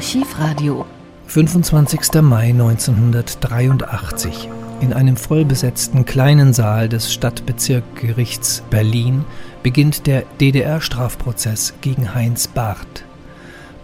Archivradio. 0.00 0.86
25. 1.26 2.22
Mai 2.22 2.48
1983. 2.48 4.48
In 4.80 4.94
einem 4.94 5.18
vollbesetzten 5.18 6.06
kleinen 6.06 6.54
Saal 6.54 6.88
des 6.88 7.12
Stadtbezirkgerichts 7.12 8.62
Berlin 8.70 9.26
beginnt 9.62 10.06
der 10.06 10.22
DDR-Strafprozess 10.40 11.74
gegen 11.82 12.14
Heinz 12.14 12.48
Barth. 12.48 13.04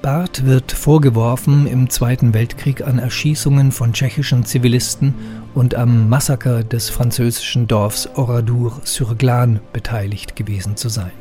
Barth 0.00 0.46
wird 0.46 0.72
vorgeworfen, 0.72 1.66
im 1.66 1.90
Zweiten 1.90 2.32
Weltkrieg 2.32 2.80
an 2.80 2.98
Erschießungen 2.98 3.70
von 3.70 3.92
tschechischen 3.92 4.46
Zivilisten 4.46 5.14
und 5.52 5.74
am 5.74 6.08
Massaker 6.08 6.64
des 6.64 6.88
französischen 6.88 7.68
Dorfs 7.68 8.08
Oradour-sur-Glane 8.14 9.60
beteiligt 9.74 10.34
gewesen 10.34 10.76
zu 10.76 10.88
sein. 10.88 11.12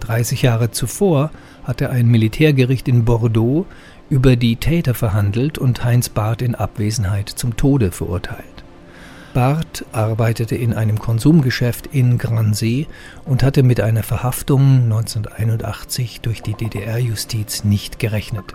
30 0.00 0.42
Jahre 0.42 0.70
zuvor 0.70 1.30
hatte 1.64 1.90
ein 1.90 2.08
Militärgericht 2.08 2.88
in 2.88 3.04
Bordeaux 3.04 3.66
über 4.10 4.36
die 4.36 4.56
Täter 4.56 4.94
verhandelt 4.94 5.58
und 5.58 5.84
Heinz 5.84 6.08
Barth 6.08 6.42
in 6.42 6.54
Abwesenheit 6.54 7.28
zum 7.28 7.56
Tode 7.56 7.90
verurteilt. 7.90 8.44
Barth 9.34 9.84
arbeitete 9.92 10.56
in 10.56 10.72
einem 10.72 10.98
Konsumgeschäft 10.98 11.86
in 11.92 12.18
Gransee 12.18 12.86
und 13.24 13.42
hatte 13.42 13.62
mit 13.62 13.80
einer 13.80 14.02
Verhaftung 14.02 14.84
1981 14.84 16.22
durch 16.22 16.42
die 16.42 16.54
DDR-Justiz 16.54 17.64
nicht 17.64 17.98
gerechnet. 17.98 18.54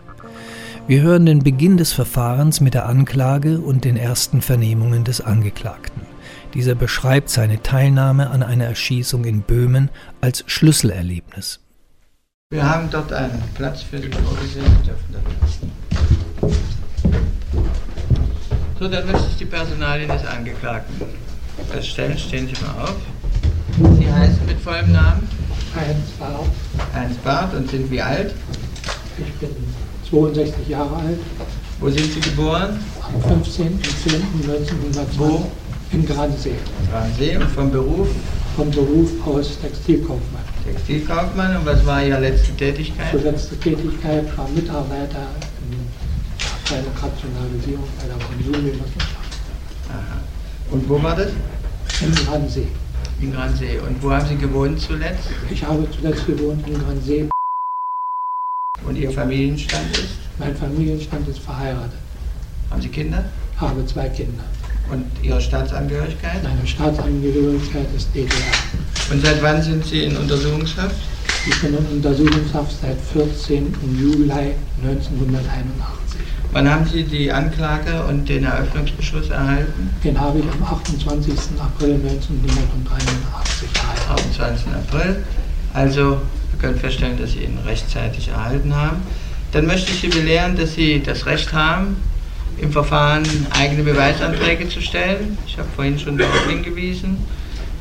Wir 0.87 1.01
hören 1.01 1.25
den 1.25 1.39
Beginn 1.39 1.77
des 1.77 1.93
Verfahrens 1.93 2.59
mit 2.59 2.73
der 2.73 2.87
Anklage 2.87 3.59
und 3.59 3.85
den 3.85 3.95
ersten 3.95 4.41
Vernehmungen 4.41 5.05
des 5.05 5.21
Angeklagten. 5.21 6.01
Dieser 6.53 6.75
beschreibt 6.75 7.29
seine 7.29 7.63
Teilnahme 7.63 8.29
an 8.29 8.43
einer 8.43 8.65
Erschießung 8.65 9.23
in 9.23 9.41
Böhmen 9.41 9.89
als 10.19 10.43
Schlüsselerlebnis. 10.47 11.62
Wir 12.53 12.69
haben 12.69 12.87
dort 12.91 13.11
einen 13.11 13.41
Platz 13.55 13.81
für 13.81 13.97
Sie 13.97 14.11
vorgesehen. 14.11 14.63
So, 18.79 18.87
dann 18.87 19.07
möchte 19.07 19.27
ich 19.31 19.37
die 19.37 19.45
Personalien 19.45 20.07
des 20.07 20.23
Angeklagten 20.23 21.01
feststellen. 21.71 22.15
Stehen 22.15 22.47
Sie 22.47 22.53
mal 22.63 22.83
auf. 22.83 22.95
Sie 23.97 24.07
heißen 24.07 24.45
mit 24.45 24.59
vollem 24.59 24.91
Namen? 24.91 25.27
Heinz 25.75 26.11
Barth. 26.19 26.45
Heinz 26.93 27.17
Barth 27.23 27.55
und 27.55 27.71
sind 27.71 27.89
wie 27.89 28.03
alt? 28.03 28.35
Ich 29.17 29.33
bin 29.39 29.49
62 30.11 30.67
Jahre 30.67 30.95
alt. 30.95 31.19
Wo 31.79 31.89
sind 31.89 32.13
Sie 32.13 32.19
geboren? 32.19 32.79
Am 33.01 33.41
15.10.1920 33.41 35.17
Wo? 35.17 35.51
in 35.91 36.05
Gransee. 36.05 36.53
Gransee 36.91 37.35
und 37.35 37.49
vom 37.49 37.71
Beruf? 37.71 38.09
Vom 38.55 38.69
Beruf 38.69 39.09
aus 39.25 39.59
Textilkaufmann. 39.59 40.42
Textilkaufmann 40.63 41.57
und 41.57 41.65
was 41.65 41.85
war 41.85 42.03
Ihre 42.03 42.19
letzte 42.19 42.55
Tätigkeit? 42.55 43.11
Zur 43.11 43.21
letzte 43.21 43.59
Tätigkeit 43.59 44.37
war 44.37 44.47
Mitarbeiter 44.49 45.27
in 45.71 45.87
bei 46.69 46.81
der 46.81 47.03
Rationalisierung 47.03 47.87
bei 47.99 48.07
der 48.07 48.17
Konsumgenossenschaft. 48.25 49.37
Aha. 49.89 50.21
Und 50.71 50.89
wo 50.89 51.01
war 51.03 51.15
das? 51.15 51.31
In 52.01 52.15
Gransee. 52.15 52.67
In 53.21 53.33
Gransee. 53.33 53.79
Und 53.79 54.01
wo 54.01 54.11
haben 54.11 54.27
Sie 54.27 54.37
gewohnt 54.37 54.79
zuletzt? 54.79 55.27
Ich 55.49 55.63
habe 55.63 55.87
zuletzt 55.91 56.25
gewohnt 56.25 56.65
in 56.67 56.79
Gransee. 56.79 57.29
Und 58.85 58.95
Ihr 58.95 59.11
Familienstand 59.11 59.97
ist? 59.97 60.17
Mein 60.39 60.55
Familienstand 60.55 61.27
ist 61.27 61.39
verheiratet. 61.39 61.99
Haben 62.69 62.81
Sie 62.81 62.89
Kinder? 62.89 63.25
Habe 63.57 63.85
zwei 63.85 64.09
Kinder. 64.09 64.43
Und 64.91 65.05
Ihre 65.21 65.41
Staatsangehörigkeit? 65.41 66.43
Meine 66.43 66.67
Staatsangehörigkeit 66.67 67.87
ist 67.95 68.13
DDR. 68.13 68.29
Und 69.11 69.25
seit 69.25 69.41
wann 69.41 69.61
sind 69.61 69.85
Sie 69.85 70.03
in 70.03 70.15
Untersuchungshaft? 70.17 70.95
Ich 71.47 71.61
bin 71.61 71.77
in 71.77 71.85
Untersuchungshaft 71.85 72.73
seit 72.81 72.97
14. 73.13 73.73
Juli 73.99 74.53
1981. 74.83 76.21
Wann 76.53 76.69
haben 76.69 76.85
Sie 76.85 77.03
die 77.03 77.31
Anklage 77.31 78.03
und 78.03 78.29
den 78.29 78.43
Eröffnungsbeschluss 78.43 79.29
erhalten? 79.29 79.89
Den 80.03 80.19
habe 80.19 80.39
ich 80.39 80.45
am 80.45 80.63
28. 80.63 81.33
April 81.59 81.95
1983 81.95 83.69
erhalten. 83.75 84.23
28. 84.37 84.67
April. 84.67 85.23
Also, 85.73 86.21
wir 86.51 86.59
können 86.61 86.79
feststellen, 86.79 87.17
dass 87.19 87.31
Sie 87.31 87.39
ihn 87.39 87.57
rechtzeitig 87.65 88.27
erhalten 88.27 88.75
haben. 88.75 88.97
Dann 89.51 89.65
möchte 89.65 89.91
ich 89.91 90.01
Sie 90.01 90.07
belehren, 90.07 90.55
dass 90.55 90.75
Sie 90.75 91.01
das 91.01 91.25
Recht 91.25 91.51
haben, 91.53 91.97
im 92.59 92.71
Verfahren 92.71 93.23
eigene 93.51 93.83
Beweisanträge 93.83 94.69
zu 94.69 94.81
stellen. 94.81 95.37
Ich 95.47 95.57
habe 95.57 95.67
vorhin 95.75 95.99
schon 95.99 96.17
darauf 96.17 96.47
hingewiesen. 96.47 97.17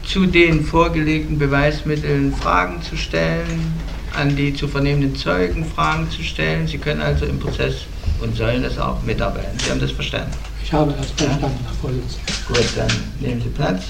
Zu 0.05 0.27
den 0.27 0.65
vorgelegten 0.65 1.38
Beweismitteln 1.38 2.34
Fragen 2.34 2.82
zu 2.82 2.97
stellen, 2.97 3.72
an 4.19 4.34
die 4.34 4.53
zu 4.53 4.69
vernehmenden 4.69 5.16
Zeugen 5.16 5.65
Fragen 5.65 6.11
zu 6.11 6.22
stellen. 6.22 6.66
Sie 6.66 6.78
können 6.78 7.00
also 7.00 7.25
im 7.25 7.38
Prozess 7.38 7.87
und 8.21 8.37
sollen 8.37 8.62
das 8.62 8.78
auch 8.78 9.03
mitarbeiten. 9.03 9.59
Sie 9.59 9.71
haben 9.71 9.81
das 9.81 9.93
verstanden? 9.93 10.32
Ich 10.62 10.72
habe 10.72 10.93
das 10.93 11.11
verstanden, 11.11 11.59
Herr 11.65 11.75
Vorsitzender. 11.81 12.32
Gut, 12.49 12.65
dann 12.77 12.88
nehmen 13.21 13.41
Sie 13.41 13.49
Platz. 13.49 13.84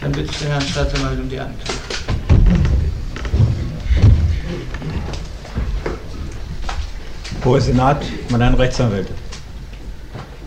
Dann 0.00 0.12
bitte 0.12 0.30
ich 0.30 0.38
den 0.38 0.48
Herrn 0.48 0.62
Staatsanwalt 0.62 1.18
um 1.18 1.28
die 1.28 1.40
Anklage. 1.40 1.70
Hoher 7.44 7.60
Senat, 7.60 8.02
meine 8.30 8.44
Herren 8.44 8.54
Rechtsanwälte. 8.54 9.12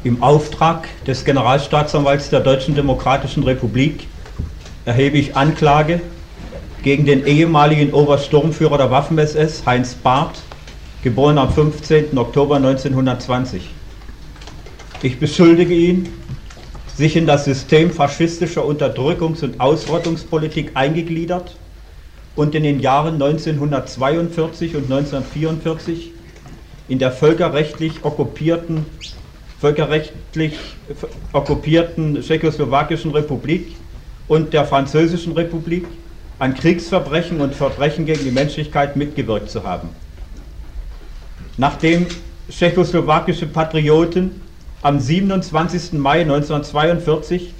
Im 0.08 0.24
Auftrag 0.24 0.88
des 1.04 1.26
Generalstaatsanwalts 1.26 2.30
der 2.30 2.40
Deutschen 2.40 2.76
Demokratischen 2.76 3.44
Republik 3.44 4.08
erhebe 4.86 5.18
ich 5.18 5.36
Anklage 5.36 6.00
gegen 6.82 7.06
den 7.06 7.28
ehemaligen 7.28 7.92
Obersturmführer 7.92 8.78
der 8.78 8.90
Waffen-SS, 8.90 9.66
Heinz 9.66 9.96
Barth, 9.96 10.40
geboren 11.04 11.38
am 11.38 11.50
15. 11.52 12.18
Oktober 12.18 12.56
1920. 12.56 13.70
Ich 15.02 15.20
beschuldige 15.20 15.74
ihn, 15.74 16.08
sich 16.96 17.18
in 17.18 17.28
das 17.28 17.44
System 17.44 17.92
faschistischer 17.92 18.64
Unterdrückungs- 18.64 19.44
und 19.44 19.60
Ausrottungspolitik 19.60 20.72
eingegliedert 20.76 21.58
und 22.34 22.56
in 22.56 22.64
den 22.64 22.80
Jahren 22.80 23.16
1942 23.16 24.78
und 24.78 24.84
1944 24.84 26.14
in 26.88 26.98
der 26.98 27.12
völkerrechtlich 27.12 28.06
okkupierten, 28.06 28.86
völkerrechtlich 29.60 30.54
okkupierten 31.34 32.22
Tschechoslowakischen 32.22 33.12
Republik 33.12 33.68
und 34.28 34.54
der 34.54 34.66
Französischen 34.66 35.34
Republik 35.34 35.86
an 36.40 36.54
Kriegsverbrechen 36.54 37.42
und 37.42 37.56
Verbrechen 37.56 38.06
gegen 38.06 38.24
die 38.24 38.32
Menschlichkeit 38.32 38.96
mitgewirkt 38.96 39.50
zu 39.50 39.64
haben. 39.64 39.90
Nachdem 41.58 42.06
tschechoslowakische 42.50 43.48
Patrioten 43.48 44.42
am 44.82 45.00
27. 45.00 45.94
Mai 45.94 46.22
1942 46.22 47.54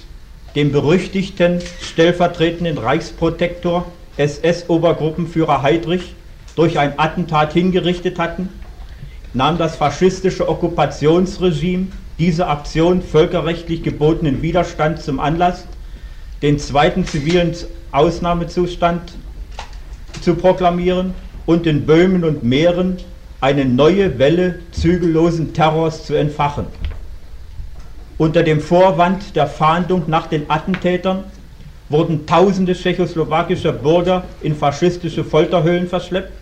den 0.54 0.70
berüchtigten 0.70 1.60
stellvertretenden 1.80 2.78
Reichsprotektor 2.78 3.86
SS-Obergruppenführer 4.16 5.62
Heydrich 5.62 6.14
durch 6.54 6.78
ein 6.78 6.98
Attentat 6.98 7.52
hingerichtet 7.52 8.18
hatten, 8.18 8.48
nahm 9.38 9.56
das 9.56 9.76
faschistische 9.76 10.48
Okkupationsregime 10.48 11.86
diese 12.18 12.48
Aktion 12.48 13.00
völkerrechtlich 13.00 13.84
gebotenen 13.84 14.42
Widerstand 14.42 15.00
zum 15.00 15.20
Anlass, 15.20 15.64
den 16.42 16.58
zweiten 16.58 17.04
zivilen 17.04 17.54
Ausnahmezustand 17.92 19.12
zu 20.20 20.34
proklamieren 20.34 21.14
und 21.46 21.68
in 21.68 21.86
Böhmen 21.86 22.24
und 22.24 22.42
Mähren 22.42 22.96
eine 23.40 23.64
neue 23.64 24.18
Welle 24.18 24.58
zügellosen 24.72 25.54
Terrors 25.54 26.04
zu 26.04 26.14
entfachen. 26.14 26.66
Unter 28.18 28.42
dem 28.42 28.60
Vorwand 28.60 29.36
der 29.36 29.46
Fahndung 29.46 30.02
nach 30.08 30.26
den 30.26 30.50
Attentätern 30.50 31.22
wurden 31.88 32.26
tausende 32.26 32.74
tschechoslowakischer 32.74 33.72
Bürger 33.72 34.24
in 34.40 34.56
faschistische 34.56 35.22
Folterhöhlen 35.22 35.86
verschleppt, 35.86 36.32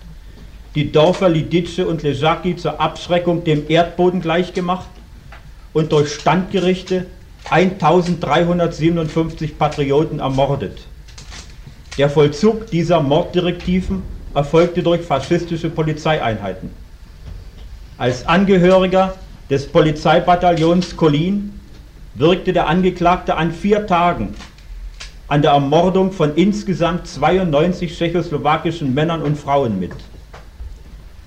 die 0.76 0.92
Dörfer 0.92 1.31
Lidice 1.31 1.87
und 1.87 2.03
Lejaki 2.03 2.56
zur 2.56 2.81
Abschreckung 2.81 3.45
dem 3.45 3.65
Erdboden 3.68 4.21
gleichgemacht 4.21 4.89
und 5.72 5.91
durch 5.91 6.15
Standgerichte 6.15 7.06
1357 7.48 9.59
Patrioten 9.59 10.18
ermordet. 10.18 10.86
Der 11.97 12.10
Vollzug 12.10 12.71
dieser 12.71 13.00
Morddirektiven 13.00 14.03
erfolgte 14.34 14.83
durch 14.83 15.00
faschistische 15.00 15.71
Polizeieinheiten. 15.71 16.68
Als 17.97 18.27
Angehöriger 18.27 19.15
des 19.48 19.66
Polizeibataillons 19.66 20.95
Kolin 20.95 21.59
wirkte 22.15 22.53
der 22.53 22.66
Angeklagte 22.66 23.36
an 23.36 23.53
vier 23.53 23.86
Tagen 23.86 24.34
an 25.28 25.42
der 25.42 25.53
Ermordung 25.53 26.12
von 26.12 26.36
insgesamt 26.36 27.09
92 27.09 27.97
tschechoslowakischen 27.97 28.95
Männern 28.95 29.22
und 29.22 29.36
Frauen 29.36 29.80
mit. 29.80 29.91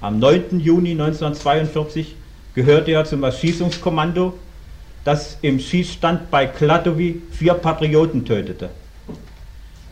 Am 0.02 0.18
9. 0.18 0.62
Juni 0.62 0.92
1942 0.92 2.16
gehörte 2.56 2.92
er 2.92 3.04
zum 3.04 3.22
Erschießungskommando, 3.22 4.34
das 5.04 5.38
im 5.42 5.60
Schießstand 5.60 6.32
bei 6.32 6.46
Kladowi 6.46 7.22
vier 7.32 7.56
Patrioten 7.56 8.24
tötete. 8.24 8.70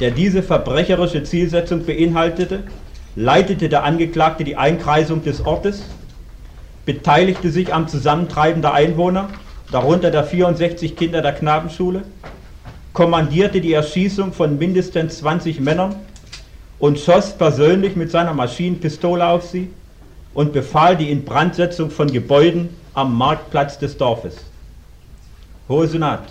der 0.00 0.10
diese 0.10 0.42
verbrecherische 0.42 1.22
Zielsetzung 1.22 1.84
beinhaltete, 1.84 2.62
leitete 3.16 3.68
der 3.68 3.84
Angeklagte 3.84 4.44
die 4.44 4.56
Einkreisung 4.56 5.22
des 5.22 5.44
Ortes, 5.44 5.82
beteiligte 6.86 7.50
sich 7.50 7.72
am 7.72 7.86
Zusammentreiben 7.86 8.62
der 8.62 8.72
Einwohner, 8.72 9.28
darunter 9.70 10.10
der 10.10 10.24
64 10.24 10.96
Kinder 10.96 11.20
der 11.20 11.34
Knabenschule, 11.34 12.02
kommandierte 12.94 13.60
die 13.60 13.74
Erschießung 13.74 14.32
von 14.32 14.58
mindestens 14.58 15.18
20 15.18 15.60
Männern 15.60 15.96
und 16.78 16.98
schoss 16.98 17.36
persönlich 17.36 17.94
mit 17.94 18.10
seiner 18.10 18.32
Maschinenpistole 18.32 19.26
auf 19.26 19.44
sie 19.44 19.68
und 20.32 20.52
befahl 20.54 20.96
die 20.96 21.10
Inbrandsetzung 21.10 21.90
von 21.90 22.10
Gebäuden 22.10 22.70
am 22.94 23.16
Marktplatz 23.16 23.78
des 23.78 23.98
Dorfes. 23.98 24.49
Hohe 25.70 25.86
Senat. 25.86 26.24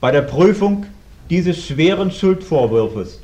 Bei 0.00 0.10
der 0.10 0.22
Prüfung 0.22 0.86
dieses 1.30 1.64
schweren 1.64 2.10
Schuldvorwurfs 2.10 3.20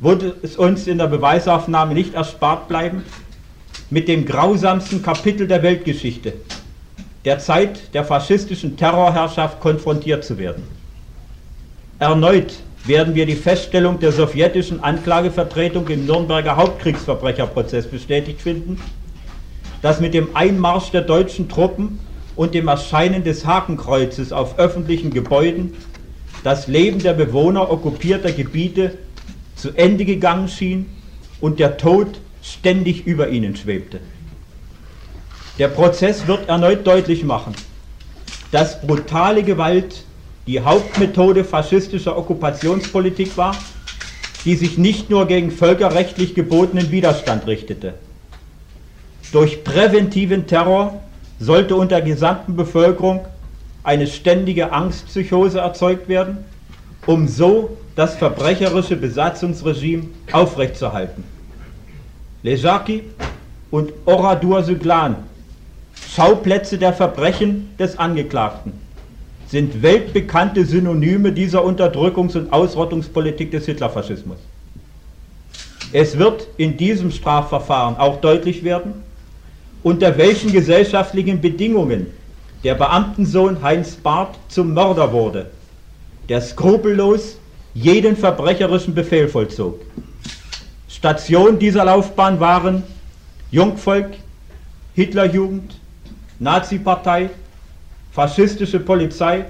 würde 0.00 0.36
es 0.40 0.56
uns 0.56 0.86
in 0.86 0.98
der 0.98 1.08
Beweisaufnahme 1.08 1.94
nicht 1.94 2.14
erspart 2.14 2.68
bleiben, 2.68 3.02
mit 3.90 4.06
dem 4.06 4.24
grausamsten 4.24 5.02
Kapitel 5.02 5.48
der 5.48 5.64
Weltgeschichte, 5.64 6.32
der 7.24 7.40
Zeit 7.40 7.92
der 7.92 8.04
faschistischen 8.04 8.76
Terrorherrschaft 8.76 9.58
konfrontiert 9.58 10.24
zu 10.24 10.38
werden. 10.38 10.62
Erneut 11.98 12.54
werden 12.84 13.16
wir 13.16 13.26
die 13.26 13.34
Feststellung 13.34 13.98
der 13.98 14.12
sowjetischen 14.12 14.78
Anklagevertretung 14.78 15.88
im 15.88 16.06
Nürnberger 16.06 16.54
Hauptkriegsverbrecherprozess 16.54 17.88
bestätigt 17.88 18.40
finden, 18.40 18.80
dass 19.82 19.98
mit 19.98 20.14
dem 20.14 20.36
Einmarsch 20.36 20.92
der 20.92 21.02
deutschen 21.02 21.48
Truppen 21.48 21.98
und 22.36 22.54
dem 22.54 22.68
Erscheinen 22.68 23.24
des 23.24 23.46
Hakenkreuzes 23.46 24.30
auf 24.32 24.58
öffentlichen 24.58 25.12
Gebäuden 25.12 25.72
das 26.42 26.68
Leben 26.68 27.02
der 27.02 27.14
Bewohner 27.14 27.70
okkupierter 27.72 28.30
Gebiete 28.30 28.98
zu 29.56 29.72
Ende 29.74 30.04
gegangen 30.04 30.48
schien 30.48 30.86
und 31.40 31.58
der 31.58 31.78
Tod 31.78 32.20
ständig 32.42 33.06
über 33.06 33.30
ihnen 33.30 33.56
schwebte. 33.56 34.00
Der 35.58 35.68
Prozess 35.68 36.26
wird 36.26 36.48
erneut 36.48 36.86
deutlich 36.86 37.24
machen, 37.24 37.54
dass 38.50 38.80
brutale 38.82 39.42
Gewalt 39.42 40.04
die 40.46 40.60
Hauptmethode 40.60 41.42
faschistischer 41.42 42.16
Okkupationspolitik 42.16 43.36
war, 43.36 43.64
die 44.44 44.54
sich 44.54 44.78
nicht 44.78 45.10
nur 45.10 45.26
gegen 45.26 45.50
völkerrechtlich 45.50 46.34
gebotenen 46.34 46.90
Widerstand 46.92 47.46
richtete. 47.46 47.94
Durch 49.32 49.64
präventiven 49.64 50.46
Terror 50.46 51.05
sollte 51.38 51.76
unter 51.76 52.00
der 52.00 52.06
gesamten 52.06 52.56
Bevölkerung 52.56 53.24
eine 53.82 54.06
ständige 54.06 54.72
Angstpsychose 54.72 55.60
erzeugt 55.60 56.08
werden, 56.08 56.38
um 57.06 57.28
so 57.28 57.76
das 57.94 58.16
verbrecherische 58.16 58.96
Besatzungsregime 58.96 60.08
aufrechtzuerhalten. 60.32 61.24
Lejaki 62.42 63.04
und 63.70 63.92
Oradour-Suglan, 64.04 65.16
Schauplätze 66.08 66.78
der 66.78 66.92
Verbrechen 66.92 67.70
des 67.78 67.98
Angeklagten, 67.98 68.72
sind 69.48 69.82
weltbekannte 69.82 70.64
Synonyme 70.64 71.32
dieser 71.32 71.64
Unterdrückungs- 71.64 72.36
und 72.36 72.52
Ausrottungspolitik 72.52 73.50
des 73.50 73.66
Hitlerfaschismus. 73.66 74.38
Es 75.92 76.18
wird 76.18 76.48
in 76.56 76.76
diesem 76.76 77.10
Strafverfahren 77.12 77.96
auch 77.96 78.20
deutlich 78.20 78.64
werden, 78.64 79.05
unter 79.86 80.18
welchen 80.18 80.50
gesellschaftlichen 80.50 81.40
Bedingungen 81.40 82.08
der 82.64 82.74
Beamtensohn 82.74 83.62
Heinz 83.62 83.94
Barth 83.94 84.36
zum 84.48 84.74
Mörder 84.74 85.12
wurde, 85.12 85.46
der 86.28 86.40
skrupellos 86.40 87.36
jeden 87.72 88.16
verbrecherischen 88.16 88.96
Befehl 88.96 89.28
vollzog. 89.28 89.80
Station 90.88 91.60
dieser 91.60 91.84
Laufbahn 91.84 92.40
waren 92.40 92.82
Jungvolk, 93.52 94.08
Hitlerjugend, 94.96 95.76
Nazi-Partei, 96.40 97.30
faschistische 98.10 98.80
Polizei 98.80 99.44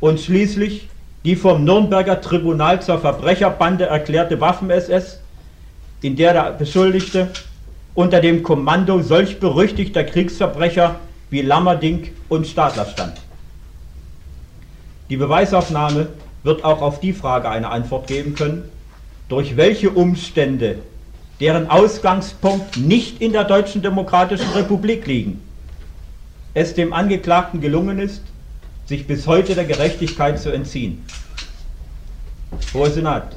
und 0.00 0.18
schließlich 0.18 0.88
die 1.26 1.36
vom 1.36 1.62
Nürnberger 1.64 2.22
Tribunal 2.22 2.80
zur 2.80 2.98
Verbrecherbande 2.98 3.84
erklärte 3.84 4.40
Waffen-SS, 4.40 5.18
in 6.00 6.16
der 6.16 6.32
der 6.32 6.52
Beschuldigte 6.52 7.28
unter 7.98 8.20
dem 8.20 8.44
Kommando 8.44 9.02
solch 9.02 9.40
berüchtigter 9.40 10.04
Kriegsverbrecher 10.04 11.00
wie 11.30 11.42
Lammerding 11.42 12.12
und 12.28 12.46
Stadler 12.46 12.86
stand. 12.86 13.14
Die 15.10 15.16
Beweisaufnahme 15.16 16.06
wird 16.44 16.62
auch 16.62 16.80
auf 16.80 17.00
die 17.00 17.12
Frage 17.12 17.48
eine 17.48 17.70
Antwort 17.70 18.06
geben 18.06 18.36
können, 18.36 18.70
durch 19.28 19.56
welche 19.56 19.90
Umstände, 19.90 20.78
deren 21.40 21.68
Ausgangspunkt 21.68 22.76
nicht 22.76 23.20
in 23.20 23.32
der 23.32 23.42
Deutschen 23.42 23.82
Demokratischen 23.82 24.52
Republik 24.52 25.04
liegen, 25.08 25.42
es 26.54 26.74
dem 26.74 26.92
Angeklagten 26.92 27.60
gelungen 27.60 27.98
ist, 27.98 28.22
sich 28.86 29.08
bis 29.08 29.26
heute 29.26 29.56
der 29.56 29.64
Gerechtigkeit 29.64 30.38
zu 30.40 30.52
entziehen. 30.52 31.04
Hoher 32.72 32.92
Senat, 32.92 33.34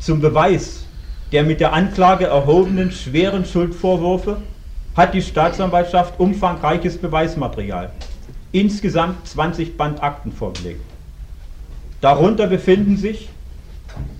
zum 0.00 0.20
Beweis 0.20 0.81
der 1.32 1.42
mit 1.42 1.60
der 1.60 1.72
Anklage 1.72 2.26
erhobenen 2.26 2.92
schweren 2.92 3.44
Schuldvorwürfe 3.44 4.36
hat 4.94 5.14
die 5.14 5.22
Staatsanwaltschaft 5.22 6.20
umfangreiches 6.20 6.98
Beweismaterial, 6.98 7.90
insgesamt 8.52 9.26
20 9.26 9.78
Band 9.78 10.02
Akten 10.02 10.30
vorgelegt. 10.30 10.82
Darunter 12.02 12.46
befinden 12.46 12.98
sich 12.98 13.30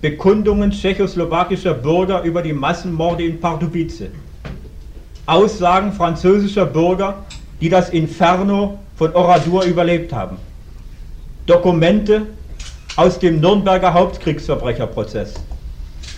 Bekundungen 0.00 0.71
tschechoslowakischer 0.71 1.75
Bürger 1.75 2.23
über 2.23 2.40
die 2.40 2.54
Massenmorde 2.54 3.25
in 3.25 3.40
Pardubice, 3.40 4.09
Aussagen 5.26 5.92
französischer 5.92 6.64
Bürger, 6.64 7.25
die 7.61 7.69
das 7.69 7.90
Inferno 7.90 8.78
von 8.97 9.14
Oradour 9.14 9.64
überlebt 9.64 10.12
haben, 10.12 10.38
Dokumente 11.47 12.26
aus 12.97 13.19
dem 13.19 13.40
Nürnberger 13.40 13.92
Hauptkriegsverbrecherprozess 13.92 15.35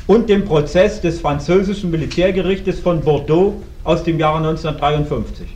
und 0.06 0.28
dem 0.28 0.44
Prozess 0.44 1.00
des 1.00 1.20
französischen 1.20 1.90
Militärgerichtes 1.90 2.80
von 2.80 3.00
Bordeaux 3.00 3.62
aus 3.84 4.04
dem 4.04 4.18
Jahre 4.18 4.38
1953. 4.38 5.48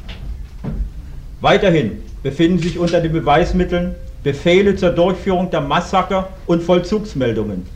Weiterhin 1.40 2.02
befinden 2.22 2.58
sich 2.58 2.78
unter 2.78 3.00
den 3.00 3.12
Beweismitteln 3.12 3.94
Befehle 4.22 4.74
zur 4.74 4.90
Durchführung 4.90 5.50
der 5.50 5.60
Massaker 5.60 6.30
und 6.46 6.62
Vollzugsmeldungen, 6.62 7.66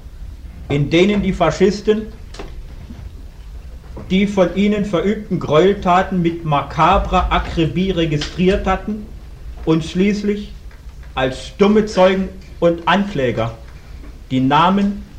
in 0.69 0.91
denen 0.91 1.23
die 1.23 1.33
Faschisten 1.33 2.09
die 4.11 4.27
von 4.27 4.55
ihnen 4.57 4.85
verübten 4.85 5.39
Gräueltaten 5.41 6.21
mit 6.21 6.45
makabrer 6.45 7.33
Akribie 7.33 7.93
registriert 7.93 8.67
hatten 8.67 9.07
und 9.65 9.85
schließlich 9.85 10.53
als 11.15 11.47
stumme 11.47 11.87
Zeugen 11.87 12.29
und 12.59 12.87
Ankläger 12.87 13.57
die 14.31 14.41
Namen 14.41 15.12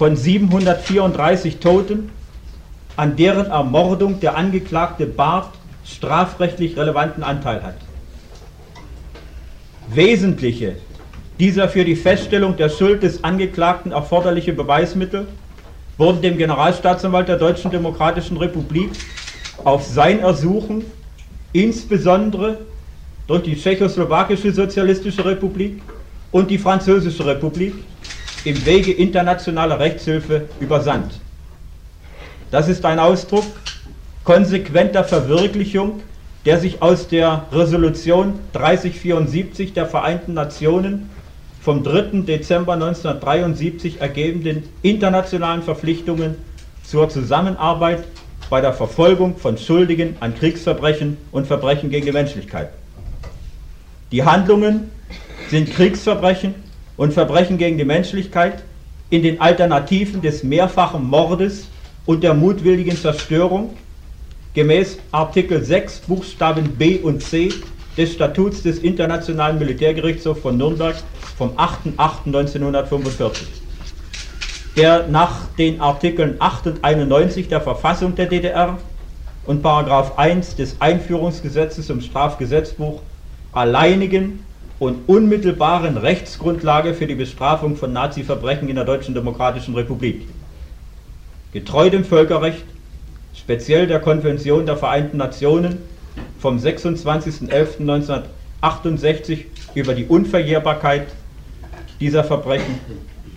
von 0.00 0.16
734 0.16 1.58
Toten, 1.58 2.08
an 2.96 3.16
deren 3.16 3.50
Ermordung 3.50 4.18
der 4.18 4.34
Angeklagte 4.34 5.04
Barth 5.04 5.50
strafrechtlich 5.84 6.78
relevanten 6.78 7.22
Anteil 7.22 7.62
hat. 7.62 7.74
Wesentliche 9.86 10.76
dieser 11.38 11.68
für 11.68 11.84
die 11.84 11.96
Feststellung 11.96 12.56
der 12.56 12.70
Schuld 12.70 13.02
des 13.02 13.22
Angeklagten 13.24 13.92
erforderliche 13.92 14.54
Beweismittel 14.54 15.26
wurden 15.98 16.22
dem 16.22 16.38
Generalstaatsanwalt 16.38 17.28
der 17.28 17.36
Deutschen 17.36 17.70
Demokratischen 17.70 18.38
Republik 18.38 18.92
auf 19.64 19.84
sein 19.84 20.20
Ersuchen 20.20 20.82
insbesondere 21.52 22.56
durch 23.26 23.42
die 23.42 23.54
Tschechoslowakische 23.54 24.50
Sozialistische 24.50 25.26
Republik 25.26 25.82
und 26.30 26.50
die 26.50 26.56
Französische 26.56 27.26
Republik 27.26 27.74
im 28.44 28.64
Wege 28.64 28.92
internationaler 28.92 29.78
Rechtshilfe 29.78 30.48
übersandt. 30.58 31.20
Das 32.50 32.68
ist 32.68 32.84
ein 32.84 32.98
Ausdruck 32.98 33.60
konsequenter 34.24 35.04
Verwirklichung 35.04 36.02
der 36.46 36.58
sich 36.58 36.80
aus 36.80 37.08
der 37.08 37.46
Resolution 37.52 38.38
3074 38.52 39.74
der 39.74 39.86
Vereinten 39.86 40.32
Nationen 40.32 41.10
vom 41.58 41.82
3. 41.82 42.22
Dezember 42.22 42.72
1973 42.74 44.00
ergebenden 44.00 44.70
internationalen 44.80 45.62
Verpflichtungen 45.62 46.36
zur 46.82 47.10
Zusammenarbeit 47.10 48.04
bei 48.48 48.62
der 48.62 48.72
Verfolgung 48.72 49.36
von 49.36 49.58
Schuldigen 49.58 50.16
an 50.20 50.34
Kriegsverbrechen 50.34 51.18
und 51.30 51.46
Verbrechen 51.46 51.90
gegen 51.90 52.06
die 52.06 52.12
Menschlichkeit. 52.12 52.70
Die 54.12 54.24
Handlungen 54.24 54.90
sind 55.46 55.70
Kriegsverbrechen 55.70 56.54
und 57.00 57.14
Verbrechen 57.14 57.56
gegen 57.56 57.78
die 57.78 57.86
Menschlichkeit 57.86 58.62
in 59.08 59.22
den 59.22 59.40
Alternativen 59.40 60.20
des 60.20 60.42
mehrfachen 60.44 61.02
Mordes 61.02 61.70
und 62.04 62.22
der 62.22 62.34
mutwilligen 62.34 62.98
Zerstörung 62.98 63.78
gemäß 64.52 65.00
Artikel 65.10 65.64
6 65.64 66.00
Buchstaben 66.00 66.76
B 66.76 66.98
und 67.00 67.22
C 67.22 67.62
des 67.96 68.12
Statuts 68.12 68.60
des 68.62 68.78
Internationalen 68.80 69.58
Militärgerichtshofs 69.58 70.42
von 70.42 70.58
Nürnberg 70.58 71.02
vom 71.32 71.56
8.8.1945, 71.56 73.44
der 74.76 75.08
nach 75.08 75.48
den 75.56 75.80
Artikeln 75.80 76.36
8 76.38 76.66
und 76.66 76.84
91 76.84 77.48
der 77.48 77.62
Verfassung 77.62 78.14
der 78.14 78.26
DDR 78.26 78.78
und 79.42 79.62
Paragraph 79.62 80.18
1 80.18 80.56
des 80.56 80.82
Einführungsgesetzes 80.82 81.88
im 81.88 82.02
Strafgesetzbuch 82.02 83.00
alleinigen 83.52 84.44
und 84.80 85.08
unmittelbaren 85.08 85.96
Rechtsgrundlage 85.98 86.94
für 86.94 87.06
die 87.06 87.14
Bestrafung 87.14 87.76
von 87.76 87.92
Nazi-Verbrechen 87.92 88.68
in 88.68 88.74
der 88.74 88.86
Deutschen 88.86 89.14
Demokratischen 89.14 89.74
Republik. 89.74 90.26
Getreu 91.52 91.90
dem 91.90 92.04
Völkerrecht 92.04 92.64
speziell 93.34 93.86
der 93.86 94.00
Konvention 94.00 94.66
der 94.66 94.78
Vereinten 94.78 95.18
Nationen 95.18 95.78
vom 96.38 96.56
26.11.1968 96.56 99.44
über 99.74 99.94
die 99.94 100.06
Unverjährbarkeit 100.06 101.08
dieser 102.00 102.24
Verbrechen 102.24 102.80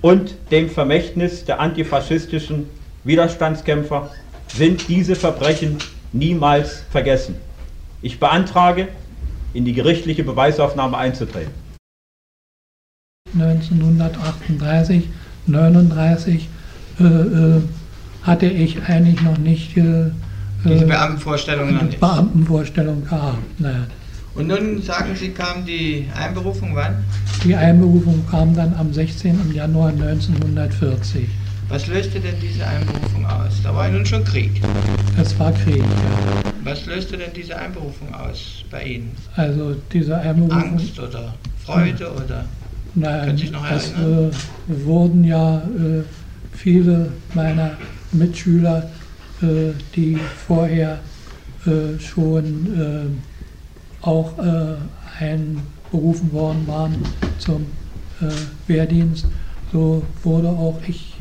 und 0.02 0.36
dem 0.50 0.70
Vermächtnis 0.70 1.44
der 1.44 1.60
antifaschistischen 1.60 2.70
Widerstandskämpfer 3.04 4.12
sind 4.48 4.88
diese 4.88 5.16
Verbrechen 5.16 5.80
niemals 6.14 6.86
vergessen. 6.90 7.36
Ich 8.02 8.18
beantrage, 8.20 8.88
in 9.54 9.66
die 9.66 9.74
gerichtliche 9.74 10.24
Beweisaufnahme 10.24 10.98
einzutreten. 10.98 11.52
1938, 13.34 15.10
39 15.48 16.50
äh, 17.00 17.04
äh, 17.04 17.62
hatte 18.22 18.46
ich 18.46 18.82
eigentlich 18.84 19.22
noch 19.22 19.38
nicht 19.38 19.76
äh, 19.78 20.12
diese 20.66 20.86
Beamtenvorstellung 20.86 21.74
noch 21.74 21.82
nicht. 21.82 22.00
Beamtenvorstellung 22.00 23.04
gehabt. 23.04 23.60
Naja. 23.60 23.88
Und 24.36 24.48
nun 24.48 24.82
sagen 24.82 25.16
Sie, 25.16 25.30
kam 25.30 25.66
die 25.66 26.08
Einberufung 26.16 26.76
wann? 26.76 27.04
Die 27.44 27.56
Einberufung 27.56 28.26
kam 28.30 28.56
dann 28.56 28.74
am 28.76 28.94
16. 28.94 29.54
Januar 29.54 29.90
1940. 29.90 31.28
Was 31.70 31.88
löste 31.88 32.20
denn 32.20 32.36
diese 32.42 32.66
Einberufung 32.66 33.26
aus? 33.26 33.62
Da 33.64 33.76
war 33.76 33.88
ja 33.88 33.94
nun 33.94 34.06
schon 34.06 34.24
Krieg. 34.24 34.62
Es 35.20 35.38
war 35.38 35.52
Krieg, 35.52 35.84
ja. 35.84 36.43
Was 36.64 36.86
löste 36.86 37.18
denn 37.18 37.34
diese 37.36 37.58
Einberufung 37.58 38.14
aus 38.14 38.64
bei 38.72 38.84
Ihnen? 38.84 39.16
Also 39.36 39.76
diese 39.92 40.18
Einberufung. 40.18 40.72
Angst 40.72 41.00
oder 41.00 41.34
Freude 41.66 42.12
oder? 42.12 42.46
Nein, 42.96 43.38
es 43.72 43.92
äh, 43.92 44.30
wurden 44.68 45.24
ja 45.24 45.58
äh, 45.58 46.04
viele 46.52 47.12
meiner 47.34 47.72
Mitschüler, 48.12 48.90
äh, 49.42 49.72
die 49.96 50.18
vorher 50.48 51.00
äh, 51.66 52.00
schon 52.00 53.18
äh, 54.02 54.06
auch 54.06 54.38
äh, 54.38 54.76
einberufen 55.20 56.32
worden 56.32 56.68
waren 56.68 57.04
zum 57.40 57.66
Wehrdienst, 58.68 59.26
so 59.74 60.02
wurde 60.24 60.48
auch 60.48 60.80
ich 60.88 61.16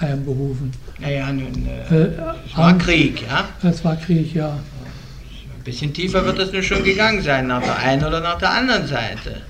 einberufen. 0.00 0.72
Naja, 0.98 1.32
nun, 1.32 1.66
Äh, 1.90 1.94
äh, 1.94 2.10
es 2.46 2.56
war 2.56 2.76
Krieg, 2.78 3.22
ja? 3.22 3.44
Es 3.68 3.84
war 3.84 3.96
Krieg, 3.96 4.34
ja. 4.34 4.48
Ein 4.50 5.64
bisschen 5.64 5.92
tiefer 5.92 6.24
wird 6.24 6.38
es 6.38 6.52
nun 6.52 6.62
schon 6.62 6.82
gegangen 6.84 7.22
sein, 7.22 7.46
nach 7.46 7.62
der 7.62 7.78
einen 7.78 8.04
oder 8.04 8.20
nach 8.20 8.38
der 8.38 8.50
anderen 8.50 8.86
Seite. 8.86 9.42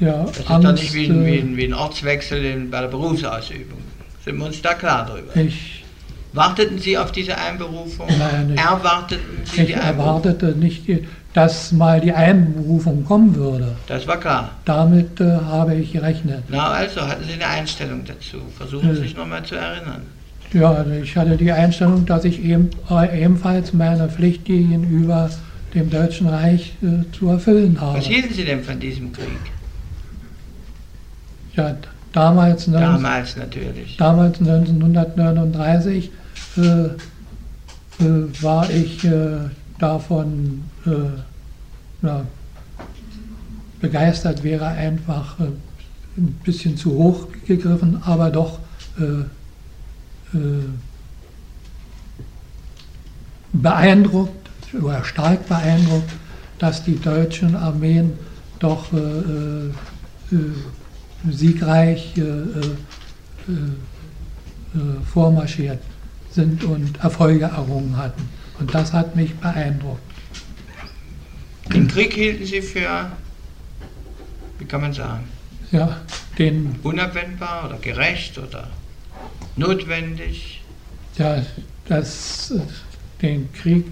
ja 0.00 0.24
Das 0.24 0.38
ist 0.38 0.48
doch 0.48 0.72
nicht 0.72 0.94
wie, 0.94 1.06
ein- 1.06 1.22
äh, 1.22 1.26
wie, 1.26 1.38
ein- 1.38 1.56
wie 1.56 1.64
ein 1.64 1.74
Ortswechsel 1.74 2.44
in, 2.44 2.70
bei 2.70 2.80
der 2.80 2.88
Berufsausübung. 2.88 3.78
Sind 4.24 4.38
wir 4.38 4.46
uns 4.46 4.62
da 4.62 4.74
klar 4.74 5.06
drüber? 5.06 5.34
ich, 5.36 5.78
Warteten 6.34 6.78
Sie 6.78 6.96
auf 6.96 7.12
diese 7.12 7.36
Einberufung? 7.36 8.06
Nein, 8.18 8.46
nicht. 8.48 8.58
Erwarteten 8.64 9.20
Sie 9.44 9.60
ich 9.60 9.66
die 9.66 9.74
Einberufung? 9.76 10.22
erwartete 10.24 10.46
nicht, 10.58 10.86
dass 11.34 11.72
mal 11.72 12.00
die 12.00 12.12
Einberufung 12.12 13.04
kommen 13.04 13.34
würde. 13.34 13.74
Das 13.86 14.06
war 14.06 14.18
klar. 14.18 14.50
Damit 14.64 15.20
äh, 15.20 15.36
habe 15.36 15.74
ich 15.74 15.92
gerechnet. 15.92 16.42
Na 16.48 16.68
also, 16.68 17.00
hatten 17.00 17.24
Sie 17.24 17.32
eine 17.32 17.46
Einstellung 17.46 18.04
dazu? 18.04 18.38
Versuchen 18.56 18.94
Sie 18.94 19.00
Nö. 19.00 19.06
sich 19.06 19.16
nochmal 19.16 19.42
zu 19.42 19.54
erinnern. 19.54 20.02
Ja, 20.52 20.84
ich 21.02 21.16
hatte 21.16 21.36
die 21.38 21.50
Einstellung, 21.50 22.04
dass 22.04 22.24
ich 22.24 22.42
eben, 22.44 22.68
äh, 22.90 23.24
ebenfalls 23.24 23.72
meine 23.72 24.08
Pflicht 24.08 24.44
gegenüber 24.44 25.30
dem 25.74 25.88
Deutschen 25.88 26.28
Reich 26.28 26.74
äh, 26.82 27.10
zu 27.16 27.28
erfüllen 27.28 27.80
habe. 27.80 27.98
Was 27.98 28.06
hielten 28.06 28.34
Sie 28.34 28.44
denn 28.44 28.62
von 28.62 28.78
diesem 28.78 29.10
Krieg? 29.12 29.26
Ja, 31.56 31.74
damals, 32.12 32.66
Damals 32.66 33.36
natürlich. 33.36 33.96
damals 33.96 34.38
1939 34.40 36.10
äh, 36.56 36.60
äh, 36.60 36.90
war 38.42 38.68
ich 38.70 39.04
äh, 39.04 39.38
davon 39.78 40.64
äh, 40.86 42.06
ja, 42.06 42.26
begeistert, 43.80 44.42
wäre 44.42 44.66
einfach 44.66 45.38
äh, 45.40 45.44
ein 46.16 46.32
bisschen 46.44 46.76
zu 46.76 46.92
hoch 46.92 47.28
gegriffen, 47.46 48.02
aber 48.04 48.30
doch 48.30 48.58
äh, 48.98 50.36
äh, 50.36 50.64
beeindruckt 53.52 54.48
oder 54.80 55.04
stark 55.04 55.46
beeindruckt, 55.48 56.10
dass 56.58 56.84
die 56.84 56.98
deutschen 56.98 57.56
Armeen 57.56 58.12
doch 58.58 58.92
äh, 58.92 58.96
äh, 58.96 59.66
äh, 60.32 61.30
siegreich 61.30 62.16
äh, 62.16 62.20
äh, 62.20 62.24
äh, 63.48 63.52
äh, 64.74 65.04
vormarschiert 65.04 65.80
sind 66.30 66.64
und 66.64 66.98
Erfolge 67.00 67.44
errungen 67.44 67.96
hatten. 67.96 68.28
Und 68.58 68.74
das 68.74 68.92
hat 68.92 69.16
mich 69.16 69.34
beeindruckt. 69.34 70.11
Den 71.70 71.88
Krieg 71.88 72.12
hielten 72.12 72.44
Sie 72.44 72.60
für, 72.60 73.10
wie 74.58 74.64
kann 74.64 74.80
man 74.80 74.92
sagen, 74.92 75.24
Ja, 75.70 75.96
den, 76.38 76.76
unabwendbar 76.82 77.66
oder 77.66 77.78
gerecht 77.78 78.38
oder 78.38 78.68
notwendig? 79.56 80.60
ja, 81.18 81.42
das, 81.86 82.52
den 83.20 83.52
Krieg 83.52 83.84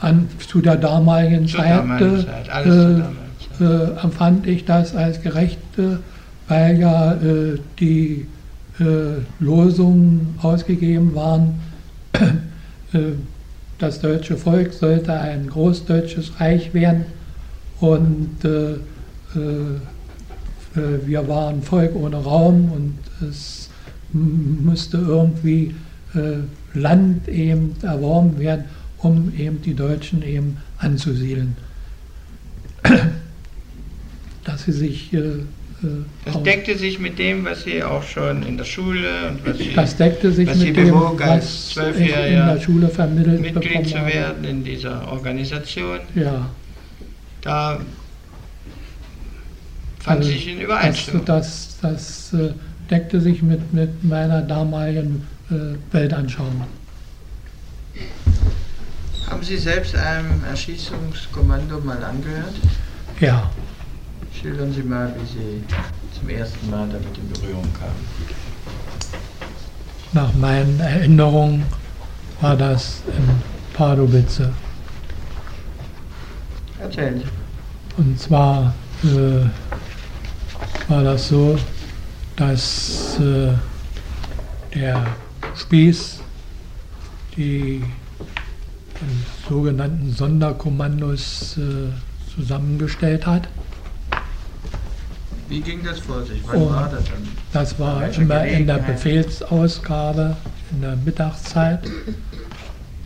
an, 0.00 0.28
zu 0.48 0.60
der 0.60 0.76
damaligen 0.76 1.46
Zur 1.46 1.60
Zeit, 1.60 1.70
damaligen 1.78 2.20
äh, 2.20 2.24
Zeit, 2.24 2.48
äh, 2.48 2.68
damaligen 2.68 3.08
Zeit. 3.58 3.60
äh, 3.60 4.00
empfand 4.02 4.46
ich 4.46 4.64
das 4.64 4.94
als 4.94 5.20
gerecht, 5.22 5.58
äh, 5.78 5.96
weil 6.48 6.78
ja 6.78 7.12
äh, 7.14 7.58
die 7.80 8.26
äh, 8.80 8.84
Losungen 9.40 10.38
ausgegeben 10.42 11.14
waren, 11.14 11.60
das 13.84 14.00
deutsche 14.00 14.36
Volk 14.38 14.72
sollte 14.72 15.12
ein 15.12 15.46
großdeutsches 15.48 16.40
Reich 16.40 16.72
werden. 16.72 17.04
Und 17.80 18.42
äh, 18.44 18.72
äh, 18.72 18.76
äh, 20.76 21.06
wir 21.06 21.28
waren 21.28 21.62
Volk 21.62 21.94
ohne 21.94 22.16
Raum 22.16 22.72
und 22.72 22.98
es 23.28 23.68
m- 24.14 24.64
musste 24.64 24.96
irgendwie 24.96 25.74
äh, 26.14 26.78
Land 26.78 27.28
eben 27.28 27.76
erworben 27.82 28.38
werden, 28.38 28.64
um 28.98 29.32
eben 29.36 29.60
die 29.60 29.74
Deutschen 29.74 30.22
eben 30.22 30.56
anzusiedeln. 30.78 31.54
Dass 34.44 34.64
sie 34.64 34.72
sich 34.72 35.12
äh, 35.12 35.40
Das 36.24 36.36
aus- 36.36 36.42
deckte 36.42 36.76
sich 36.78 36.98
mit 36.98 37.18
dem, 37.18 37.44
was 37.44 37.64
Sie 37.64 37.82
auch 37.82 38.02
schon 38.02 38.42
in 38.44 38.56
der 38.56 38.64
Schule 38.64 39.28
und 39.28 39.46
was 39.46 39.58
Sie 39.58 39.72
das 39.74 39.96
deckte 39.96 40.32
sich 40.32 40.48
was 40.48 40.58
Sie 40.58 40.66
mit 40.68 40.76
dem, 40.76 40.88
bewog, 40.88 41.20
als 41.22 41.44
was 41.44 41.50
ich 41.66 41.76
in 41.76 42.08
Zwölfjähriger 42.08 42.54
der 42.54 42.60
Schule 42.60 42.88
vermittelt 42.88 43.40
Mitglied 43.40 43.64
bekommen 43.64 43.86
zu 43.86 43.94
werden 44.06 44.44
in 44.44 44.64
dieser 44.64 45.10
Organisation. 45.10 46.00
Ja, 46.14 46.50
Da 47.42 47.80
fand 50.00 50.18
Also, 50.18 50.30
sich 50.30 50.48
in 50.48 50.56
das, 50.56 50.64
Übereinstimmung. 50.64 51.24
das, 51.24 51.76
das 51.80 52.32
äh, 52.34 52.50
deckte 52.90 53.20
sich 53.20 53.42
mit, 53.42 53.72
mit 53.72 54.04
meiner 54.04 54.42
damaligen 54.42 55.26
äh, 55.50 55.54
Weltanschauung. 55.94 56.62
Haben 59.28 59.42
Sie 59.42 59.56
selbst 59.56 59.94
einem 59.94 60.42
Erschießungskommando 60.48 61.80
mal 61.80 62.02
angehört? 62.04 62.54
Ja, 63.20 63.50
Schildern 64.40 64.72
Sie 64.72 64.82
mal, 64.82 65.14
wie 65.18 65.26
Sie 65.26 65.64
zum 66.18 66.28
ersten 66.28 66.70
Mal 66.70 66.88
damit 66.88 67.16
in 67.16 67.28
Berührung 67.30 67.72
kamen. 67.72 68.04
nach 70.14 70.32
meinen 70.34 70.78
Erinnerungen 70.78 71.64
war 72.40 72.56
das 72.56 73.02
in 73.08 73.24
Pardubice. 73.74 74.48
Erzählen 76.78 77.18
Sie. 77.18 77.26
Und 77.96 78.18
zwar 78.18 78.74
äh, 79.02 79.46
war 80.88 81.02
das 81.02 81.28
so, 81.28 81.58
dass 82.36 83.18
äh, 83.18 83.52
der 84.74 85.06
Spieß 85.56 86.20
die 87.36 87.82
sogenannten 89.48 90.12
Sonderkommandos 90.12 91.58
äh, 91.58 92.32
zusammengestellt 92.34 93.26
hat. 93.26 93.48
Wie 95.54 95.60
ging 95.60 95.84
das 95.84 96.00
vor 96.00 96.20
sich? 96.24 96.40
Wann 96.46 96.68
war 96.68 96.88
das 96.90 97.04
dann? 97.04 97.28
Das 97.52 97.78
war 97.78 98.08
immer 98.12 98.44
in 98.44 98.66
der? 98.66 98.78
Befehlsausgabe 98.78 100.36
in 100.72 100.80
der 100.80 100.96
Mittagszeit. 100.96 101.78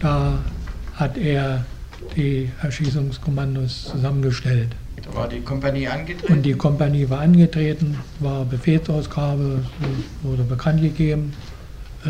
Da 0.00 0.38
hat 0.94 1.18
er 1.18 1.66
die 2.16 2.50
Erschießungskommandos 2.62 3.84
zusammengestellt. 3.90 4.70
Da 5.04 5.14
war 5.14 5.28
die 5.28 5.40
Kompanie 5.40 5.88
angetreten. 5.88 6.32
Und 6.32 6.42
die 6.42 6.54
Kompanie 6.54 7.10
war 7.10 7.20
angetreten, 7.20 7.98
war 8.20 8.46
Befehlsausgabe, 8.46 9.62
wurde 10.22 10.42
bekannt 10.44 10.80
gegeben, 10.80 11.34
äh, 12.06 12.08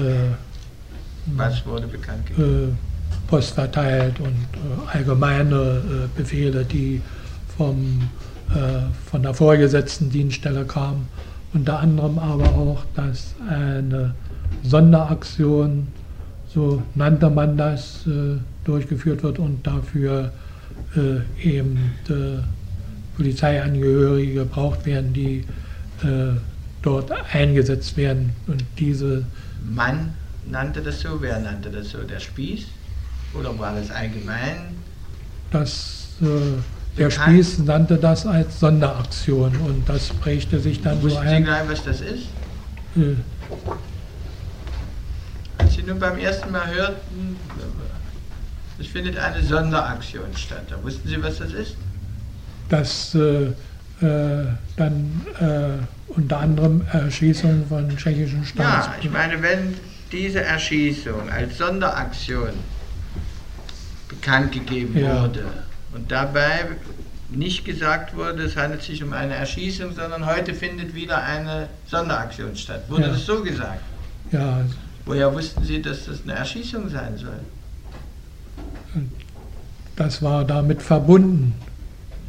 Was 1.34 1.66
wurde 1.66 1.88
bekannt 1.88 2.26
gegeben? 2.26 2.76
äh, 2.78 3.28
Post 3.28 3.54
verteilt 3.54 4.20
und 4.20 4.28
äh, 4.28 4.96
allgemeine 4.96 5.82
äh, 6.14 6.16
Befehle, 6.16 6.64
die 6.64 7.02
vom, 7.56 8.08
von 9.10 9.22
der 9.22 9.34
vorgesetzten 9.34 10.10
Dienststelle 10.10 10.64
kamen. 10.64 11.08
Unter 11.52 11.80
anderem 11.80 12.18
aber 12.18 12.48
auch, 12.48 12.84
dass 12.94 13.34
eine 13.48 14.14
Sonderaktion, 14.62 15.88
so 16.48 16.82
nannte 16.94 17.30
man 17.30 17.56
das, 17.56 18.06
äh, 18.06 18.38
durchgeführt 18.64 19.22
wird 19.22 19.38
und 19.38 19.66
dafür 19.66 20.32
äh, 20.96 21.46
eben 21.46 21.92
äh, 22.08 22.42
Polizeiangehörige 23.16 24.34
gebraucht 24.34 24.86
werden, 24.86 25.12
die 25.12 25.44
äh, 26.02 26.36
dort 26.82 27.10
eingesetzt 27.32 27.96
werden. 27.96 28.30
Und 28.46 28.64
diese 28.78 29.24
Mann 29.68 30.14
nannte 30.50 30.80
das 30.80 31.00
so, 31.00 31.20
wer 31.20 31.40
nannte 31.40 31.70
das 31.70 31.90
so? 31.90 31.98
Der 32.02 32.20
Spieß? 32.20 32.66
Oder 33.34 33.58
war 33.58 33.74
das 33.74 33.90
allgemein? 33.90 34.76
Das, 35.50 36.16
äh, 36.20 36.58
der. 36.98 37.10
Spieß 37.10 37.58
nannte 37.60 37.96
das 37.96 38.26
als 38.26 38.60
Sonderaktion 38.60 39.56
und 39.56 39.88
das 39.88 40.08
prägte 40.08 40.58
sich 40.60 40.80
dann 40.82 41.00
so 41.00 41.04
Wussten 41.08 41.22
Sie 41.22 41.34
ein. 41.34 41.44
gleich, 41.44 41.68
was 41.68 41.84
das 41.84 42.00
ist? 42.00 42.24
Äh, 42.96 43.14
Als 45.58 45.74
Sie 45.74 45.82
nun 45.82 45.98
beim 45.98 46.18
ersten 46.18 46.50
Mal 46.52 46.66
hörten, 46.74 47.36
es 48.80 48.86
findet 48.86 49.18
eine 49.18 49.42
Sonderaktion 49.42 50.26
statt. 50.36 50.62
Da 50.70 50.82
wussten 50.82 51.08
Sie, 51.08 51.22
was 51.22 51.38
das 51.38 51.52
ist? 51.52 51.76
dass 52.68 53.14
äh, 53.14 53.46
äh, 54.02 54.46
dann 54.76 55.26
äh, 55.40 56.12
unter 56.12 56.38
anderem 56.40 56.82
Erschießung 56.92 57.64
von 57.66 57.88
tschechischen 57.96 58.40
Ja, 58.40 58.44
Staatsbürgern. 58.46 59.00
ich 59.02 59.10
meine, 59.10 59.42
wenn 59.42 59.74
diese 60.12 60.42
Erschießung 60.42 61.30
als 61.30 61.56
Sonderaktion 61.56 62.50
bekannt 64.08 64.52
gegeben 64.52 64.98
Ja. 64.98 65.22
wurde 65.22 65.44
und 65.98 66.10
dabei 66.12 66.66
nicht 67.30 67.64
gesagt 67.64 68.16
wurde, 68.16 68.44
es 68.44 68.56
handelt 68.56 68.82
sich 68.82 69.02
um 69.02 69.12
eine 69.12 69.34
Erschießung, 69.34 69.94
sondern 69.94 70.24
heute 70.26 70.54
findet 70.54 70.94
wieder 70.94 71.22
eine 71.22 71.68
Sonderaktion 71.86 72.56
statt. 72.56 72.84
Wurde 72.88 73.02
Ja. 73.02 73.08
das 73.08 73.26
so 73.26 73.42
gesagt? 73.42 73.82
ja, 74.32 74.60
Woher 75.04 75.32
wussten 75.34 75.64
Sie, 75.64 75.80
dass 75.82 76.04
das 76.06 76.22
eine 76.22 76.34
Erschießung 76.34 76.88
sein 76.90 77.16
soll? 77.16 77.40
das 79.96 80.22
war 80.22 80.44
damit 80.44 80.80
verbunden. 80.82 81.54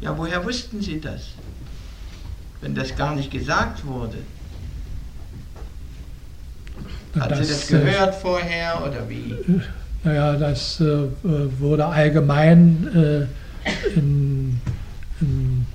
Ja, 0.00 0.16
woher 0.18 0.44
wussten 0.44 0.80
Sie 0.82 1.00
das? 1.00 1.20
Wenn 2.60 2.74
das 2.74 2.96
gar 2.96 3.14
nicht 3.14 3.30
gesagt 3.30 3.86
wurde. 3.86 4.18
Hat 7.18 7.30
Sie 7.36 7.42
das 7.42 7.70
äh, 7.70 7.78
gehört 7.78 8.14
vorher 8.14 8.82
oder 8.86 9.08
wie? 9.08 9.34
Naja, 10.04 10.34
das 10.36 10.80
äh, 10.80 11.06
wurde 11.58 11.86
allgemein 11.86 12.88
äh, 13.28 13.39
in, 13.96 14.60
in, 15.20 15.66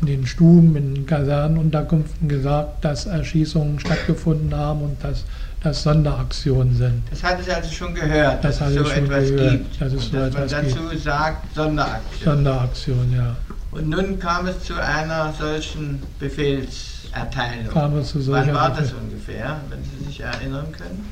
in 0.00 0.06
den 0.06 0.26
Stuben, 0.26 0.76
in 0.76 1.06
Kasernenunterkünften 1.06 2.28
gesagt, 2.28 2.84
dass 2.84 3.06
Erschießungen 3.06 3.80
stattgefunden 3.80 4.54
haben 4.54 4.82
und 4.82 5.02
dass 5.02 5.24
das 5.62 5.82
Sonderaktionen 5.82 6.76
sind. 6.76 7.02
Das 7.10 7.22
hatte 7.22 7.42
Sie 7.42 7.50
also 7.50 7.70
schon 7.70 7.94
gehört, 7.94 8.44
Das 8.44 8.58
dass 8.58 8.68
es 8.68 8.74
so 8.74 8.80
etwas 8.90 9.28
gehört, 9.30 9.50
gibt. 9.52 9.80
dass 9.80 9.92
es 9.94 10.06
so 10.06 10.16
dass 10.16 10.34
man 10.34 10.42
etwas 10.42 10.50
dazu 10.74 10.98
sagt 10.98 11.54
Sonderaktion. 11.54 12.34
Sonderaktion, 12.34 13.12
ja. 13.16 13.36
Und 13.70 13.88
nun 13.88 14.18
kam 14.18 14.46
es 14.46 14.62
zu 14.62 14.74
einer 14.74 15.32
solchen 15.32 16.00
Befehlserteilung. 16.20 17.72
Kam 17.72 17.96
es 17.96 18.10
zu 18.10 18.20
solcher 18.20 18.46
Wann 18.48 18.54
war 18.54 18.70
das 18.70 18.92
ungefähr, 18.92 19.56
wenn 19.70 19.78
Sie 19.82 20.04
sich 20.06 20.20
erinnern 20.20 20.66
können? 20.70 21.04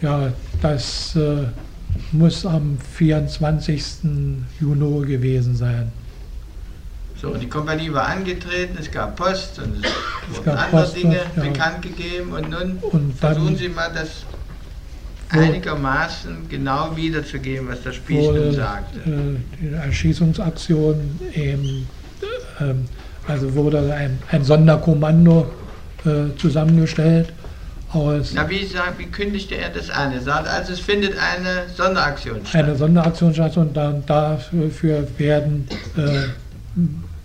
Ja, 0.00 0.32
das 0.60 1.14
äh, 1.14 1.44
muss 2.12 2.44
am 2.46 2.78
24. 2.94 3.84
Juni 4.60 5.06
gewesen 5.06 5.54
sein. 5.54 5.92
So, 7.20 7.34
die 7.34 7.48
Kompanie 7.48 7.92
war 7.92 8.08
angetreten, 8.08 8.76
es 8.80 8.90
gab 8.90 9.14
Post 9.16 9.60
und 9.60 9.84
es 9.84 10.36
wurden 10.38 10.44
gab 10.44 10.64
andere 10.64 10.82
Post, 10.82 10.96
Dinge 10.96 11.20
ja. 11.36 11.42
bekannt 11.42 11.82
gegeben 11.82 12.32
und 12.32 12.50
nun 12.50 12.78
Und 12.80 13.16
versuchen 13.16 13.56
Sie 13.56 13.68
mal 13.68 13.90
das 13.94 14.24
einigermaßen 15.28 16.48
genau 16.48 16.94
wiederzugeben, 16.96 17.68
was 17.68 17.82
der 17.82 17.92
Spieß 17.92 18.26
nun 18.26 18.52
sagte. 18.52 18.98
äh, 19.08 19.36
die 19.60 19.72
Erschießungsaktion 19.72 21.20
eben, 21.32 21.86
äh, 22.60 22.64
ähm, 22.64 22.84
also 23.26 23.54
wurde 23.54 23.94
ein, 23.94 24.18
ein 24.30 24.44
Sonderkommando 24.44 25.50
äh, 26.04 26.36
zusammengestellt 26.36 27.32
aus 27.94 28.32
Na, 28.34 28.48
wie, 28.48 28.64
sagt, 28.64 28.98
wie 28.98 29.06
kündigte 29.06 29.54
er 29.56 29.70
das 29.70 29.90
an? 29.90 30.12
Er 30.12 30.20
sagt, 30.20 30.48
also 30.48 30.72
es 30.72 30.80
findet 30.80 31.14
eine 31.18 31.68
Sonderaktion 31.76 32.40
statt. 32.46 32.64
einer 32.64 32.74
Sonderaktion 32.76 33.34
statt 33.34 33.56
und 33.56 33.76
dann 33.76 34.04
dafür 34.06 35.06
werden 35.18 35.68
äh, 35.96 36.28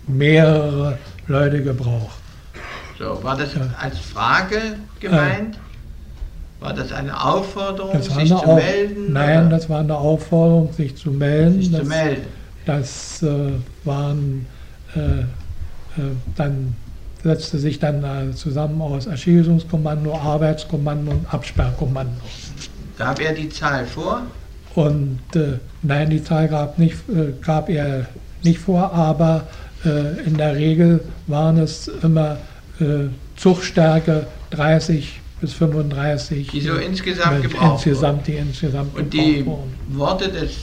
mehrere 0.06 0.98
Leute 1.26 1.62
gebraucht. 1.62 2.18
So, 2.98 3.22
war 3.22 3.36
das 3.36 3.50
als 3.80 3.98
Frage 3.98 4.58
gemeint? 5.00 5.58
War 6.60 6.72
das 6.74 6.90
eine 6.92 7.22
Aufforderung, 7.24 7.92
Das 7.92 8.06
sich 8.06 8.16
eine 8.16 8.28
zu 8.28 8.34
Au- 8.46 8.56
melden? 8.56 9.12
Nein, 9.12 9.46
oder 9.46 9.50
das 9.56 9.68
war 9.68 9.80
eine 9.80 9.96
Aufforderung, 9.96 10.72
sich 10.72 10.96
zu 10.96 11.10
melden. 11.12 11.60
sich 11.60 11.70
das, 11.70 11.80
zu 11.82 11.86
melden. 11.86 12.22
Das 12.66 13.22
äh, 13.22 13.52
waren 13.84 14.46
äh, 14.96 14.98
äh, 15.00 15.24
dann 16.36 16.74
setzte 17.28 17.58
sich 17.58 17.78
dann 17.78 18.02
äh, 18.04 18.34
zusammen 18.34 18.80
aus 18.80 19.06
Erschießungskommando, 19.06 20.14
Arbeitskommando 20.14 21.10
und 21.10 21.34
Absperrkommando. 21.34 22.20
Gab 22.96 23.20
er 23.20 23.34
die 23.34 23.50
Zahl 23.50 23.86
vor? 23.86 24.22
Und 24.74 25.20
äh, 25.34 25.58
nein, 25.82 26.08
die 26.08 26.24
Zahl 26.24 26.48
gab, 26.48 26.78
nicht, 26.78 26.96
äh, 27.08 27.32
gab 27.44 27.68
er 27.68 28.06
nicht 28.42 28.58
vor, 28.58 28.92
aber 28.92 29.46
äh, 29.84 30.26
in 30.26 30.38
der 30.38 30.56
Regel 30.56 31.04
waren 31.26 31.58
es 31.58 31.88
immer 32.02 32.38
äh, 32.80 33.08
Zugstärke 33.36 34.26
30 34.50 35.20
bis 35.40 35.52
35. 35.52 36.48
Die 36.48 36.60
so 36.62 36.76
insgesamt 36.76 37.42
gebraucht 37.42 37.86
insgesamt, 37.86 38.26
die 38.26 38.36
insgesamt 38.36 38.96
Und 38.96 39.12
die. 39.12 39.44
Worte 39.88 40.28
des. 40.30 40.56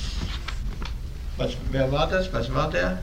Was, 1.38 1.52
wer 1.72 1.92
war 1.92 2.08
das? 2.10 2.32
Was 2.34 2.52
war 2.54 2.70
der? 2.72 2.98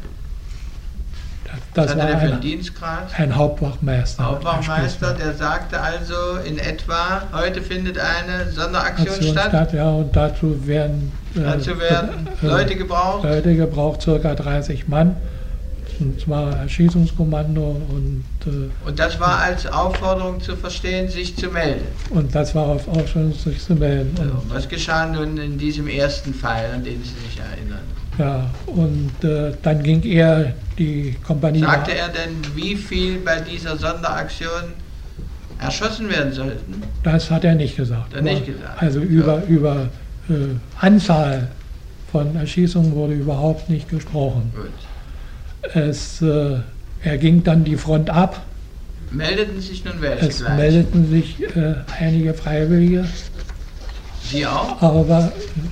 Das 1.74 1.90
Was 1.90 1.96
war 1.98 2.06
der 2.06 2.18
für 2.18 2.26
einen 2.32 2.40
Dienstgrad? 2.40 3.18
ein 3.18 3.34
Hauptwachmeister. 3.36 4.24
Hauptwachmeister, 4.24 5.14
der 5.14 5.34
sagte 5.34 5.80
also 5.80 6.14
in 6.46 6.58
etwa, 6.58 7.22
heute 7.32 7.60
findet 7.62 7.98
eine 7.98 8.50
Sonderaktion 8.50 9.08
Aktion 9.08 9.32
statt. 9.32 9.48
statt, 9.48 9.72
ja, 9.74 9.90
und 9.90 10.14
dazu 10.14 10.66
werden, 10.66 11.12
äh, 11.34 11.40
Dazu 11.40 11.78
werden 11.78 12.28
äh, 12.42 12.46
Leute 12.46 12.76
gebraucht. 12.76 13.24
Leute 13.24 13.54
gebraucht, 13.56 14.02
circa 14.02 14.34
30 14.34 14.88
Mann. 14.88 15.16
und 16.00 16.20
zwar 16.20 16.56
Erschießungskommando 16.56 17.62
und, 17.88 18.24
äh, 18.46 18.88
Und 18.88 18.98
das 18.98 19.18
war 19.20 19.38
als 19.40 19.66
Aufforderung 19.66 20.40
zu 20.40 20.56
verstehen, 20.56 21.08
sich 21.08 21.36
zu 21.36 21.48
melden. 21.48 21.86
und 22.10 22.34
das 22.34 22.54
war 22.54 22.66
auf 22.66 22.88
Aufschluss 22.88 23.44
sich 23.44 23.62
zu 23.62 23.74
melden. 23.74 24.14
So, 24.16 24.22
Und, 24.22 24.54
was 24.54 24.68
geschah 24.68 25.06
nun 25.06 25.36
in 25.38 25.58
diesem 25.58 25.86
ersten 25.88 26.34
Fall, 26.34 26.64
an 26.74 26.82
den 26.84 27.02
Sie 27.02 27.10
sich 27.26 27.38
erinnern? 27.38 27.80
ja, 28.18 28.44
und 28.66 29.24
äh, 29.24 29.52
dann 29.62 29.82
ging 29.82 30.02
er 30.02 30.52
die 30.78 31.16
Kompanie. 31.26 31.60
Sagte 31.60 31.94
er 31.94 32.08
denn, 32.08 32.36
wie 32.54 32.76
viel 32.76 33.18
bei 33.18 33.40
dieser 33.40 33.76
Sonderaktion 33.76 34.72
erschossen 35.60 36.08
werden 36.08 36.32
sollten? 36.32 36.82
Das 37.02 37.30
hat 37.30 37.44
er 37.44 37.54
nicht 37.54 37.76
gesagt. 37.76 38.14
Er 38.14 38.22
nicht 38.22 38.46
gesagt. 38.46 38.80
Also 38.82 39.00
über, 39.00 39.42
über 39.46 39.88
äh, 40.28 40.34
Anzahl 40.80 41.48
von 42.10 42.34
Erschießungen 42.36 42.94
wurde 42.94 43.14
überhaupt 43.14 43.68
nicht 43.70 43.88
gesprochen. 43.88 44.52
Gut. 44.54 45.74
Es, 45.74 46.20
äh, 46.22 46.56
er 47.02 47.18
ging 47.18 47.42
dann 47.44 47.64
die 47.64 47.76
Front 47.76 48.10
ab. 48.10 48.42
Meldeten 49.10 49.60
sich 49.60 49.84
nun 49.84 50.00
welche 50.00 50.26
Es 50.26 50.38
gleich? 50.38 50.56
meldeten 50.56 51.10
sich 51.10 51.42
äh, 51.56 51.74
einige 52.00 52.32
Freiwillige, 52.34 53.04
Sie 54.24 54.46
auch? 54.46 54.80
aber 54.80 55.26
äh, 55.26 55.68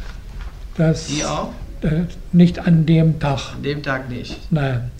das 0.77 1.09
Sie 1.09 1.25
auch? 1.25 1.49
Äh, 1.83 2.03
nicht 2.33 2.59
an 2.59 2.87
dem 2.87 3.19
Tag. 3.21 3.55
An 3.57 3.63
dem 3.63 3.83
Tag 3.83 4.09
nicht. 4.09 4.53
Nein. 4.53 4.91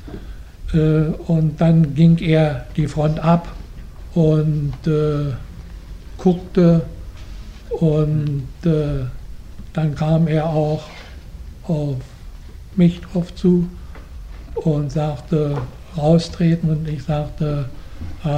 Äh, 0.73 0.79
und 1.27 1.61
dann 1.61 1.95
ging 1.95 2.19
er 2.19 2.67
die 2.77 2.89
Front 2.89 3.21
ab 3.21 3.49
und 4.15 4.75
äh, 4.87 5.33
guckte 6.19 6.83
und 7.71 8.49
dann 8.63 9.95
kam 9.95 10.27
er 10.27 10.47
auch 10.51 10.83
auf 11.63 11.97
mich 12.77 13.01
drauf 13.01 13.35
zu 13.35 13.69
und 14.55 14.93
sagte 14.93 15.57
raustreten 15.97 16.71
und 16.71 16.89
ich 16.89 17.03
sagte, 17.03 17.67
äh, 18.25 18.29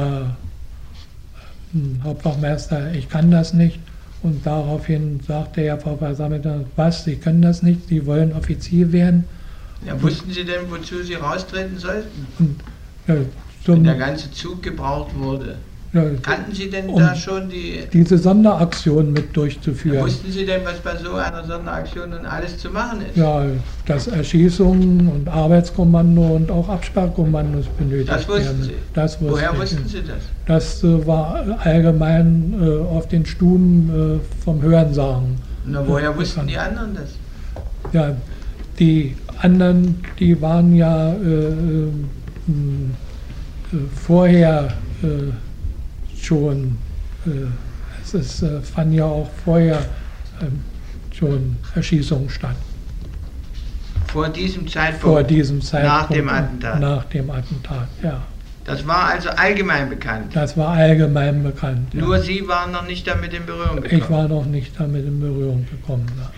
hm, 1.73 2.01
Hauptwachmeister, 2.05 2.93
ich 2.93 3.09
kann 3.09 3.31
das 3.31 3.53
nicht. 3.53 3.81
Und 4.23 4.47
daraufhin 4.47 5.21
sagte 5.27 5.63
er, 5.63 5.79
Frau 5.79 5.97
Versammelter, 5.97 6.65
was, 6.77 7.05
Sie 7.05 7.17
können 7.17 7.43
das 7.43 7.63
nicht, 7.63 7.89
Sie 7.89 8.07
wollen 8.07 8.33
Offizier 8.33 8.93
werden. 8.93 9.25
Ja, 9.85 10.01
wussten 10.01 10.31
Sie 10.31 10.45
denn, 10.45 10.71
wozu 10.71 11.03
Sie 11.03 11.15
raustreten 11.15 11.79
sollten? 11.79 12.27
Und, 12.39 12.61
ja, 13.09 13.17
Wenn 13.67 13.85
der 13.85 13.97
ganze 13.97 14.31
Zug 14.31 14.63
gebraucht 14.63 15.13
wurde. 15.17 15.57
Ja, 15.93 16.03
Kannten 16.23 16.55
Sie 16.55 16.71
denn 16.71 16.87
Um- 16.89 16.99
da 17.01 17.15
schon 17.15 17.49
die... 17.49 17.81
diese 17.93 18.17
Sonderaktion 18.17 19.13
mit 19.13 19.37
durchzuführen. 19.37 20.05
wussten 20.05 20.31
Sie 20.33 20.47
denn, 20.47 20.63
was 20.65 20.79
bei 20.81 20.97
so 20.97 21.13
einer 21.15 21.45
Sonderaktion 21.45 22.11
nun 22.11 22.25
alles 22.25 22.57
zu 22.59 22.71
machen 22.71 23.01
ist? 23.03 23.17
Ja, 23.17 23.45
dass 23.87 24.07
Erschießungen 24.07 25.09
und 25.09 25.29
Arbeitskommando 25.29 26.23
und 26.37 26.51
auch 26.51 26.69
Absperrkommandos 26.69 27.67
benötigt 27.79 28.09
Das 28.09 28.27
wussten 28.29 28.45
werden. 28.45 28.63
Sie? 28.63 28.75
Das 28.95 29.21
wusste 29.21 29.33
Woher 29.35 29.53
ich. 29.53 29.61
wussten 29.61 29.87
Sie 29.89 29.99
das? 30.03 30.23
Das 30.47 30.83
äh, 30.85 31.07
war 31.07 31.59
allgemein 31.61 32.55
äh, 32.61 32.79
auf 32.97 33.09
den 33.09 33.27
Stuben 33.27 34.21
äh, 34.21 34.43
vom 34.45 34.63
Hörensagen. 34.63 35.37
Na, 35.67 35.87
woher 35.87 36.17
wussten 36.17 36.47
die 36.47 36.57
anderen 36.57 36.95
das? 36.95 37.11
Ja, 37.93 38.17
die 38.79 39.15
anderen, 39.43 39.97
die 40.19 40.41
waren 40.41 40.75
ja 40.75 41.13
äh, 41.13 41.15
äh, 41.15 41.89
mh, 42.47 42.91
äh, 43.73 43.77
vorher 44.07 44.69
äh, 45.03 45.07
schon, 46.23 46.79
äh, 47.27 47.31
es 48.03 48.15
ist, 48.15 48.43
äh, 48.43 48.61
fanden 48.61 48.95
ja 48.95 49.05
auch 49.05 49.31
vorher 49.45 49.85
ähm, 50.41 50.61
schon 51.13 51.57
Erschießungen 51.75 52.31
statt. 52.31 52.57
Vor 54.13 54.29
diesem 54.29 54.69
Zeitpunkt? 54.69 55.03
Vor 55.03 55.23
diesem 55.23 55.61
Zeitpunkt. 55.63 56.01
Nach 56.01 56.09
dem 56.09 56.29
Attentat? 56.29 56.81
Nach 56.81 57.05
dem 57.05 57.31
Attentat, 57.31 57.89
ja. 58.03 58.23
Das 58.65 58.87
war 58.87 59.07
also 59.07 59.29
allgemein 59.31 59.89
bekannt. 59.89 60.35
Das 60.35 60.57
war 60.57 60.69
allgemein 60.69 61.43
bekannt. 61.43 61.95
Nur 61.95 62.17
ja. 62.17 62.23
Sie 62.23 62.47
waren 62.47 62.71
noch 62.71 62.87
nicht 62.87 63.07
damit 63.09 63.33
in 63.33 63.45
Berührung 63.45 63.81
gekommen. 63.81 64.03
Ich 64.03 64.11
war 64.11 64.29
noch 64.29 64.47
nicht 64.47 64.79
damit 64.79 65.05
in 65.05 65.19
Berührung 65.21 65.67
gekommen. 65.69 66.07
Ja. 66.17 66.31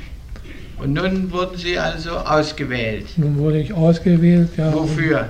Und 0.83 0.95
nun 0.95 1.31
wurden 1.31 1.59
Sie 1.59 1.79
also 1.79 2.13
ausgewählt. 2.13 3.07
Nun 3.17 3.37
wurde 3.39 3.59
ich 3.61 3.73
ausgewählt, 3.73 4.51
ja. 4.57 4.73
Wofür? 4.73 5.29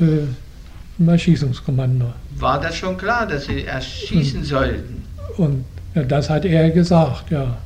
Äh, 0.00 0.04
im 1.02 1.08
Erschießungskommando. 1.08 2.12
War 2.38 2.60
das 2.60 2.76
schon 2.76 2.96
klar, 2.96 3.26
dass 3.26 3.46
Sie 3.46 3.64
erschießen 3.64 4.44
sollten? 4.44 5.02
Und 5.36 5.64
ja, 5.94 6.02
das 6.04 6.30
hat 6.30 6.44
er 6.44 6.70
gesagt, 6.70 7.30
ja. 7.30 7.58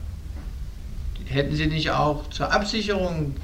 Hätten 1.27 1.55
Sie 1.55 1.67
nicht 1.67 1.91
auch 1.91 2.29
zur 2.31 2.53
Absicherung 2.53 3.35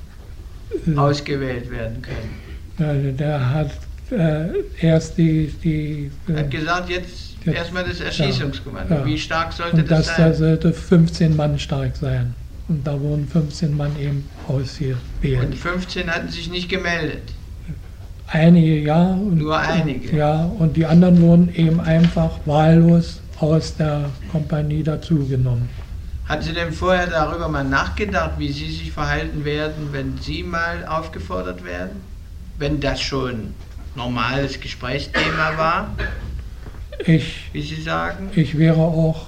Äh, 0.87 0.96
ausgewählt 0.96 1.70
werden 1.70 2.00
können? 2.02 2.31
ja, 2.78 3.12
der 3.12 3.50
hat 3.50 3.70
äh, 4.11 4.46
erst 4.81 5.18
die, 5.18 5.52
die 5.62 6.11
Er 6.28 6.35
äh, 6.35 6.38
hat 6.40 6.50
gesagt, 6.50 6.88
jetzt 6.90 7.37
erstmal 7.46 7.85
das 7.85 8.00
Erschießungskommando. 8.00 8.94
Ja. 8.94 9.05
Wie 9.07 9.18
stark 9.18 9.52
sollte 9.52 9.76
und 9.76 9.90
das 9.90 10.07
das 10.07 10.16
da 10.16 10.22
sein? 10.24 10.35
sollte 10.35 10.72
15 10.72 11.37
Mann 11.37 11.59
stark 11.59 11.96
sein. 11.96 12.35
Und 12.68 12.87
da 12.87 12.98
wurden 12.98 13.26
15 13.28 13.76
Mann 13.76 13.90
eben 14.00 14.24
Und 14.48 14.62
ausgewählt. 14.62 15.55
15 15.55 16.09
hatten 16.09 16.28
sich 16.28 16.48
nicht 16.50 16.68
gemeldet. 16.68 17.22
Einige 18.33 18.81
ja. 18.81 19.12
Und, 19.12 19.37
Nur 19.38 19.59
einige. 19.59 20.16
Ja, 20.16 20.51
und 20.59 20.75
die 20.77 20.87
anderen 20.87 21.21
wurden 21.21 21.55
eben 21.55 21.81
einfach 21.81 22.31
wahllos 22.47 23.21
aus 23.38 23.77
der 23.77 24.09
Kompanie 24.31 24.83
dazugenommen. 24.83 25.68
Hatten 26.27 26.42
Sie 26.42 26.55
denn 26.55 26.73
vorher 26.73 27.09
darüber 27.09 27.49
mal 27.49 27.64
nachgedacht, 27.64 28.33
wie 28.38 28.51
Sie 28.51 28.71
sich 28.71 28.90
verhalten 28.90 29.45
werden, 29.45 29.88
wenn 29.92 30.16
Sie 30.18 30.42
mal 30.42 30.87
aufgefordert 30.87 31.62
werden? 31.64 32.01
Wenn 32.59 32.81
das 32.81 33.03
schon 33.03 33.53
normales 33.97 34.59
Gesprächsthema 34.61 35.59
war, 35.59 35.90
Ich, 37.05 37.51
wie 37.53 37.61
Sie 37.62 37.83
sagen? 37.83 38.31
ich 38.35 38.57
wäre 38.57 38.81
auch 38.81 39.27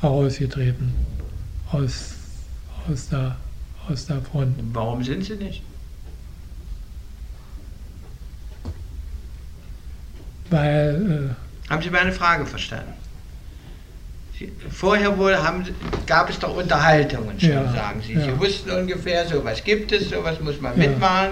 herausgetreten 0.00 0.92
aus, 1.72 2.14
aus, 2.90 3.08
der, 3.08 3.36
aus 3.88 4.04
der 4.06 4.20
Front. 4.20 4.56
Warum 4.74 5.02
sind 5.02 5.24
Sie 5.24 5.36
nicht? 5.36 5.62
Weil 10.50 11.34
Haben 11.70 11.82
Sie 11.82 11.90
meine 11.90 12.12
Frage 12.12 12.44
verstanden? 12.46 12.92
Sie, 14.38 14.52
vorher 14.70 15.16
wohl 15.16 15.36
haben, 15.36 15.64
gab 16.06 16.28
es 16.28 16.38
doch 16.38 16.54
Unterhaltungen 16.56 17.38
schon, 17.38 17.50
Ja, 17.50 17.72
sagen 17.72 18.02
Sie. 18.04 18.14
ja. 18.14 18.20
Sie 18.24 18.38
wussten 18.38 18.70
ungefähr, 18.70 19.26
sowas 19.26 19.62
gibt 19.62 19.92
es, 19.92 20.10
sowas 20.10 20.40
muss 20.40 20.60
man 20.60 20.72
Ja. 20.80 20.88
mitmachen. 20.88 21.30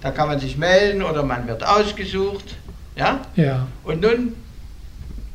Da 0.00 0.10
kann 0.10 0.26
man 0.28 0.40
sich 0.40 0.56
melden 0.56 1.02
oder 1.02 1.22
man 1.22 1.46
wird 1.46 1.62
ausgesucht. 1.64 2.56
Ja? 2.96 3.20
äh, 3.36 3.44
ja, 3.46 3.68
Und 3.84 4.00
nun 4.02 4.34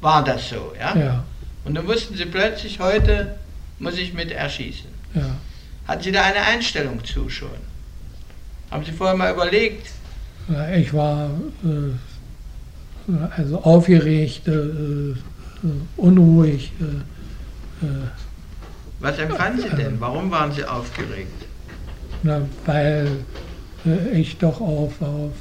war 0.02 0.24
das 0.24 0.50
so. 0.50 0.74
Ja? 0.78 0.96
ja, 0.96 1.24
Und 1.64 1.76
dann 1.76 1.88
wussten 1.88 2.16
Sie 2.18 2.26
plötzlich, 2.26 2.80
heute 2.80 3.38
muss 3.80 3.98
ich 3.98 4.14
mit 4.14 4.32
erschießen. 4.32 4.90
ja. 5.16 5.22
Hatten 5.88 6.04
Sie 6.04 6.12
da 6.12 6.24
eine 6.24 6.42
Einstellung 6.42 7.02
zu 7.06 7.30
schon? 7.30 7.48
Haben 8.70 8.84
Sie 8.84 8.92
vorher 8.92 9.16
mal 9.16 9.32
überlegt? 9.32 9.88
Ich 10.76 10.94
war 10.94 11.30
äh, 11.64 11.68
also 13.36 13.62
aufgeregt, 13.64 14.48
äh, 14.48 14.52
äh, 14.52 15.16
unruhig. 15.96 16.72
Äh, 17.82 17.86
Was 19.00 19.18
empfanden 19.20 19.62
Sie 19.62 19.76
denn? 19.76 20.00
Warum 20.00 20.30
waren 20.32 20.52
Sie 20.52 20.66
aufgeregt? 20.66 21.46
na, 22.24 22.42
weil 22.66 23.08
ich 24.12 24.38
doch 24.38 24.60
auf, 24.60 25.00
auf 25.02 25.32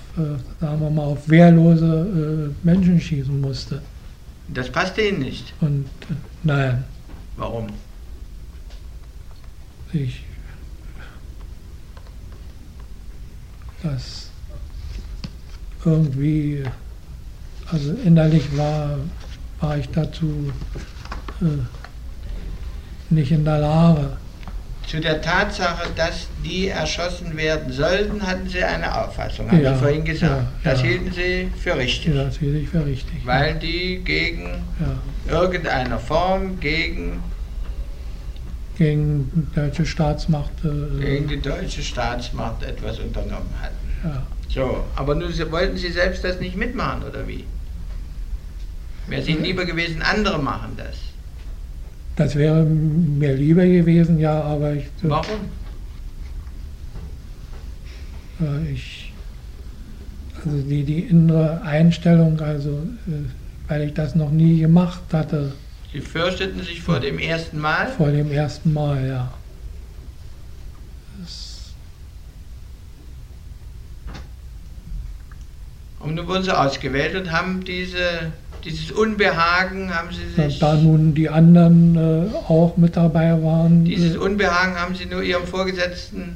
sagen 0.61 0.81
wir 0.81 0.91
mal, 0.91 1.05
auf 1.05 1.29
wehrlose 1.29 2.55
Menschen 2.63 3.01
schießen 3.01 3.41
musste. 3.41 3.81
Das 4.49 4.69
passte 4.71 5.01
Ihnen 5.01 5.21
nicht. 5.21 5.55
Und 5.63 5.87
nein, 6.43 6.85
Warum? 7.37 7.69
ich 9.93 10.23
das 13.83 14.31
irgendwie, 15.85 16.65
also 17.73 17.93
innerlich 18.05 18.45
war, 18.57 18.99
war 19.61 19.79
ich 19.79 19.89
dazu 19.91 20.53
äh, 21.41 21.45
nicht 23.15 23.31
in 23.33 23.45
der 23.45 23.59
Lage. 23.59 24.17
Zu 24.87 25.01
der 25.01 25.21
Tatsache, 25.21 25.89
dass 25.97 26.29
die 26.45 26.69
erschossen 26.69 27.37
werden 27.37 27.73
sollten, 27.73 28.25
hatten 28.25 28.49
Sie 28.49 28.63
eine 28.63 28.97
Auffassung, 29.05 29.51
haben 29.51 29.61
Ja, 29.61 29.75
Sie 29.75 29.81
vorhin 29.81 30.05
gesagt. 30.05 30.47
ja, 30.65 30.71
das 30.71 30.81
ja. 30.81 30.87
hielten 30.89 31.13
Sie 31.13 31.51
für 31.59 31.77
richtig, 31.77 32.15
Das 32.15 32.39
hielt 32.39 32.63
ich 32.63 32.69
für 32.69 32.87
richtig. 32.87 33.27
weil 33.27 33.55
die 33.57 34.01
gegen 34.05 34.63
ja, 34.79 35.33
irgendeiner 35.41 35.99
Form, 35.99 36.61
gegen, 36.61 37.21
gegen 38.79 39.49
deutsche 39.57 39.85
Staatsmacht. 39.87 40.53
Äh, 40.65 41.01
gegen 41.05 41.29
die 41.29 41.41
deutsche 41.41 41.83
Staatsmacht 41.83 42.63
etwas 42.63 43.01
unternommen 43.01 43.53
hatten. 43.61 43.75
ja. 44.05 44.23
So, 44.49 44.85
aber 44.95 45.17
nun 45.17 45.33
wollten 45.51 45.77
Sie 45.77 45.91
selbst 45.91 46.23
das 46.23 46.39
nicht 46.39 46.57
mitmachen, 46.57 47.03
oder 47.03 47.27
wie? 47.27 47.45
Wäre 49.09 49.23
es 49.23 49.29
Ihnen 49.29 49.43
lieber 49.45 49.65
gewesen, 49.65 50.03
andere 50.03 50.39
machen 50.39 50.73
das. 50.77 50.97
Das 52.17 52.35
wäre 52.35 52.65
mir 52.65 53.35
lieber 53.35 53.65
gewesen, 53.67 54.19
ja, 54.19 54.41
aber 54.41 54.73
ich, 54.73 54.87
Warum? 55.03 55.41
äh, 58.41 58.73
ich 58.73 59.13
also 60.45 60.63
die, 60.63 60.85
die 60.85 61.01
innere 61.01 61.61
Einstellung, 61.63 62.41
also 62.41 62.71
äh, 63.07 63.69
weil 63.69 63.83
ich 63.83 63.95
das 63.95 64.15
noch 64.15 64.31
nie 64.31 64.61
gemacht 64.61 65.03
hatte 65.13 65.53
Sie 65.93 66.01
fürchteten 66.01 66.63
sich 66.63 66.83
vor 66.83 67.01
dem 67.01 67.19
ersten 67.19 67.59
Mal? 67.59 67.89
vor 67.89 68.11
dem 68.11 68.31
ersten 68.31 68.73
Mal, 68.73 69.07
ja. 69.07 69.33
Das, 71.21 71.73
Und 76.01 76.15
nun 76.17 76.27
wurden 76.27 76.45
Sie 76.45 76.57
ausgewählt 76.57 77.15
und 77.15 77.33
haben 77.33 77.65
diese, 77.65 78.33
dieses 78.67 78.91
Unbehagen, 78.91 79.95
haben 79.95 80.09
Sie 80.11 80.43
sich, 80.43 80.59
da 80.59 80.75
nun 80.75 81.15
die 81.15 81.29
anderen 81.29 81.97
äh, 81.97 82.35
auch 82.49 82.77
mit 82.77 82.97
dabei 82.97 83.43
waren, 83.43 83.85
dieses 83.85 84.17
äh, 84.17 84.19
Unbehagen 84.19 84.75
haben 84.75 84.95
Sie 84.95 85.07
nur 85.07 85.23
Ihrem 85.23 85.47
Vorgesetzten 85.47 86.35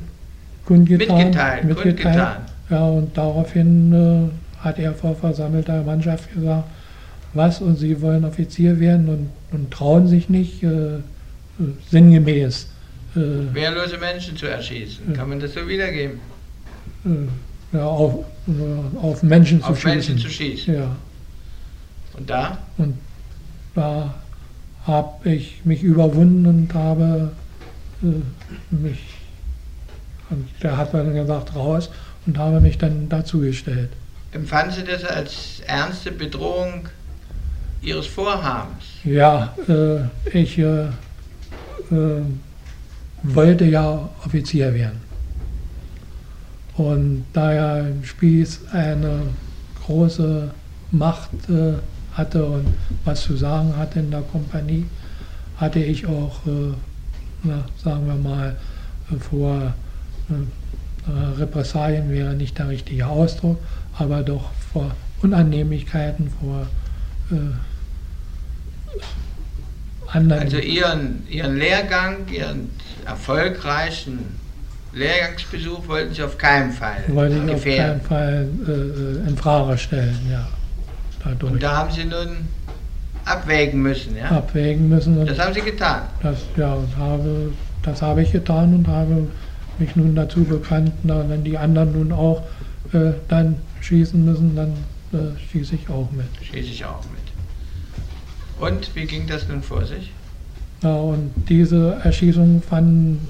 kundgetan, 0.64 1.16
mitgeteilt, 1.16 1.76
kundgetan. 1.76 2.36
Ja, 2.70 2.84
und 2.84 3.16
daraufhin 3.16 3.92
äh, 3.92 4.64
hat 4.64 4.78
er 4.78 4.94
vor 4.94 5.16
versammelter 5.16 5.82
Mannschaft 5.82 6.32
gesagt, 6.32 6.64
was, 7.34 7.60
und 7.60 7.76
Sie 7.76 8.00
wollen 8.00 8.24
Offizier 8.24 8.78
werden 8.80 9.08
und, 9.08 9.30
und 9.52 9.70
trauen 9.70 10.06
sich 10.06 10.28
nicht, 10.28 10.62
äh, 10.62 10.96
äh, 10.96 11.00
sinngemäß. 11.90 12.68
Äh, 13.16 13.20
wehrlose 13.52 13.98
Menschen 13.98 14.36
zu 14.36 14.46
erschießen. 14.46 15.12
Kann 15.14 15.28
man 15.28 15.40
das 15.40 15.54
so 15.54 15.66
wiedergeben? 15.66 16.20
ja, 17.72 17.86
auf, 17.86 18.24
auf 19.00 19.22
Menschen 19.22 19.60
zu 19.62 19.68
Auf 19.68 19.80
schießen. 19.80 19.90
Menschen 19.90 20.18
zu 20.18 20.28
schießen. 20.28 20.74
Ja, 20.74 20.96
Und 22.20 22.28
da? 22.28 22.58
und 22.76 22.98
da 23.74 24.14
habe 24.86 25.30
ich 25.30 25.64
mich 25.64 25.82
überwunden 25.82 26.44
und 26.46 26.74
habe 26.74 27.32
äh, 28.02 28.74
mich, 28.74 28.98
und 30.28 30.46
der 30.62 30.76
hat 30.76 30.92
dann 30.92 31.14
gesagt, 31.14 31.54
raus 31.54 31.90
und 32.26 32.36
habe 32.36 32.60
mich 32.60 32.76
dann 32.76 33.08
dazugestellt. 33.08 33.88
Empfanden 34.32 34.74
Sie 34.74 34.84
das 34.84 35.02
als 35.04 35.60
ernste 35.66 36.12
Bedrohung 36.12 36.88
Ihres 37.80 38.06
Vorhabens? 38.06 38.84
Ja, 39.02 39.54
äh, 39.66 40.00
ich 40.38 40.58
äh, 40.58 40.88
äh, 41.90 42.22
wollte 43.22 43.64
ja 43.64 44.10
Offizier 44.26 44.74
werden. 44.74 45.00
Und 46.76 47.24
da 47.32 47.52
ja 47.52 47.84
Spieß 48.02 48.60
eine 48.72 49.22
große 49.86 50.50
Macht 50.90 51.30
äh, 51.48 51.74
hatte 52.20 52.44
und 52.44 52.66
was 53.04 53.22
zu 53.22 53.36
sagen 53.36 53.76
hatte 53.76 53.98
in 54.00 54.10
der 54.10 54.22
Kompanie, 54.22 54.86
hatte 55.56 55.78
ich 55.80 56.06
auch, 56.06 56.46
äh, 56.46 56.72
na, 57.42 57.64
sagen 57.82 58.06
wir 58.06 58.14
mal, 58.14 58.56
äh, 59.10 59.16
vor 59.16 59.74
äh, 60.28 60.34
äh, 60.34 61.38
Repressalien 61.38 62.10
wäre 62.10 62.34
nicht 62.34 62.58
der 62.58 62.68
richtige 62.68 63.06
Ausdruck, 63.06 63.58
aber 63.98 64.22
doch 64.22 64.50
vor 64.72 64.92
Unannehmlichkeiten, 65.22 66.30
vor 66.40 66.66
äh, 67.30 67.36
anderen. 70.06 70.42
Also 70.42 70.58
Ihren, 70.58 71.26
Ihren 71.28 71.56
Lehrgang, 71.56 72.28
Ihren 72.30 72.70
erfolgreichen 73.06 74.18
Lehrgangsbesuch 74.92 75.86
wollten 75.86 76.14
Sie 76.14 76.22
auf 76.22 76.36
keinen 76.36 76.72
Fall 76.72 77.04
wollte 77.08 77.40
ich 77.46 77.54
auf 77.54 77.64
keinen 77.64 78.00
Fall 78.00 78.48
äh, 78.66 78.70
äh, 78.70 79.28
in 79.28 79.36
Frage 79.36 79.78
stellen, 79.78 80.18
ja. 80.30 80.48
Dadurch 81.24 81.52
Und 81.52 81.62
da 81.62 81.76
haben 81.76 81.90
Sie 81.92 82.04
nun 82.04 82.48
abwägen 83.24 83.82
müssen, 83.82 84.16
ja? 84.16 84.30
abwägen 84.30 84.88
müssen. 84.88 85.24
Das 85.26 85.38
haben 85.38 85.54
Sie 85.54 85.60
getan. 85.60 86.02
das, 86.22 86.38
ja, 86.56 86.76
habe, 86.98 87.52
das 87.82 88.02
habe 88.02 88.22
ich 88.22 88.32
getan 88.32 88.74
und 88.74 88.88
habe 88.88 89.28
mich 89.78 89.96
nun 89.96 90.14
dazu 90.14 90.44
bekannt, 90.44 90.92
na, 91.02 91.28
wenn 91.28 91.44
die 91.44 91.56
anderen 91.56 91.92
nun 91.92 92.12
auch 92.12 92.42
äh, 92.92 93.12
dann 93.28 93.56
schießen 93.80 94.24
müssen, 94.24 94.56
dann 94.56 94.72
äh, 95.12 95.38
schieße 95.50 95.74
ich 95.74 95.88
auch 95.88 96.10
mit. 96.12 96.26
Schieße 96.42 96.70
ich 96.70 96.84
auch 96.84 97.02
mit. 97.04 98.68
Und 98.68 98.94
wie 98.94 99.06
ging 99.06 99.26
das 99.26 99.48
nun 99.48 99.62
vor 99.62 99.84
sich? 99.84 100.12
Ja, 100.82 100.96
und 100.96 101.30
diese 101.48 101.98
Erschießungen 102.04 102.62
fanden 102.62 103.26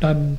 dann, 0.00 0.38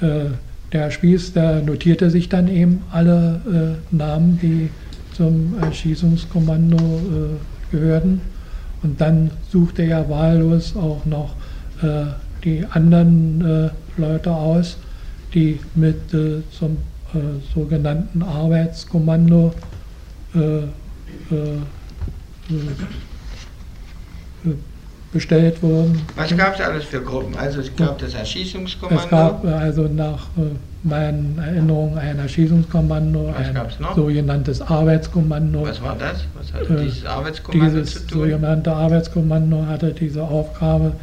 äh, 0.00 0.26
der 0.72 0.90
Spieß, 0.90 1.34
der 1.34 1.60
notierte 1.60 2.10
sich 2.10 2.28
dann 2.30 2.48
eben 2.48 2.82
alle 2.90 3.78
äh, 3.92 3.94
Namen, 3.94 4.38
die 4.40 4.70
zum 5.14 5.54
Erschießungskommando 5.60 6.76
äh, 6.76 7.72
gehörten. 7.72 8.20
Und 8.82 9.00
dann 9.00 9.30
suchte 9.50 9.82
er 9.82 10.08
wahllos 10.08 10.74
auch 10.76 11.04
noch 11.04 11.34
äh, 11.82 12.06
die 12.44 12.64
anderen 12.70 13.40
äh, 13.40 13.70
Leute 14.00 14.32
aus, 14.32 14.76
die 15.34 15.60
mit 15.74 16.12
äh, 16.12 16.42
zum 16.50 16.78
äh, 17.14 17.18
sogenannten 17.54 18.22
Arbeitskommando 18.22 19.54
bestellt 25.12 25.62
wurden. 25.62 26.00
Was 26.16 26.34
gab 26.36 26.54
es 26.54 26.60
alles 26.60 26.84
für 26.84 27.00
Gruppen? 27.02 27.36
Also 27.36 27.60
es 27.60 27.74
gab 27.76 27.98
das 27.98 28.14
Erschießungskommando. 28.14 29.04
Es 29.04 29.10
gab 29.10 29.44
äh, 29.44 29.48
also 29.48 29.82
nach 29.82 30.26
äh, 30.38 30.54
meinen 30.82 31.38
Erinnerungen 31.38 31.98
ein 31.98 32.18
Erschießungskommando, 32.18 33.34
Was 33.36 33.48
ein 33.48 33.94
sogenanntes 33.94 34.62
Arbeitskommando. 34.62 35.62
Was 35.62 35.82
war 35.82 35.96
das? 35.96 36.24
Was 36.34 36.52
hatte 36.52 36.74
Äh, 36.74 36.84
dieses 36.84 37.04
Arbeitskommando 37.04 37.66
Dieses 37.80 37.92
zu 37.94 38.06
tun? 38.06 38.20
sogenannte 38.30 38.72
Arbeitskommando 38.72 39.66
hatte 39.66 39.92
diese 39.92 40.22
Aufgabe, 40.22 40.94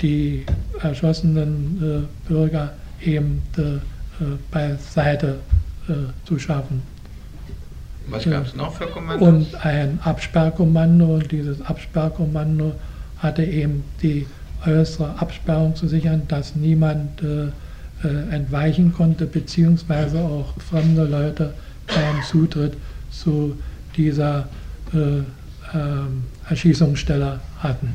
die 0.00 0.46
erschossenen 0.82 2.06
äh, 2.08 2.28
Bürger 2.28 2.72
eben 3.02 3.42
äh, 3.56 3.62
beiseite 4.50 5.36
zu 6.24 6.38
schaffen. 6.38 6.82
Was 8.08 8.24
gab 8.24 8.46
es 8.46 8.54
noch 8.54 8.74
für 8.74 8.86
Kommandos? 8.86 9.26
Und 9.26 9.64
ein 9.64 9.98
Absperrkommando 10.04 11.06
und 11.06 11.32
dieses 11.32 11.60
Absperrkommando 11.62 12.74
hatte 13.20 13.44
eben 13.44 13.84
die 14.02 14.26
äußere 14.66 15.18
Absperrung 15.18 15.74
zu 15.76 15.88
sichern, 15.88 16.22
dass 16.28 16.56
niemand 16.56 17.22
äh, 17.22 17.46
äh, 18.02 18.34
entweichen 18.34 18.92
konnte, 18.92 19.26
beziehungsweise 19.26 20.20
auch 20.20 20.54
fremde 20.60 21.04
Leute 21.04 21.54
keinen 21.86 22.22
Zutritt 22.22 22.74
zu 23.10 23.56
dieser 23.96 24.48
äh, 24.94 25.18
ähm, 25.74 26.24
Erschießungsstelle 26.48 27.40
hatten. 27.58 27.94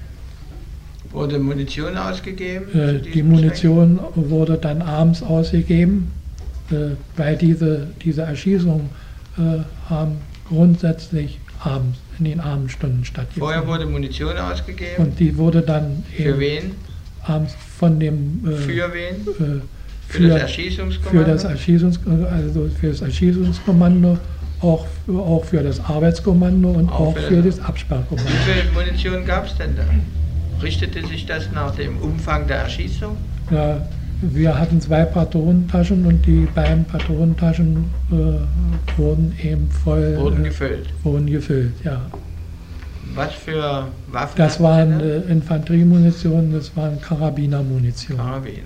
Wurde 1.11 1.39
Munition 1.39 1.97
ausgegeben? 1.97 2.77
Äh, 2.77 2.99
die 2.99 3.23
Munition 3.23 3.99
wurde 4.15 4.57
dann 4.57 4.81
abends 4.81 5.23
ausgegeben, 5.23 6.11
äh, 6.71 6.95
weil 7.15 7.37
diese, 7.37 7.87
diese 8.03 8.23
Erschießungen 8.23 8.89
haben 9.89 10.13
grundsätzlich 10.47 11.41
abends, 11.65 11.99
in 12.19 12.25
den 12.25 12.39
Abendstunden 12.39 13.03
stattgefunden. 13.05 13.41
Vorher 13.41 13.67
wurde 13.67 13.85
Munition 13.85 14.37
ausgegeben. 14.37 15.03
Und 15.03 15.19
die 15.19 15.35
wurde 15.37 15.61
dann 15.61 16.03
für 16.15 16.39
wen? 16.39 16.71
abends 17.23 17.55
von 17.77 17.99
dem 17.99 18.41
äh, 18.47 18.51
Für 18.55 18.93
wen? 18.93 19.15
äh, 19.15 19.23
Für, 19.33 19.61
für, 20.07 20.27
das 20.27 20.33
für, 20.35 20.39
Erschießungskommando? 20.41 21.31
das 21.31 21.43
Erschießungs 21.43 21.99
also 22.31 22.69
für 22.79 22.89
das 22.89 23.01
Erschießungskommando, 23.01 24.17
auch, 24.61 24.85
für- 25.05 25.19
auch 25.19 25.43
für 25.43 25.63
das 25.63 25.79
Arbeitskommando 25.83 26.69
und 26.69 26.89
Auch 26.89 26.99
auch 26.99 27.17
für 27.17 27.21
für 27.23 27.41
das- 27.41 27.57
das 27.57 27.65
Absperrkommando. 27.65 28.29
Wie 28.31 28.51
viel 28.51 28.71
Munition 28.71 29.25
gab 29.25 29.47
es 29.47 29.55
denn 29.57 29.75
da? 29.75 29.83
Richtete 30.61 31.05
sich 31.07 31.25
das 31.25 31.51
nach 31.51 31.75
dem 31.75 31.97
Umfang 31.97 32.47
der 32.47 32.57
Erschießung? 32.57 33.17
Ja, 33.51 33.81
wir 34.33 34.57
hatten 34.57 34.81
zwei 34.81 35.03
Patronentaschen 35.05 36.05
und 36.05 36.25
die 36.25 36.47
beiden 36.55 36.85
Patronentaschen 36.85 37.85
äh, 38.11 38.97
wurden 38.99 39.33
eben 39.41 39.69
voll 39.69 40.17
Wurden 40.17 40.43
äh, 40.45 40.49
gefüllt. 40.49 40.87
wurden 41.03 41.27
gefüllt. 41.27 41.73
Ja. 41.83 42.01
Was 43.13 43.33
für 43.33 43.87
Waffen? 44.11 44.33
Das 44.37 44.59
waren 44.59 44.99
äh, 44.99 45.17
Infanteriemunition, 45.31 46.51
das 46.53 46.75
waren 46.75 46.99
Karabinermunition. 47.01 48.17
Karabiner. 48.17 48.61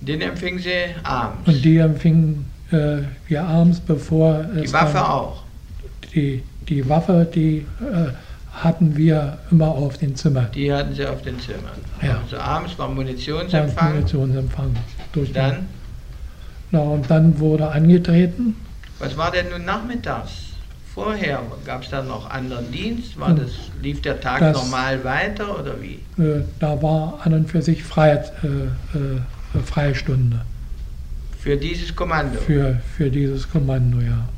Den 0.00 0.20
empfingen 0.20 0.58
Sie 0.58 0.70
abends. 1.04 1.48
Und 1.48 1.64
die 1.64 1.78
empfingen 1.78 2.44
äh, 2.70 2.98
wir 3.28 3.44
abends, 3.44 3.80
bevor 3.80 4.44
Die 4.44 4.70
Waffe 4.72 5.08
auch. 5.08 5.42
die, 6.14 6.42
die 6.68 6.86
Waffe, 6.88 7.26
die 7.34 7.58
äh, 7.80 8.08
hatten 8.62 8.96
wir 8.96 9.38
immer 9.50 9.68
auf 9.68 9.98
den 9.98 10.14
Zimmern. 10.16 10.48
Die 10.54 10.72
hatten 10.72 10.94
Sie 10.94 11.04
auf 11.06 11.22
den 11.22 11.38
Zimmern. 11.40 11.72
Ja. 12.02 12.20
Also 12.22 12.36
abends 12.38 12.78
war 12.78 12.88
Munitionsempfang. 12.88 13.94
Munitionsempfang. 13.94 14.76
Durch 15.12 15.32
Dann, 15.32 15.68
Na, 16.70 16.80
und 16.80 17.08
dann 17.10 17.38
wurde 17.38 17.68
angetreten. 17.70 18.56
was 18.98 19.16
war 19.16 19.30
denn 19.30 19.50
nun 19.50 19.64
nachmittags? 19.64 20.30
Vorher 20.94 21.40
gab 21.64 21.82
es 21.82 21.90
da 21.90 22.02
noch 22.02 22.30
anderen 22.30 22.70
Dienst? 22.70 23.18
War 23.18 23.34
das, 23.34 23.50
lief 23.82 24.00
der 24.02 24.20
Tag 24.20 24.38
Das- 24.40 24.56
normal 24.56 25.02
weiter 25.02 25.58
oder 25.58 25.74
wie? 25.82 25.98
Äh, 26.22 26.42
da 26.60 26.80
war 26.80 27.18
an 27.24 27.34
und 27.34 27.50
für 27.50 27.60
sich 27.62 27.82
Freiheit, 27.82 28.32
äh, 28.44 28.96
äh, 28.96 29.62
Freistunde 29.64 30.40
Für 31.40 31.56
dieses 31.56 31.94
Kommando. 31.96 32.38
für, 32.38 32.80
für 32.96 33.10
dieses 33.10 33.50
Kommando, 33.50 33.98
ja. 34.00 34.28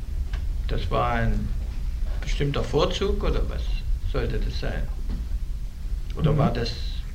Das 0.67 0.89
war 0.89 1.11
ein 1.13 1.47
bestimmter 2.21 2.63
Vorzug 2.63 3.23
oder 3.23 3.41
was 3.49 3.61
sollte 4.11 4.37
das 4.39 4.59
sein? 4.59 4.83
Oder 6.15 6.33
Mhm. 6.33 6.37
war 6.37 6.53
das 6.53 6.69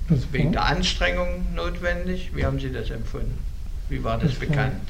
Das 0.08 0.20
wegen 0.32 0.46
war- 0.46 0.52
der 0.52 0.64
Anstrengung 0.66 1.54
notwendig? 1.54 2.30
Wie 2.34 2.44
haben 2.44 2.58
Sie 2.60 2.70
das 2.72 2.90
empfunden? 2.90 3.38
Wie 3.88 4.02
war 4.02 4.18
das 4.18 4.30
Das 4.32 4.40
war- 4.40 4.46
bekannt? 4.48 4.88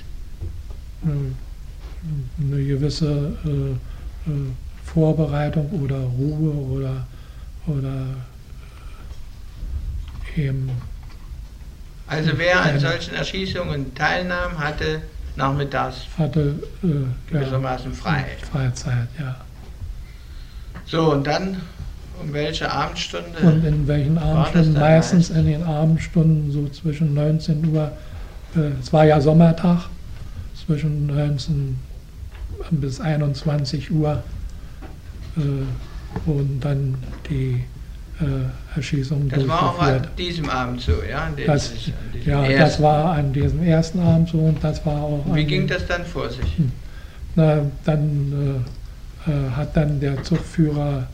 Äh, 1.05 1.09
eine 2.43 2.65
gewisse 2.65 3.37
äh, 3.45 4.31
äh, 4.31 4.35
Vorbereitung 4.85 5.71
oder 5.83 5.99
Ruhe 5.99 6.53
oder, 6.55 7.07
oder 7.67 8.05
äh, 10.37 10.41
eben. 10.47 10.71
Also 12.07 12.33
wer 12.37 12.61
an 12.63 12.79
solchen 12.79 13.15
Erschießungen 13.15 13.95
teilnahm, 13.95 14.59
hatte 14.59 15.03
nachmittags 15.37 16.03
hatte 16.19 16.63
äh, 16.83 16.89
gewissermaßen 17.33 17.93
frei. 17.95 18.27
Freizeit, 18.51 19.09
ja. 19.19 19.37
So, 20.85 21.13
und 21.13 21.27
dann 21.27 21.63
um 22.21 22.33
welche 22.33 22.71
Abendstunde? 22.71 23.39
Und 23.43 23.65
in 23.65 23.87
welchen 23.87 24.19
Abendstunden? 24.19 24.75
Meistens 24.75 25.31
in 25.31 25.47
den 25.47 25.63
Abendstunden 25.63 26.51
so 26.51 26.69
zwischen 26.69 27.15
19 27.15 27.67
Uhr, 27.75 27.93
äh, 28.57 28.71
es 28.81 28.93
war 28.93 29.05
ja 29.05 29.21
Sommertag, 29.21 29.89
zwischen 30.67 31.07
19 31.07 31.79
bis 32.71 33.01
21 33.01 33.91
Uhr 33.91 34.23
äh, 35.37 35.41
wurden 36.27 36.61
dann 36.61 36.95
die 37.29 37.65
äh, 38.21 38.77
Erschießungen 38.77 39.29
Das 39.29 39.49
war 39.49 39.71
auch 39.71 39.81
an 39.81 40.07
diesem 40.17 40.49
Abend 40.49 40.81
so, 40.81 40.93
ja? 41.09 41.29
Das, 41.47 41.73
ja, 42.25 42.45
ersten. 42.45 42.59
das 42.59 42.83
war 42.83 43.13
an 43.13 43.33
diesem 43.33 43.63
ersten 43.63 44.01
Abend 44.01 44.29
so 44.29 44.39
und 44.39 44.63
das 44.63 44.85
war 44.87 45.03
auch. 45.03 45.25
Wie 45.33 45.45
ging 45.45 45.67
das 45.67 45.87
dann 45.87 46.05
vor 46.05 46.31
sich? 46.31 46.57
Hm. 46.57 46.73
Na, 47.35 47.63
dann 47.85 48.65
äh, 49.27 49.31
äh, 49.31 49.51
hat 49.57 49.77
dann 49.77 50.01
der 50.01 50.23
Zugführer 50.23 51.07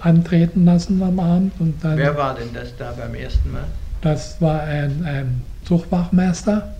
antreten 0.00 0.64
lassen 0.64 1.02
am 1.02 1.18
Abend 1.18 1.52
und 1.58 1.82
dann. 1.82 1.96
Wer 1.96 2.16
war 2.16 2.34
denn 2.34 2.52
das 2.52 2.76
da 2.76 2.92
beim 2.92 3.14
ersten 3.14 3.52
Mal? 3.52 3.64
Das 4.00 4.40
war 4.40 4.62
ein, 4.62 5.04
ein 5.04 5.42
Zugwachmeister, 5.64 6.74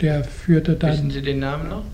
der 0.00 0.24
führte 0.24 0.74
dann. 0.74 0.92
Wissen 0.92 1.10
Sie 1.10 1.22
den 1.22 1.38
Namen 1.38 1.68
noch? 1.68 1.84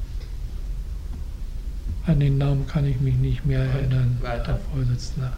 An 2.07 2.19
den 2.19 2.39
Namen 2.39 2.67
kann 2.67 2.87
ich 2.87 3.01
mich 3.01 3.15
nicht 3.17 3.47
mehr 3.47 3.61
erinnern, 3.61 4.19
Weiter. 4.21 4.47
Herr 4.47 4.59
Vorsitzender. 4.75 5.33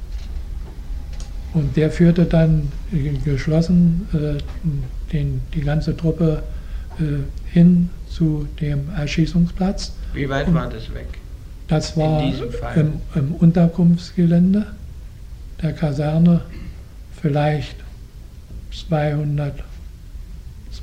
Und 1.54 1.76
der 1.76 1.90
führte 1.90 2.24
dann 2.24 2.72
geschlossen 3.24 4.08
äh, 4.14 4.38
den, 5.12 5.42
die 5.54 5.60
ganze 5.60 5.94
Truppe 5.96 6.42
äh, 6.98 7.52
hin 7.52 7.90
zu 8.08 8.46
dem 8.60 8.88
Erschießungsplatz. 8.96 9.92
Wie 10.14 10.28
weit 10.28 10.48
Und 10.48 10.54
war 10.54 10.70
das 10.70 10.92
weg? 10.94 11.18
Das 11.68 11.96
war 11.96 12.22
im, 12.74 13.00
im, 13.14 13.34
Unterkunftsgelände 13.34 14.66
der 15.62 15.72
Kaserne 15.72 16.42
vielleicht 17.20 17.76
200, 18.88 19.62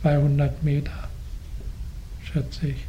200 0.01 0.63
Meter, 0.63 0.91
schätze 2.23 2.67
ich. 2.67 2.85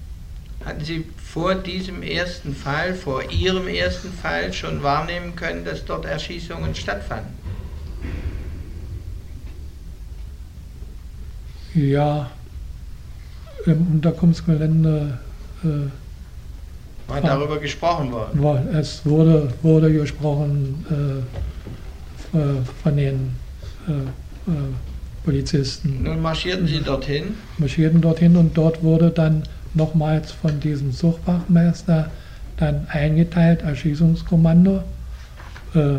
Hatten 0.64 0.84
Sie 0.84 1.04
vor 1.16 1.54
diesem 1.54 2.02
ersten 2.02 2.54
Fall, 2.54 2.94
vor 2.94 3.30
Ihrem 3.30 3.66
ersten 3.66 4.12
Fall 4.12 4.52
schon 4.52 4.82
wahrnehmen 4.82 5.34
können, 5.34 5.64
dass 5.64 5.84
dort 5.84 6.04
Erschießungen 6.04 6.74
stattfanden? 6.74 7.32
Ja, 11.74 12.30
im 13.66 13.86
Unterkunftsgelände. 13.94 15.18
Äh, 15.64 16.09
war 17.10 17.20
darüber 17.20 17.58
gesprochen 17.58 18.12
worden? 18.12 18.74
Es 18.74 19.04
wurde, 19.04 19.52
wurde 19.62 19.92
gesprochen 19.92 20.86
äh, 22.34 22.38
äh 22.38 22.56
von 22.82 22.96
den 22.96 23.34
äh, 23.88 23.92
äh, 23.92 24.54
Polizisten. 25.24 26.02
Nun 26.02 26.22
marschierten 26.22 26.66
Sie 26.66 26.80
dorthin? 26.80 27.34
Marschierten 27.58 28.00
dorthin 28.00 28.36
und 28.36 28.56
dort 28.56 28.82
wurde 28.82 29.10
dann 29.10 29.42
nochmals 29.74 30.32
von 30.32 30.58
diesem 30.60 30.92
Suchwachmeister 30.92 32.10
dann 32.56 32.86
eingeteilt, 32.90 33.62
Erschießungskommando, 33.62 34.82
äh, 35.74 35.96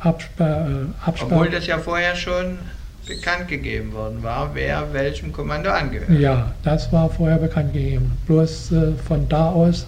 Absperr, 0.00 0.68
äh, 0.68 1.08
Absperr. 1.08 1.32
Obwohl 1.32 1.50
das 1.50 1.66
ja 1.66 1.78
vorher 1.78 2.16
schon 2.16 2.58
bekannt 3.06 3.48
gegeben 3.48 3.92
worden 3.92 4.22
war, 4.22 4.50
wer 4.54 4.92
welchem 4.92 5.32
Kommando 5.32 5.70
angehört. 5.70 6.10
Ja, 6.18 6.52
das 6.62 6.92
war 6.92 7.10
vorher 7.10 7.38
bekannt 7.38 7.72
gegeben. 7.72 8.12
Bloß 8.26 8.72
äh, 8.72 8.92
von 9.06 9.28
da 9.28 9.50
aus 9.50 9.86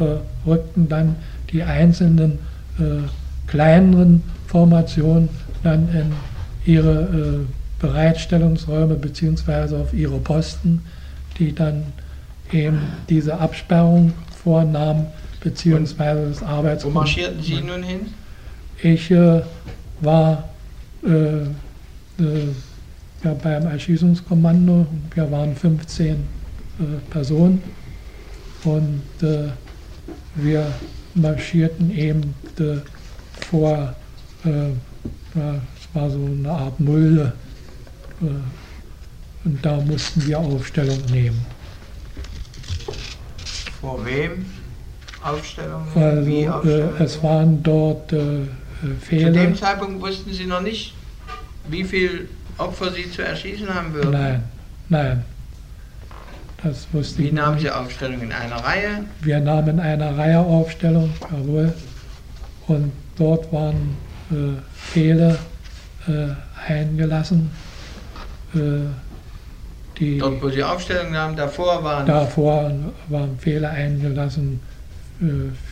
äh, 0.00 0.48
rückten 0.48 0.88
dann 0.88 1.16
die 1.50 1.62
einzelnen 1.62 2.38
äh, 2.78 3.06
kleineren 3.46 4.22
Formationen 4.46 5.28
dann 5.62 5.88
in 5.88 6.12
ihre 6.72 7.02
äh, 7.02 7.46
Bereitstellungsräume 7.80 8.94
bzw. 8.94 9.76
auf 9.76 9.92
ihre 9.92 10.18
Posten, 10.18 10.82
die 11.38 11.54
dann 11.54 11.84
eben 12.52 12.80
diese 13.08 13.38
Absperrung 13.38 14.12
vornahmen 14.42 15.06
beziehungsweise 15.40 16.28
das 16.28 16.42
Arbeits. 16.42 16.84
Wo 16.84 16.90
marschierten 16.90 17.42
Sie 17.42 17.60
nun 17.60 17.82
hin? 17.82 18.00
Ich 18.82 19.10
äh, 19.10 19.42
war 20.00 20.48
äh, 21.04 21.08
äh, 21.08 22.48
ja, 23.24 23.34
beim 23.42 23.66
Erschießungskommando. 23.66 24.86
Wir 25.14 25.30
waren 25.30 25.54
15 25.54 26.14
äh, 26.14 26.18
Personen 27.10 27.62
und 28.64 29.02
äh, 29.22 29.48
wir 30.36 30.72
marschierten 31.14 31.90
eben 31.90 32.34
äh, 32.58 32.78
vor, 33.48 33.94
äh, 34.44 34.48
es 35.38 35.94
war 35.94 36.10
so 36.10 36.24
eine 36.24 36.50
Art 36.50 36.78
Mulde 36.78 37.32
äh, 38.20 39.46
und 39.46 39.64
da 39.64 39.80
mussten 39.80 40.26
wir 40.26 40.38
Aufstellung 40.38 41.00
nehmen. 41.10 41.44
Vor 43.80 44.04
wem 44.04 44.46
Aufstellung 45.22 45.82
nehmen? 45.94 46.06
Also, 46.06 46.26
Wie 46.26 46.48
Aufstellung 46.48 46.90
es 46.98 47.22
waren 47.22 47.62
dort 47.62 48.10
Fehler. 49.00 49.32
Zu 49.32 49.38
dem 49.38 49.56
Zeitpunkt 49.56 50.00
wussten 50.00 50.32
Sie 50.32 50.46
noch 50.46 50.60
nicht, 50.60 50.94
wie 51.68 51.84
viele 51.84 52.28
Opfer 52.58 52.92
Sie 52.92 53.10
zu 53.10 53.22
erschießen 53.22 53.72
haben 53.72 53.92
würden? 53.94 54.10
Nein, 54.10 54.42
nein. 54.88 55.24
Das 56.62 56.86
wusste 56.92 57.22
Wie 57.22 57.32
nahmen 57.32 57.58
Sie 57.58 57.70
Aufstellung 57.70 58.22
in 58.22 58.32
einer 58.32 58.56
Reihe? 58.56 59.04
Wir 59.20 59.40
nahmen 59.40 59.68
in 59.68 59.80
einer 59.80 60.16
Reihe 60.16 60.38
Aufstellung, 60.40 61.12
jawohl. 61.30 61.72
Und 62.66 62.92
dort 63.16 63.52
waren 63.52 63.96
äh, 64.30 64.60
Fehler 64.74 65.38
äh, 66.08 66.28
eingelassen. 66.68 67.50
Äh, 68.54 68.58
die 69.98 70.18
dort, 70.18 70.42
wo 70.42 70.48
Sie 70.48 70.62
Aufstellung 70.62 71.12
nahmen, 71.12 71.36
davor 71.36 71.82
waren? 71.82 72.06
Davor 72.06 72.70
waren 73.08 73.38
Fehler 73.38 73.70
eingelassen 73.70 74.60
äh, 75.20 75.24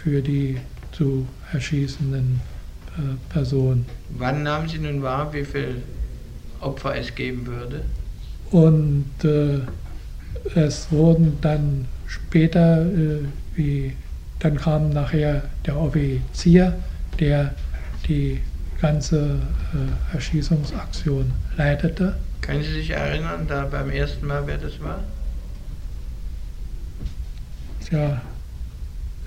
für 0.02 0.22
die 0.22 0.58
zu 0.92 1.26
erschießenden 1.52 2.40
äh, 2.96 3.32
Personen. 3.32 3.86
Wann 4.10 4.42
nahmen 4.42 4.68
Sie 4.68 4.78
nun 4.78 5.02
wahr, 5.02 5.32
wie 5.32 5.44
viele 5.44 5.76
Opfer 6.60 6.96
es 6.96 7.14
geben 7.14 7.46
würde? 7.46 7.84
Und 8.50 9.10
äh, 9.24 9.60
es 10.54 10.90
wurden 10.90 11.38
dann 11.40 11.86
später, 12.06 12.82
äh, 12.82 13.24
wie, 13.54 13.92
dann 14.40 14.56
kam 14.56 14.90
nachher 14.90 15.42
der 15.66 15.76
Offizier, 15.76 16.74
der 17.18 17.54
die 18.08 18.40
ganze 18.80 19.38
äh, 19.72 20.14
Erschießungsaktion 20.14 21.32
leitete. 21.56 22.16
Können 22.40 22.62
Sie 22.62 22.72
sich 22.72 22.90
erinnern, 22.90 23.46
da 23.48 23.64
beim 23.64 23.90
ersten 23.90 24.26
Mal, 24.26 24.42
wer 24.46 24.58
das 24.58 24.80
war? 24.80 25.00
Tja, 27.88 28.20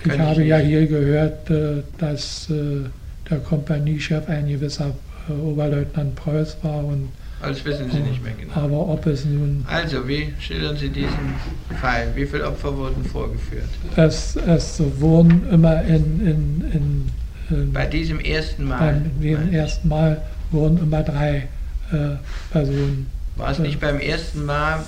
ich 0.05 0.19
habe 0.19 0.43
ja 0.43 0.57
hier 0.57 0.85
gehört, 0.85 1.49
äh, 1.49 1.83
dass 1.97 2.47
der 2.49 3.39
Kompaniechef 3.39 4.29
ein 4.29 4.47
gewisser 4.47 4.93
Oberleutnant 5.27 6.15
Preuß 6.15 6.57
war 6.61 6.85
und 6.85 7.09
das 7.41 7.63
wissen 7.65 7.91
Sie 7.91 7.99
nicht 7.99 8.23
mehr 8.23 8.33
genau. 8.33 8.53
Aber 8.53 8.87
ob 8.89 9.05
es 9.05 9.25
nun. 9.25 9.63
Also, 9.67 10.07
wie 10.07 10.33
schildern 10.39 10.75
Sie 10.75 10.89
diesen 10.89 11.35
Fall? 11.79 12.07
Wie 12.15 12.25
viele 12.25 12.47
Opfer 12.47 12.75
wurden 12.75 13.03
vorgeführt? 13.05 13.69
Es, 13.95 14.35
es 14.35 14.81
wurden 14.99 15.47
immer 15.51 15.83
in, 15.83 16.19
in, 16.21 16.71
in, 16.71 17.11
in 17.49 17.73
Bei 17.73 17.85
diesem 17.85 18.19
ersten 18.19 18.65
Mal? 18.65 18.79
Bei 18.79 19.21
diesem 19.21 19.53
ersten 19.53 19.87
Mal 19.87 20.21
wurden 20.51 20.79
immer 20.79 21.03
drei 21.03 21.47
äh, 21.91 22.15
Personen. 22.51 23.07
War 23.35 23.51
es 23.51 23.59
nicht 23.59 23.75
äh, 23.75 23.85
beim 23.85 23.99
ersten 23.99 24.45
Mal? 24.45 24.83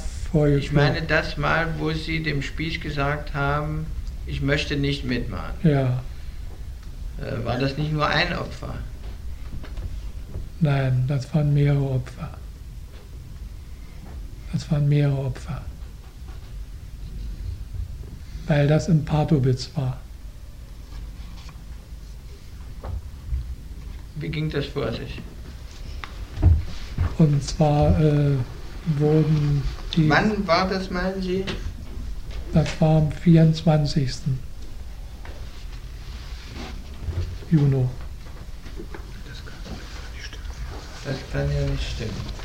Ich 0.58 0.72
meine 0.72 1.02
das 1.02 1.38
Mal, 1.38 1.68
wo 1.80 1.92
Sie 1.92 2.22
dem 2.22 2.42
Spieß 2.42 2.82
gesagt 2.82 3.34
haben, 3.34 3.88
ich 4.28 4.42
möchte 4.42 4.76
nicht 4.76 5.04
mitmachen. 5.04 5.54
Ja. 5.64 6.04
Äh, 7.20 7.46
war 7.46 7.58
das 7.58 7.78
nicht 7.78 7.92
nur 7.92 8.08
ein 8.08 8.36
Opfer? 8.38 8.76
Nein, 10.60 11.06
das 11.08 11.34
waren 11.34 11.54
mehrere 11.54 11.82
Opfer. 11.82 12.30
Das 14.54 14.70
waren 14.72 14.88
mehrere 14.90 15.18
Opfer. 15.18 15.62
Weil 18.48 18.68
das 18.68 18.88
in 18.88 19.06
Partowitz 19.06 19.70
war. 19.76 20.00
Wie 24.16 24.30
ging 24.30 24.50
das 24.50 24.66
vor 24.66 24.92
sich? 24.92 25.22
Und 27.18 27.44
zwar 27.44 28.00
äh, 28.00 28.36
wurden 28.98 29.64
die. 29.96 30.10
Wann 30.10 30.46
war 30.48 30.68
das, 30.68 30.90
meinen 30.90 31.22
Sie? 31.22 31.46
Das 32.54 32.68
war 32.82 32.98
am 32.98 33.12
24. 33.12 34.10
Juni. 37.52 37.86
Das 41.06 41.18
kann 41.32 41.50
ja 41.52 41.66
nicht 41.66 41.92
stimmen. 41.92 42.39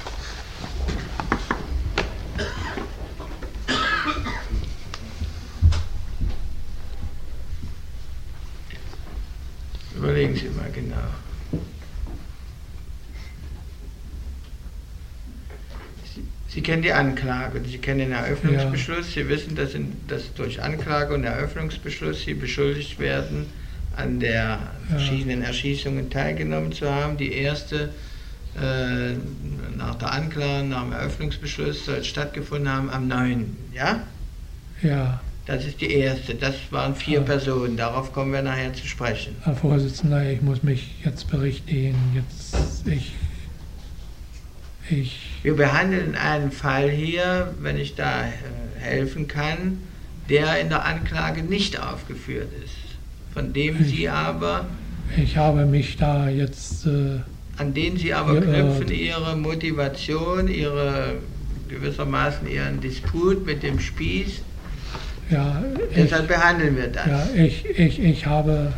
Überlegen 10.05 10.37
Sie 10.37 10.51
mal 10.51 10.71
genau. 10.71 10.97
Sie, 16.15 16.25
Sie 16.47 16.61
kennen 16.61 16.83
die 16.83 16.93
Anklage, 16.93 17.63
Sie 17.67 17.79
kennen 17.79 18.01
den 18.01 18.13
Eröffnungsbeschluss, 18.13 19.15
Sie 19.15 19.27
wissen, 19.31 19.57
dass, 19.57 19.73
in, 19.73 19.97
dass 20.07 20.35
durch 20.35 20.63
Anklage 20.63 21.15
und 21.15 21.25
Eröffnungsbeschluss 21.25 22.23
Sie 22.25 22.35
beschuldigt 22.35 22.99
werden, 22.99 23.47
an 23.97 24.21
der 24.21 24.59
verschiedenen 24.91 25.41
Erschießungen 25.41 26.11
teilgenommen 26.11 26.73
zu 26.73 26.93
haben. 26.93 27.17
Die 27.17 27.33
erste 27.33 27.89
äh, 28.61 29.15
nach 29.75 29.95
der 29.95 30.13
Anklage, 30.13 30.69
nach 30.69 30.83
dem 30.83 30.93
Eröffnungsbeschluss 30.93 31.87
soll 31.87 32.05
stattgefunden 32.05 32.69
haben 32.69 32.91
am 32.91 33.09
9. 33.09 33.57
Ja? 33.73 34.03
Ja, 34.83 35.23
Das 35.47 35.65
ist 35.67 35.81
die 35.81 35.91
erste. 35.93 36.35
Das 36.35 36.55
waren 36.71 36.95
vier 36.95 37.19
Ja. 37.19 37.25
Personen. 37.25 37.77
Darauf 37.77 38.13
kommen 38.13 38.33
wir 38.33 38.43
nachher 38.43 38.73
zu 38.73 38.87
sprechen. 38.87 39.37
Herr 39.43 39.55
Vorsitzender, 39.55 40.31
ich 40.31 40.41
muss 40.41 40.63
mich 40.63 40.95
jetzt 41.05 41.31
berichtigen. 41.31 41.97
Jetzt, 42.15 42.87
ich, 42.87 43.13
ich, 44.91 45.19
Wir 45.43 45.55
behandeln 45.57 46.15
einen 46.15 46.51
Fall 46.51 46.89
hier, 46.91 47.53
wenn 47.61 47.79
ich 47.79 47.95
da 47.95 48.23
äh, 48.25 48.31
helfen 48.81 49.29
kann, 49.29 49.79
der 50.31 50.61
in 50.61 50.71
der 50.71 50.85
Anklage 50.87 51.43
nicht 51.43 51.79
aufgeführt 51.81 52.49
ist. 52.65 52.75
Von 53.35 53.53
dem 53.53 53.83
Ich- 53.83 53.89
Sie 53.89 54.09
aber, 54.09 54.67
ich 55.17 55.37
habe 55.37 55.67
mich 55.67 55.97
da 55.99 56.29
jetzt, 56.31 56.87
äh, 56.87 57.19
an 57.59 57.75
den 57.75 57.99
Sie 57.99 58.15
aber 58.15 58.35
Ja, 58.37 58.41
knüpfen 58.41 58.89
äh, 58.91 58.95
Ihre 58.95 59.37
Motivation, 59.37 60.49
Ihre 60.49 61.17
gewissermaßen 61.69 62.49
Ihren 62.51 62.81
Disput 62.81 63.45
mit 63.45 63.63
dem 63.63 63.79
Spieß. 63.79 64.41
Ja, 65.31 65.63
Deshalb 65.95 66.29
behandeln 66.29 66.77
wir 66.77 66.89
das. 66.89 67.07
ja, 67.07 67.27
ich, 67.35 67.65
ich, 67.79 67.99
ich 68.03 68.27
habe, 68.27 68.73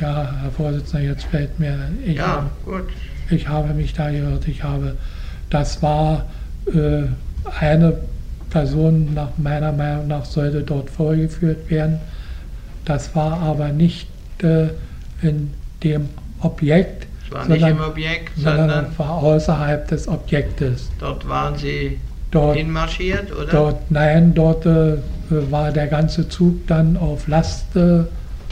ja, 0.00 0.34
Herr 0.42 0.50
Vorsitzender, 0.52 1.04
jetzt 1.06 1.24
fällt 1.24 1.58
mir, 1.58 1.76
ich, 2.04 2.16
Ja, 2.16 2.26
habe, 2.28 2.50
gut. 2.64 2.84
ich 3.30 3.48
habe 3.48 3.74
mich 3.74 3.92
da 3.92 4.10
gehört. 4.10 4.46
Ich 4.48 4.62
habe, 4.62 4.96
das 5.50 5.82
war 5.82 6.26
äh, 6.72 7.02
eine 7.60 7.98
Person, 8.50 9.12
nach 9.14 9.30
meiner 9.36 9.72
Meinung 9.72 10.06
nach, 10.08 10.24
sollte 10.24 10.62
dort 10.62 10.88
vorgeführt 10.90 11.70
werden. 11.70 11.98
Das 12.84 13.14
war 13.14 13.40
aber 13.40 13.68
nicht 13.68 14.08
äh, 14.42 14.68
in 15.22 15.52
dem 15.82 16.08
Objekt, 16.40 17.06
war 17.30 17.46
nicht 17.46 17.60
sondern, 17.60 17.78
im 17.78 17.82
Objekt, 17.84 18.30
sondern 18.36 18.70
sondern 18.70 18.98
war 18.98 19.10
außerhalb 19.22 19.86
des 19.88 20.08
Objektes. 20.08 20.88
dort 20.98 21.28
waren 21.28 21.56
Sie 21.58 21.98
Dort, 22.30 22.56
hinmarschiert, 22.56 23.32
oder? 23.32 23.46
dort 23.50 23.90
nein, 23.90 24.34
dort 24.34 24.64
äh, 24.66 24.96
war 25.30 25.72
der 25.72 25.86
ganze 25.86 26.28
Zug 26.28 26.66
dann 26.66 26.96
auf 26.96 27.28
Last, 27.28 27.76
äh, 27.76 28.04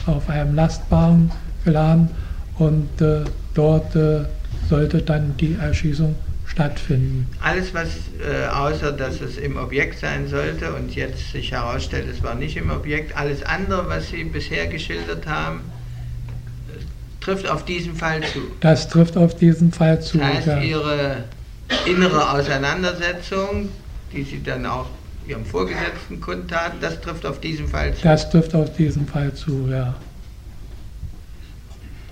auf 0.06 0.28
einem 0.28 0.54
Lastwagen 0.54 1.30
geladen 1.64 2.10
und 2.58 3.00
äh, 3.00 3.24
dort 3.54 3.94
äh, 3.96 4.20
sollte 4.68 5.02
dann 5.02 5.36
die 5.36 5.56
Erschießung 5.60 6.14
stattfinden. 6.46 7.26
Alles, 7.42 7.74
was 7.74 7.88
äh, 8.20 8.46
außer 8.46 8.92
dass 8.92 9.20
es 9.20 9.36
im 9.36 9.56
Objekt 9.56 9.98
sein 9.98 10.28
sollte 10.28 10.72
und 10.72 10.94
jetzt 10.94 11.32
sich 11.32 11.52
herausstellt, 11.52 12.06
es 12.10 12.22
war 12.22 12.34
nicht 12.34 12.56
im 12.56 12.70
Objekt, 12.70 13.16
alles 13.16 13.42
andere, 13.42 13.88
was 13.88 14.08
Sie 14.08 14.24
bisher 14.24 14.66
geschildert 14.66 15.26
haben, 15.26 15.60
trifft 17.20 17.48
auf 17.48 17.64
diesen 17.64 17.94
Fall 17.96 18.22
zu. 18.22 18.40
Das 18.60 18.88
trifft 18.88 19.16
auf 19.16 19.34
diesen 19.34 19.72
Fall 19.72 20.00
zu. 20.00 20.18
Das 20.18 20.26
heißt, 20.28 20.46
ja. 20.46 20.60
Ihre 20.60 21.24
innere 21.84 22.30
Auseinandersetzung, 22.30 23.68
die 24.12 24.22
Sie 24.22 24.42
dann 24.42 24.64
auch 24.64 24.86
Ihrem 25.26 25.44
Vorgesetzten 25.44 26.20
kundtaten, 26.20 26.78
das 26.80 27.00
trifft 27.00 27.26
auf 27.26 27.40
diesen 27.40 27.68
Fall 27.68 27.94
zu. 27.94 28.02
Das 28.02 28.30
trifft 28.30 28.54
auf 28.54 28.74
diesen 28.76 29.06
Fall 29.06 29.32
zu, 29.34 29.68
ja. 29.70 29.94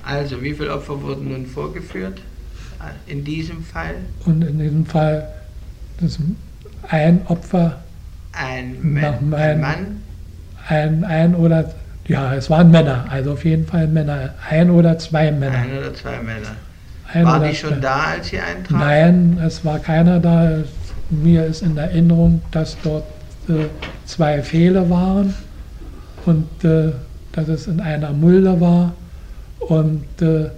Also, 0.05 0.43
wie 0.43 0.53
viele 0.53 0.73
Opfer 0.73 1.01
wurden 1.01 1.29
nun 1.31 1.47
vorgeführt 1.47 2.19
äh, 2.81 3.11
in 3.11 3.25
diesem 3.25 3.65
Fall? 3.65 3.95
Und 4.27 4.43
in 4.43 4.59
diesem 4.59 4.85
Fall 4.85 5.29
ist 6.01 6.19
ein 6.89 7.23
Opfer, 7.29 7.83
Ein, 8.33 8.77
Mann, 8.83 9.33
ein 9.35 9.61
Mann 9.61 10.01
ein, 10.69 11.05
ein 11.05 11.35
oder, 11.35 11.73
ja, 12.07 12.35
es 12.35 12.51
waren 12.51 12.71
Männer, 12.71 13.07
also 13.11 13.33
auf 13.33 13.45
jeden 13.45 13.67
Fall 13.67 13.87
Männer, 13.87 14.35
ein 14.49 14.71
oder 14.71 14.99
zwei 14.99 15.31
Männer. 15.31 15.59
ein 15.59 15.79
oder 15.79 15.95
zwei 15.95 16.19
Männer. 16.19 16.57
Ein 17.13 17.27
oder 17.27 17.49
die 17.49 17.55
schon 17.55 17.81
da, 17.81 18.05
als 18.13 18.29
Sie 18.29 18.41
eintrafen? 18.41 18.79
Nein, 18.79 19.39
es 19.45 19.65
war 19.65 19.79
keiner 19.79 20.19
da. 20.21 20.59
Mir 21.11 21.45
ist 21.47 21.63
in 21.63 21.77
Erinnerung, 21.77 22.43
dass 22.51 22.77
dort 22.83 23.05
äh, 23.49 23.67
zwei 24.07 24.43
Pfähle 24.43 24.89
waren 24.89 25.35
und 26.27 26.65
äh, 26.65 26.93
dass 27.33 27.49
es 27.49 27.67
in 27.67 27.81
einer 27.81 28.13
Mulde 28.13 28.61
war 28.61 28.95
und 29.61 30.05
äh, 30.21 30.51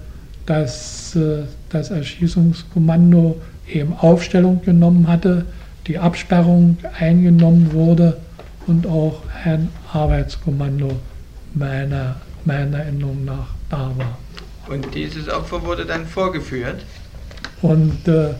dass 0.46 1.16
äh, 1.16 1.42
das 1.70 1.90
Erschießungskommando 1.90 3.40
eben 3.68 3.94
Aufstellung 3.98 4.62
genommen 4.62 5.08
hatte, 5.08 5.44
die 5.86 5.98
Absperrung 5.98 6.78
eingenommen 6.98 7.72
wurde 7.72 8.16
und 8.66 8.86
auch 8.86 9.22
ein 9.44 9.68
Arbeitskommando 9.92 10.92
meiner, 11.54 12.16
meiner 12.44 12.78
Erinnerung 12.78 13.24
nach 13.24 13.48
da 13.70 13.90
war. 13.96 14.18
Und 14.68 14.94
dieses 14.94 15.28
Opfer 15.28 15.64
wurde 15.64 15.84
dann 15.84 16.06
vorgeführt. 16.06 16.84
Und 17.62 18.06
äh, 18.08 18.34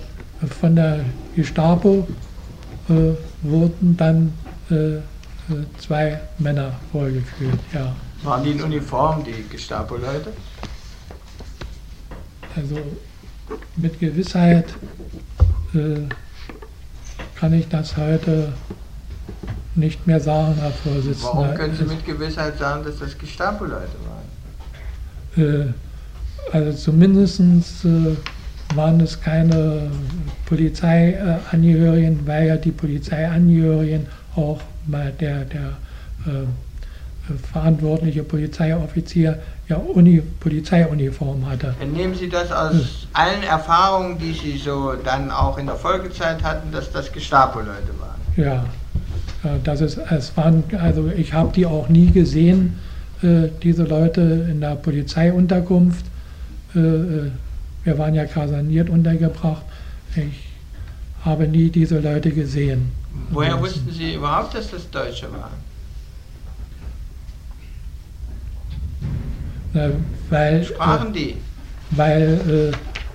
von 0.60 0.76
der 0.76 1.04
Gestapo 1.36 2.08
äh, 2.88 3.12
wurden 3.42 3.96
dann 3.96 4.32
äh, 4.70 4.96
äh, 4.96 5.00
zwei 5.78 6.18
Männer 6.38 6.72
vorgeführt. 6.90 7.60
Ja. 7.72 7.94
Waren 8.24 8.42
die 8.42 8.50
in 8.52 8.62
Uniform, 8.62 9.22
die 9.22 9.44
Gestapo-Leute? 9.48 10.32
Also 12.56 12.78
mit 13.76 14.00
Gewissheit 14.00 14.74
äh, 15.74 16.00
kann 17.38 17.52
ich 17.52 17.68
das 17.68 17.96
heute 17.96 18.52
nicht 19.74 20.06
mehr 20.06 20.20
sagen, 20.20 20.54
Herr 20.58 20.70
Vorsitzender. 20.70 21.34
Warum 21.34 21.54
können 21.54 21.76
Sie 21.76 21.84
mit 21.84 22.04
Gewissheit 22.04 22.58
sagen, 22.58 22.82
dass 22.82 22.98
das 22.98 23.16
Gestapo-Leute 23.16 23.92
waren? 25.36 25.66
Äh, 25.70 25.72
also 26.52 26.72
zumindest 26.78 27.40
äh, 27.84 28.16
waren 28.76 29.00
es 29.00 29.20
keine 29.20 29.90
Polizeiangehörigen, 30.46 32.26
weil 32.26 32.46
ja 32.46 32.56
die 32.56 32.72
Polizeiangehörigen 32.72 34.06
auch 34.36 34.60
mal 34.86 35.12
der, 35.18 35.44
der 35.44 35.76
äh, 36.26 36.46
verantwortliche 37.52 38.22
Polizeioffizier 38.22 39.38
ja 39.68 39.76
Uni, 39.76 40.22
Polizeiuniform 40.40 41.46
hatte. 41.48 41.74
Entnehmen 41.80 42.14
Sie 42.14 42.28
das 42.28 42.52
aus 42.52 43.08
allen 43.12 43.42
Erfahrungen, 43.42 44.18
die 44.18 44.32
Sie 44.32 44.58
so 44.58 44.94
dann 44.94 45.30
auch 45.30 45.58
in 45.58 45.66
der 45.66 45.76
Folgezeit 45.76 46.42
hatten, 46.42 46.70
dass 46.70 46.92
das 46.92 47.12
Gestapo-Leute 47.12 47.92
waren? 47.98 48.20
Ja, 48.36 48.64
äh, 49.42 49.58
das 49.64 49.80
ist, 49.80 49.98
es 49.98 50.36
waren, 50.36 50.62
also 50.80 51.08
ich 51.16 51.32
habe 51.32 51.52
die 51.52 51.66
auch 51.66 51.88
nie 51.88 52.10
gesehen, 52.12 52.78
äh, 53.22 53.48
diese 53.62 53.84
Leute 53.84 54.20
in 54.50 54.60
der 54.60 54.76
Polizeiunterkunft. 54.76 56.06
Äh, 56.74 56.78
äh, 56.78 57.30
wir 57.86 57.96
waren 57.98 58.14
ja 58.14 58.24
kaserniert 58.24 58.90
untergebracht. 58.90 59.62
Ich 60.16 60.48
habe 61.24 61.46
nie 61.46 61.70
diese 61.70 62.00
Leute 62.00 62.32
gesehen. 62.32 62.90
Woher 63.30 63.60
wussten 63.60 63.90
Sie 63.92 64.14
überhaupt, 64.14 64.54
dass 64.54 64.70
das 64.72 64.90
Deutsche 64.90 65.28
waren? 65.32 65.52
Äh, 69.74 69.90
weil, 70.30 70.64
Sprachen 70.64 71.12
die? 71.12 71.36
weil 71.90 72.72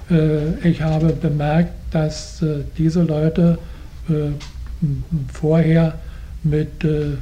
äh, 0.09 0.15
äh, 0.15 0.69
ich 0.69 0.82
habe 0.82 1.11
bemerkt, 1.13 1.74
dass 1.91 2.41
äh, 2.41 2.63
diese 2.78 3.01
Leute 3.03 3.57
äh, 4.09 4.13
vorher 5.34 5.99
mit 6.43 6.84
äh, 6.86 7.17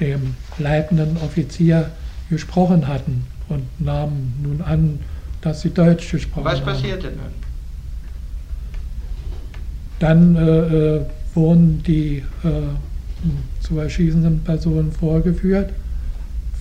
dem 0.00 0.34
leitenden 0.58 1.16
Offizier 1.18 1.90
gesprochen 2.30 2.88
hatten 2.88 3.26
und 3.48 3.80
nahmen 3.80 4.40
nun 4.42 4.60
an, 4.60 4.98
dass 5.44 5.60
sie 5.60 5.70
Deutsch 5.70 6.10
gesprochen 6.10 6.44
Was 6.44 6.60
haben. 6.60 6.64
passierte 6.64 7.08
nun? 7.08 7.44
Dann 9.98 10.36
äh, 10.36 10.96
äh, 10.96 11.00
wurden 11.34 11.82
die 11.82 12.16
äh, 12.16 12.22
zu 13.60 13.78
erschießenden 13.78 14.40
Personen 14.40 14.90
vorgeführt 14.90 15.70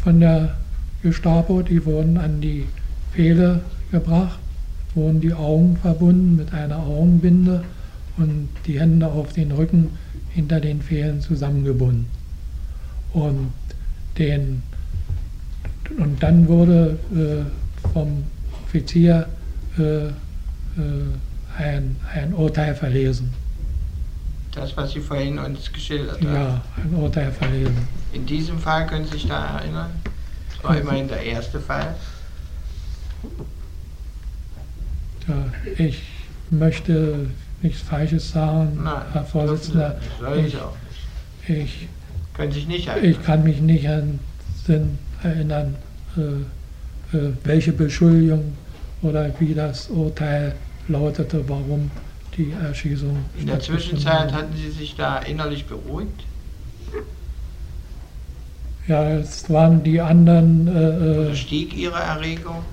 von 0.04 0.20
der 0.20 0.56
Gestapo. 1.02 1.62
Die 1.62 1.86
wurden 1.86 2.18
an 2.18 2.42
die 2.42 2.66
Pfähle 3.14 3.62
gebracht, 3.92 4.40
wurden 4.96 5.22
die 5.22 5.34
Augen 5.34 5.78
verbunden 5.78 6.36
mit 6.36 6.54
einer 6.54 6.78
Augenbinde 6.78 7.64
und 8.18 8.50
die 8.68 8.80
Hände 8.80 9.08
auf 9.08 9.32
den 9.34 9.52
Rücken 9.52 9.90
hinter 10.30 10.60
den 10.60 10.82
Pfählen 10.82 11.22
zusammengebunden. 11.22 12.06
und 13.14 13.52
den 14.18 14.62
und 15.98 16.22
dann 16.22 16.48
wurde 16.48 16.98
äh, 17.14 17.90
vom 17.94 18.24
Offizier 18.84 19.28
äh, 19.78 19.84
äh, 20.08 20.12
ein, 21.60 21.96
ein 22.12 22.34
Urteil 22.34 22.74
verlesen. 22.74 23.32
Das, 24.52 24.76
was 24.76 24.94
Sie 24.94 25.00
vorhin 25.00 25.38
uns 25.38 25.72
geschildert 25.72 26.20
haben. 26.22 26.34
Ja, 26.34 26.62
ein 26.78 26.96
Urteil 26.96 27.32
verlesen. 27.32 27.88
In 28.14 28.26
diesem 28.26 28.58
Fall 28.58 28.88
können 28.88 29.06
Sie 29.06 29.12
sich 29.12 29.28
da 29.28 29.60
erinnern? 29.60 29.92
Das 30.56 30.64
war 30.64 30.76
immerhin 30.78 31.08
der 31.08 31.22
erste 31.22 31.60
Fall. 31.60 31.94
Ja, 35.28 35.46
ich 35.78 36.02
möchte 36.50 37.28
nichts 37.62 37.82
Falsches 37.82 38.32
sagen, 38.32 38.80
Nein, 38.84 39.02
Herr 39.14 39.24
Vorsitzender. 39.24 40.00
Sollen 40.20 40.46
Ich, 40.48 40.52
Sie 40.54 40.58
auch 40.60 40.76
nicht. 41.48 41.60
ich, 41.64 41.88
Können 42.34 42.52
sich 42.52 42.68
nicht 42.68 42.88
erinnern. 42.88 43.12
ich 43.12 43.24
kann 43.24 43.44
mich 43.44 43.62
nicht 43.62 43.88
an 43.88 44.20
Sinn 44.66 44.98
erinnern, 45.22 45.76
äh, 46.18 47.16
äh, 47.18 47.34
welche 47.44 47.72
Beschuldigung 47.72 48.54
oder 49.04 49.32
wie 49.40 49.54
das 49.54 49.90
Urteil 49.90 50.56
lautete, 50.88 51.48
warum 51.48 51.92
die 52.38 52.52
Erschießung 52.52 53.18
In 53.40 53.46
der 53.48 53.60
Zwischenzeit 53.60 54.32
hat. 54.32 54.34
hatten 54.34 54.56
Sie 54.56 54.72
sich 54.72 54.96
da 54.96 55.20
innerlich 55.20 55.66
beruhigt? 55.68 56.24
Ja, 58.88 59.10
es 59.18 59.50
waren 59.50 59.84
die 59.84 60.02
anderen, 60.02 60.68
Oder 60.68 61.30
äh, 61.30 61.36
stieg 61.36 61.74
Ihre 61.74 62.00
Erregung? 62.00 62.66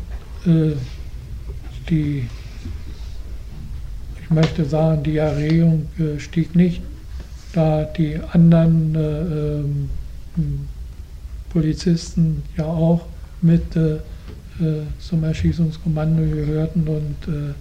äh, 0.47 0.77
die, 1.89 2.31
ich 4.23 4.31
möchte 4.31 4.65
sagen, 4.65 5.03
die 5.03 5.17
Erregung 5.17 5.89
äh, 5.99 6.19
stieg 6.19 6.55
nicht, 6.55 6.83
da 7.53 7.85
die 7.85 8.19
anderen 8.33 8.95
äh, 8.95 9.01
ähm, 9.01 9.91
m, 10.37 10.69
Polizisten 11.49 12.45
ja 12.57 12.67
auch 12.67 13.09
mit 13.41 13.77
äh, 13.77 13.97
äh, 13.97 14.01
zum 14.99 15.25
Erschießungskommando 15.25 16.23
gehörten 16.23 16.87
und 16.87 17.17
äh, 17.33 17.55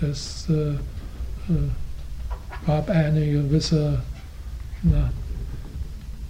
das 0.00 0.46
äh, 0.48 0.72
äh, 0.72 0.76
gab 2.66 2.90
eine 2.90 3.30
gewisse, 3.30 4.02
na, 4.82 5.12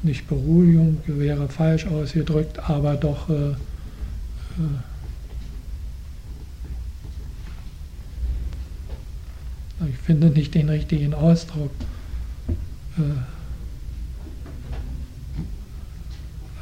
nicht 0.03 0.29
Beruhigung, 0.29 0.99
wäre 1.07 1.49
falsch 1.49 1.87
ausgedrückt, 1.87 2.59
aber 2.69 2.95
doch 2.95 3.29
äh, 3.29 3.51
äh, 3.51 3.57
ich 9.89 9.99
finde 9.99 10.29
nicht 10.29 10.55
den 10.55 10.69
richtigen 10.69 11.15
Ausdruck. 11.15 11.71
Äh, 12.99 13.03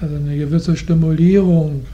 Also 0.03 0.16
eine 0.16 0.36
gewisse 0.36 0.76
Stimulierung. 0.76 1.86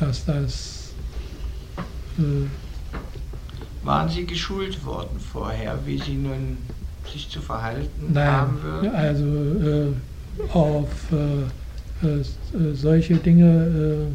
Dass 0.00 0.24
das 0.24 0.92
äh, 2.18 2.22
Waren 3.84 4.08
Sie 4.08 4.24
geschult 4.26 4.84
worden 4.84 5.20
vorher, 5.20 5.78
wie 5.86 5.98
Sie 5.98 6.14
nun 6.14 6.56
sich 7.10 7.28
zu 7.30 7.40
verhalten 7.40 8.12
Nein, 8.12 8.26
haben 8.26 8.62
würden? 8.62 8.94
also 8.94 9.24
äh, 9.24 10.52
auf 10.52 10.88
äh, 11.12 12.06
äh, 12.06 12.20
äh, 12.20 12.74
solche 12.74 13.16
Dinge, 13.16 14.06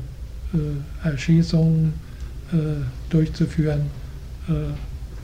äh, 0.54 1.08
Erschießungen 1.08 1.94
durchzuführen, 3.10 3.82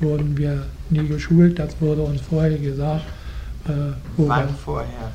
wurden 0.02 0.36
wir 0.36 0.66
nie 0.90 1.08
geschult. 1.08 1.60
Das 1.60 1.80
wurde 1.80 2.02
uns 2.02 2.20
vorher 2.20 2.58
gesagt, 2.58 3.06
Wann 4.18 4.50
vorher? 4.56 5.12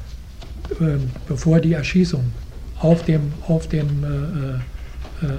wir, 0.79 0.95
äh, 0.95 0.99
bevor 1.29 1.61
die 1.61 1.75
Erschießung 1.75 2.25
auf 2.79 3.05
dem, 3.05 3.33
auf 3.49 3.69
dem 3.69 4.05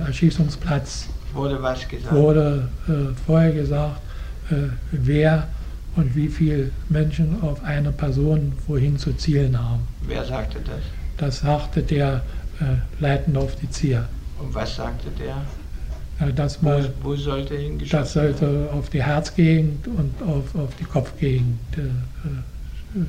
Erschießungsplatz 0.05 1.07
Wurde 1.33 1.61
was 1.61 1.87
gesagt? 1.87 2.13
wurde 2.15 2.67
äh, 2.87 2.91
vorher 3.25 3.51
gesagt, 3.51 4.01
äh, 4.49 4.55
wer 4.91 5.47
und 5.95 6.15
wie 6.15 6.27
viele 6.27 6.71
Menschen 6.89 7.41
auf 7.41 7.63
eine 7.63 7.91
Person 7.91 8.53
wohin 8.67 8.97
zu 8.97 9.13
zielen 9.13 9.57
haben. 9.59 9.81
Wer 10.03 10.23
sagte 10.25 10.59
das? 10.59 10.81
Das 11.17 11.39
sagte 11.39 11.81
der 11.81 12.23
äh, 12.59 12.63
leitende 13.01 13.39
Offizier. 13.41 14.07
Und 14.39 14.53
was 14.53 14.75
sagte 14.75 15.09
der? 15.19 16.27
Äh, 16.27 16.33
dass 16.33 16.63
Wo, 16.63 16.69
man, 16.69 16.87
wo 17.01 17.15
sollte 17.15 17.55
hingeschossen 17.55 17.99
das 17.99 18.13
sollte 18.13 18.69
auf 18.71 18.89
die 18.89 19.03
Herzgegend 19.03 19.87
und 19.87 20.13
auf, 20.21 20.55
auf 20.55 20.75
die 20.79 20.85
Kopfgegend 20.85 21.59
äh, 21.77 21.81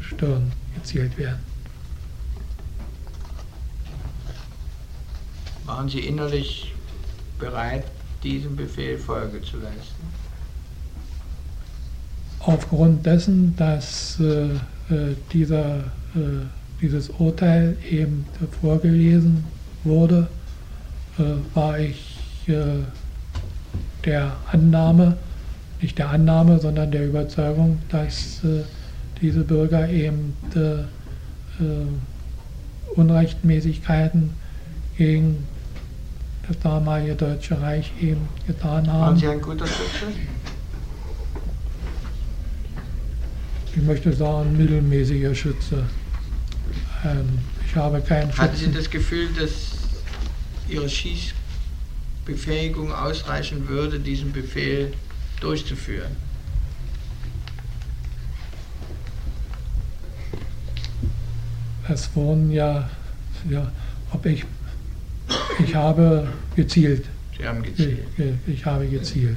Stirn 0.03 0.53
gezielt 0.75 1.17
werden. 1.17 1.48
Waren 5.69 5.87
Sie 5.87 6.01
innerlich 6.01 6.73
bereit, 7.39 7.85
diesem 8.23 8.57
Befehl 8.57 8.97
Folge 8.97 9.43
zu 9.43 9.59
leisten? 9.59 10.03
Aufgrund 12.39 13.05
dessen, 13.05 13.55
dass 13.55 14.19
äh, 14.19 14.47
äh, 14.91 15.15
dieser, 15.31 15.81
äh, 16.15 16.47
dieses 16.81 17.11
Urteil 17.11 17.77
eben 17.87 18.25
vorgelesen 18.63 19.45
wurde, 19.85 20.29
äh, 21.19 21.23
war 21.55 21.79
ich 21.79 22.17
äh, 22.47 22.55
der 24.07 24.37
Annahme, 24.51 25.19
nicht 25.83 25.99
der 25.99 26.09
Annahme, 26.09 26.59
sondern 26.61 26.91
der 26.91 27.07
Überzeugung, 27.07 27.79
dass 27.91 28.43
äh, 28.43 28.63
diese 29.21 29.45
Bürger 29.45 29.87
eben 29.91 30.35
Unrechtmäßigkeiten 32.95 34.31
gegen 34.97 35.47
das 36.49 36.59
damalige 36.61 37.15
Deutsche 37.15 37.61
Reich 37.61 37.93
eben 38.01 38.29
getan 38.47 38.87
Waren 38.87 38.93
haben. 38.93 39.17
Sie 39.17 39.29
ein 39.29 39.41
guter 39.41 39.67
Schütze? 39.67 40.07
Ich 43.77 43.83
möchte 43.83 44.13
sagen, 44.13 44.57
mittelmäßiger 44.57 45.35
Schütze. 45.35 45.85
Ähm, 47.05 47.39
ich 47.67 47.77
habe 47.77 48.01
keinen 48.01 48.37
Hatten 48.37 48.57
Sie 48.57 48.65
Schützen. 48.65 48.77
das 48.77 48.91
Gefühl, 48.91 49.29
dass 49.39 49.51
Ihre 50.69 50.89
Schießbefähigung 50.89 52.93
ausreichen 52.93 53.69
würde, 53.69 54.01
diesen 54.01 54.33
Befehl 54.33 54.93
durchzuführen? 55.41 56.17
Es 61.89 62.11
wurden 62.15 62.51
ja, 62.51 62.91
ja, 63.49 63.71
ob 64.11 64.27
ich, 64.27 64.45
ich 65.65 65.75
habe 65.75 66.29
gezielt. 66.57 67.05
Sie 67.37 67.47
haben 67.47 67.63
Ich, 67.65 67.77
gezielt. 67.77 67.99
ich 68.47 68.65
habe 68.65 68.87
gezielt. 68.87 69.37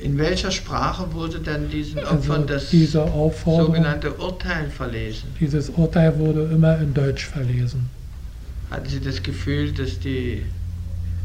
In 0.00 0.16
welcher 0.16 0.50
Sprache 0.52 1.12
wurde 1.12 1.40
dann 1.40 1.68
diesen 1.70 1.98
Opfern 1.98 2.42
Also 2.42 2.44
das 2.44 2.70
diese 2.70 3.02
Aufforderung, 3.02 3.74
sogenannte 3.74 4.12
Urteil 4.14 4.70
verlesen? 4.70 5.28
dieses 5.40 5.70
Urteil 5.70 6.16
wurde 6.18 6.44
immer 6.52 6.78
in 6.78 6.94
Deutsch 6.94 7.24
verlesen. 7.26 7.90
Hatten 8.70 8.88
Sie 8.88 9.00
das 9.00 9.22
Gefühl, 9.22 9.72
dass 9.72 9.98
die 9.98 10.44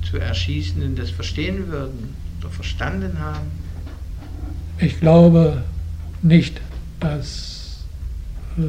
zu 0.09 0.17
Erschießenden 0.17 0.95
das 0.95 1.11
verstehen 1.11 1.67
würden 1.67 2.15
oder 2.39 2.49
verstanden 2.49 3.19
haben? 3.19 3.47
Ich 4.79 4.99
glaube 4.99 5.63
nicht, 6.23 6.59
dass 6.99 7.83
äh, 8.57 8.61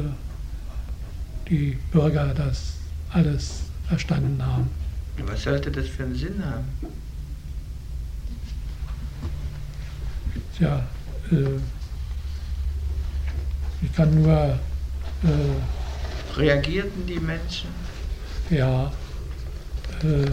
die 1.49 1.77
Bürger 1.91 2.33
das 2.35 2.73
alles 3.11 3.61
verstanden 3.87 4.43
haben. 4.45 4.69
Was 5.25 5.43
sollte 5.43 5.71
das 5.71 5.87
für 5.87 6.03
einen 6.03 6.15
Sinn 6.15 6.43
haben? 6.43 6.65
Tja, 10.57 10.83
äh, 11.31 11.35
ich 13.81 13.93
kann 13.93 14.13
nur, 14.21 14.59
äh, 15.23 16.37
Reagierten 16.37 17.05
die 17.05 17.19
Menschen? 17.19 17.69
ja, 18.49 18.91
äh, 20.03 20.25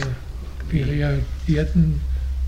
die 0.70 0.82
reagierten 0.82 2.00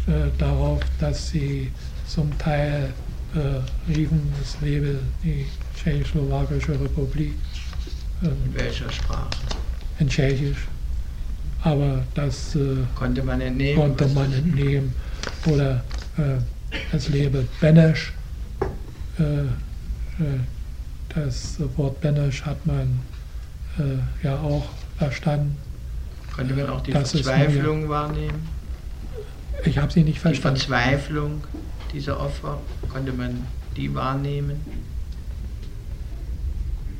äh, 0.06 0.28
darauf, 0.38 0.80
dass 1.00 1.28
sie 1.30 1.70
zum 2.06 2.36
Teil 2.38 2.92
äh, 3.34 3.92
riefen, 3.92 4.32
es 4.42 4.56
lebe 4.60 4.98
die 5.22 5.46
Tschechoslowakische 5.76 6.72
Republik 6.72 7.34
ähm, 8.22 8.36
In 8.46 8.54
welcher 8.54 8.90
Sprache? 8.90 9.28
in 9.98 10.08
Tschechisch. 10.08 10.66
Aber 11.64 12.04
das 12.14 12.54
äh, 12.56 12.76
Konnte 12.94 13.22
man 13.22 13.40
entnehmen? 13.40 13.76
konnte 13.80 14.06
man 14.08 14.30
das- 14.30 14.38
entnehmen. 14.40 14.94
Oder 15.46 15.82
äh, 16.18 16.36
es 16.96 17.08
lebe 17.08 17.46
Benesch. 17.60 18.12
Äh, 19.18 19.22
äh, 19.22 19.46
das 21.14 21.56
Wort 21.76 22.00
Benesch 22.00 22.42
hat 22.42 22.64
man 22.66 23.00
äh, 23.78 24.26
ja 24.26 24.36
auch 24.38 24.66
verstanden. 24.98 25.56
Konnte 26.34 26.54
man 26.54 26.68
auch 26.68 26.82
die 26.82 26.92
Das 26.92 27.12
Verzweiflung 27.12 27.88
wahrnehmen? 27.88 28.46
Ich 29.64 29.78
habe 29.78 29.90
sie 29.92 30.02
nicht 30.02 30.16
Die 30.16 30.20
verstanden. 30.20 30.58
Verzweiflung, 30.60 31.44
dieser 31.92 32.20
Opfer? 32.20 32.58
Konnte 32.92 33.12
man 33.12 33.46
die 33.76 33.94
wahrnehmen? 33.94 34.60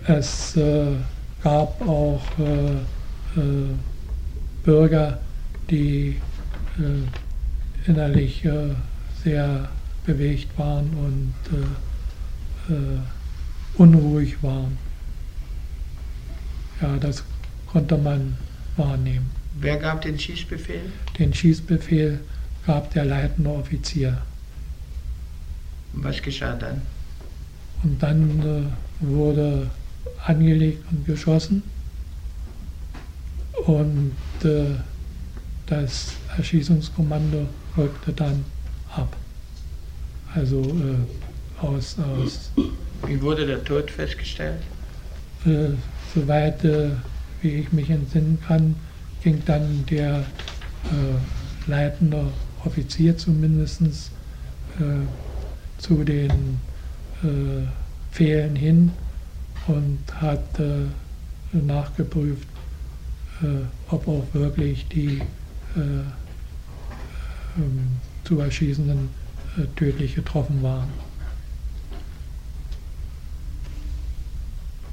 Es 0.07 0.57
gab 1.43 1.81
auch 1.87 2.23
Bürger, 4.65 5.21
die 5.71 6.21
äh, 6.79 7.89
innerlich 7.91 8.45
äh, 8.45 8.71
sehr 9.23 9.69
bewegt 10.05 10.59
waren 10.59 10.91
und 10.95 11.35
äh, 12.73 12.75
unruhig 13.77 14.43
waren. 14.43 14.79
Ja, 16.81 16.97
das 16.97 17.23
konnte 17.67 17.97
man 17.97 18.37
wahrnehmen. 18.77 19.31
Wer 19.61 19.77
gab 19.77 20.03
den 20.03 20.19
Schießbefehl? 20.19 20.81
Den 21.19 21.33
Schießbefehl 21.33 22.21
gab 22.67 22.93
der 22.93 23.05
leitende 23.05 23.51
Offizier. 23.51 24.23
Und 25.93 26.05
was 26.05 26.21
geschah 26.21 26.55
dann? 26.57 26.83
Und 27.83 28.03
dann 28.03 28.41
äh, 28.41 29.07
wurde 29.07 29.71
angelegt 30.25 30.83
und 30.91 31.07
geschossen. 31.07 31.63
Und 33.67 34.13
äh, 34.43 34.67
das 35.67 36.13
Erschießungskommando 36.37 37.49
rückte 37.77 38.13
dann 38.13 38.45
ab. 38.95 39.17
Also 40.35 40.61
äh, 40.61 41.65
aus, 41.65 41.97
aus. 41.99 42.51
Wie 43.07 43.21
wurde 43.23 43.47
der 43.47 43.63
Tod 43.65 43.91
festgestellt? 43.91 44.61
Äh, 45.47 45.71
soweit 46.15 46.65
äh, 46.65 46.91
wie 47.43 47.51
ich 47.51 47.73
mich 47.73 47.91
entsinnen 47.91 48.39
kann, 48.47 48.75
ging 49.23 49.43
dann 49.47 49.85
der 49.91 50.21
äh, 50.21 51.71
leitende 51.71 52.27
Offizier 52.65 53.17
zumindest 53.17 53.83
äh, 53.83 54.83
zu 55.79 56.05
den 56.05 56.61
Pfählen 58.13 58.55
hin 58.55 58.93
und 59.67 59.99
hat 60.21 60.61
nachgeprüft, 61.53 62.47
ob 63.91 64.09
auch 64.09 64.27
wirklich 64.33 64.87
die 64.89 65.21
äh, 65.77 65.81
ähm, 67.57 67.89
zu 68.25 68.41
Erschießenden 68.41 69.09
äh, 69.59 69.67
tödlich 69.77 70.15
getroffen 70.15 70.63
waren. 70.63 70.89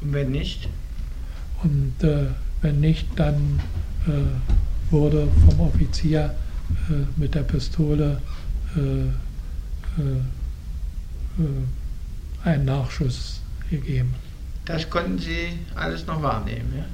Und 0.01 0.13
wenn 0.13 0.31
nicht? 0.31 0.67
Und 1.63 2.03
äh, 2.03 2.27
wenn 2.61 2.79
nicht, 2.79 3.07
dann 3.15 3.59
äh, 4.07 4.91
wurde 4.91 5.27
vom 5.47 5.59
Offizier 5.61 6.35
äh, 6.89 7.19
mit 7.19 7.35
der 7.35 7.43
Pistole 7.43 8.21
äh, 8.75 9.09
ein 12.43 12.65
Nachschuss 12.65 13.41
gegeben. 13.69 14.15
Das 14.65 14.89
konnten 14.89 15.19
Sie 15.19 15.59
alles 15.75 16.07
noch 16.07 16.21
wahrnehmen, 16.21 16.73
ja? 16.77 16.85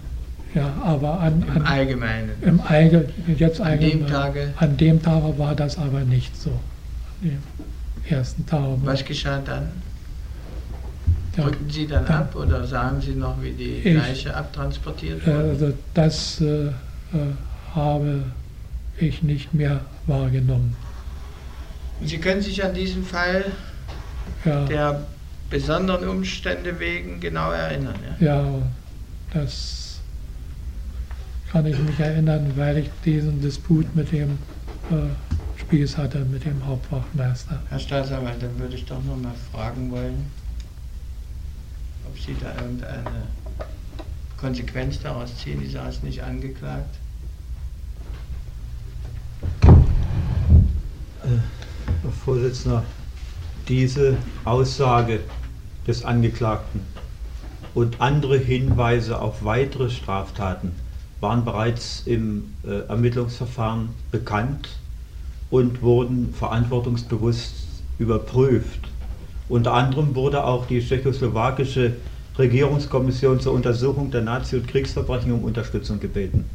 Ja, 0.53 0.73
aber 0.83 1.19
an, 1.19 1.43
Im 1.55 1.65
Allgemeinen. 1.65 2.31
Im 2.41 2.61
Allge 2.61 3.09
jetzt 3.37 3.61
an 3.61 3.79
dem 3.79 4.07
Tage. 4.07 4.53
An 4.57 4.77
dem 4.77 5.01
Tage 5.01 5.37
war 5.37 5.55
das 5.55 5.77
aber 5.77 6.01
nicht 6.01 6.35
so. 6.35 6.51
An 7.21 7.29
dem 7.29 7.43
ersten 8.09 8.45
Tag. 8.45 8.61
Was 8.83 9.03
geschah 9.03 9.39
dann? 9.45 9.71
Ja, 11.35 11.43
Rückten 11.43 11.69
Sie 11.69 11.85
dann, 11.85 12.05
dann, 12.05 12.21
ab 12.21 12.35
oder 12.35 12.65
sagen 12.65 12.99
Sie 13.01 13.11
noch, 13.11 13.41
wie 13.41 13.51
die 13.51 13.81
ich, 13.83 13.95
Leiche 13.95 14.35
abtransportiert 14.35 15.25
wurde? 15.27 15.49
Also 15.49 15.73
das 15.93 16.41
äh, 16.41 16.67
äh, 16.67 16.71
habe 17.75 18.23
ich 18.97 19.21
nicht 19.21 19.53
mehr 19.53 19.81
wahrgenommen. 20.07 20.75
Sie 22.03 22.17
können 22.17 22.41
sich 22.41 22.63
an 22.63 22.73
diesen 22.73 23.03
Fall 23.03 23.45
ja. 24.45 24.65
der 24.65 25.01
besonderen 25.49 26.07
Umstände 26.09 26.79
wegen 26.79 27.19
genau 27.19 27.51
erinnern? 27.51 27.95
Ja, 28.19 28.25
ja 28.27 28.45
das 29.33 29.86
kann 31.57 31.65
ich 31.65 31.79
mich 31.79 31.99
erinnern, 31.99 32.53
weil 32.55 32.77
ich 32.77 32.89
diesen 33.03 33.41
Disput 33.41 33.95
mit 33.95 34.11
dem 34.11 34.37
äh, 34.91 35.59
Spieß 35.59 35.97
hatte, 35.97 36.19
mit 36.19 36.45
dem 36.45 36.63
Hauptwachtmeister. 36.63 37.59
Herr 37.67 37.79
Staatsanwalt, 37.79 38.43
dann 38.43 38.59
würde 38.59 38.75
ich 38.75 38.85
doch 38.85 39.03
noch 39.03 39.17
mal 39.17 39.33
fragen 39.51 39.89
wollen, 39.89 40.31
ob 42.07 42.19
Sie 42.19 42.35
da 42.39 42.53
irgendeine 42.61 43.23
Konsequenz 44.39 44.99
daraus 45.01 45.35
ziehen. 45.35 45.59
Die 45.59 45.75
ist 45.75 46.03
nicht 46.03 46.21
angeklagt. 46.21 46.95
Äh, 49.63 51.39
Herr 52.03 52.11
Vorsitzender, 52.23 52.83
diese 53.67 54.15
Aussage 54.45 55.21
des 55.87 56.05
Angeklagten 56.05 56.81
und 57.73 57.99
andere 57.99 58.37
Hinweise 58.37 59.19
auf 59.19 59.43
weitere 59.43 59.89
Straftaten 59.89 60.86
waren 61.19 61.45
bereits 61.45 62.03
im 62.05 62.53
äh, 62.65 62.87
Ermittlungsverfahren 62.87 63.89
bekannt 64.11 64.69
und 65.49 65.81
wurden 65.81 66.33
verantwortungsbewusst 66.33 67.53
überprüft. 67.97 68.89
Unter 69.49 69.73
anderem 69.73 70.13
wurde 70.15 70.43
auch 70.43 70.67
die 70.67 70.81
tschechoslowakische 70.81 71.93
Regierungskommission 72.37 73.39
zur 73.39 73.53
Untersuchung 73.53 74.11
der 74.11 74.21
Nazi- 74.21 74.57
und 74.57 74.67
Kriegsverbrechen 74.67 75.31
um 75.31 75.43
Unterstützung 75.43 75.99
gebeten. 75.99 76.45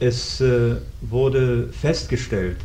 Es 0.00 0.40
äh, 0.40 0.76
wurde 1.00 1.68
festgestellt, 1.68 2.56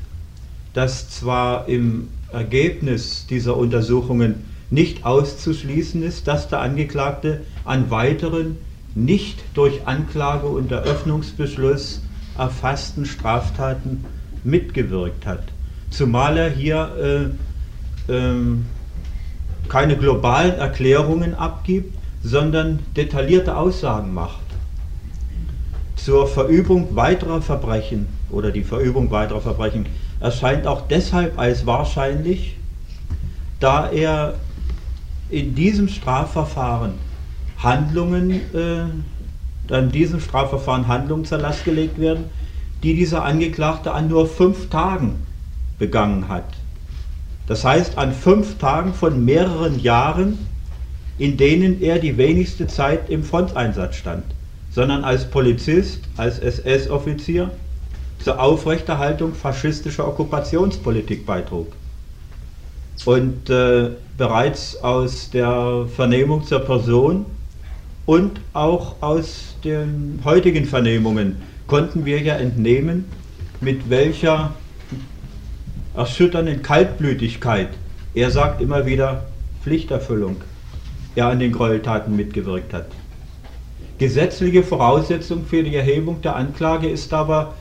dass 0.73 1.09
zwar 1.09 1.67
im 1.67 2.09
Ergebnis 2.31 3.27
dieser 3.27 3.57
Untersuchungen 3.57 4.45
nicht 4.69 5.05
auszuschließen 5.05 6.01
ist, 6.01 6.27
dass 6.27 6.47
der 6.47 6.61
Angeklagte 6.61 7.41
an 7.65 7.91
weiteren 7.91 8.57
nicht 8.95 9.43
durch 9.53 9.85
Anklage 9.87 10.47
und 10.47 10.71
Eröffnungsbeschluss 10.71 12.01
erfassten 12.37 13.05
Straftaten 13.05 14.05
mitgewirkt 14.43 15.25
hat. 15.25 15.43
Zumal 15.89 16.37
er 16.37 16.49
hier 16.49 17.31
äh, 18.09 18.11
äh, 18.11 18.57
keine 19.69 19.97
globalen 19.97 20.53
Erklärungen 20.53 21.35
abgibt, 21.35 21.95
sondern 22.23 22.79
detaillierte 22.95 23.55
Aussagen 23.55 24.13
macht. 24.13 24.39
Zur 25.95 26.27
Verübung 26.27 26.95
weiterer 26.95 27.41
Verbrechen 27.41 28.07
oder 28.29 28.51
die 28.51 28.63
Verübung 28.63 29.11
weiterer 29.11 29.41
Verbrechen 29.41 29.85
erscheint 30.19 30.67
auch 30.67 30.87
deshalb 30.87 31.37
als 31.37 31.65
wahrscheinlich, 31.65 32.57
da 33.59 33.89
er 33.89 34.35
in 35.29 35.55
diesem 35.55 35.87
Strafverfahren 35.87 36.93
Handlungen, 37.63 38.31
äh, 38.31 38.85
dann 39.67 39.91
diesem 39.91 40.19
Strafverfahren 40.19 40.87
Handlungen 40.87 41.25
zur 41.25 41.37
Last 41.37 41.63
gelegt 41.63 41.99
werden, 41.99 42.25
die 42.83 42.95
dieser 42.95 43.23
Angeklagte 43.23 43.93
an 43.93 44.07
nur 44.07 44.27
fünf 44.27 44.69
Tagen 44.69 45.25
begangen 45.77 46.27
hat. 46.27 46.45
Das 47.47 47.63
heißt 47.63 47.97
an 47.97 48.13
fünf 48.13 48.57
Tagen 48.57 48.93
von 48.93 49.23
mehreren 49.23 49.79
Jahren, 49.79 50.39
in 51.17 51.37
denen 51.37 51.81
er 51.81 51.99
die 51.99 52.17
wenigste 52.17 52.67
Zeit 52.67 53.09
im 53.09 53.23
Fronteinsatz 53.23 53.95
stand, 53.95 54.23
sondern 54.71 55.03
als 55.03 55.29
Polizist, 55.29 56.01
als 56.17 56.39
SS-Offizier 56.39 57.51
zur 58.19 58.39
Aufrechterhaltung 58.39 59.33
faschistischer 59.33 60.07
Okkupationspolitik 60.07 61.25
beitrug. 61.25 61.67
Und 63.05 63.49
äh, 63.49 63.89
bereits 64.17 64.77
aus 64.77 65.29
der 65.31 65.87
Vernehmung 65.95 66.43
zur 66.43 66.59
Person 66.59 67.25
und 68.05 68.39
auch 68.53 69.01
aus 69.01 69.55
den 69.63 70.19
heutigen 70.23 70.65
Vernehmungen 70.65 71.37
konnten 71.67 72.05
wir 72.05 72.21
ja 72.21 72.35
entnehmen, 72.35 73.05
mit 73.61 73.89
welcher 73.89 74.55
erschütternden 75.95 76.61
Kaltblütigkeit, 76.61 77.69
er 78.13 78.31
sagt 78.31 78.61
immer 78.61 78.85
wieder 78.85 79.25
Pflichterfüllung, 79.63 80.37
er 81.15 81.27
an 81.27 81.39
den 81.39 81.51
Gräueltaten 81.51 82.15
mitgewirkt 82.15 82.73
hat. 82.73 82.87
Gesetzliche 83.99 84.63
Voraussetzung 84.63 85.45
für 85.45 85.63
die 85.63 85.75
Erhebung 85.75 86.21
der 86.21 86.35
Anklage 86.35 86.89
ist 86.89 87.13
aber 87.13 87.53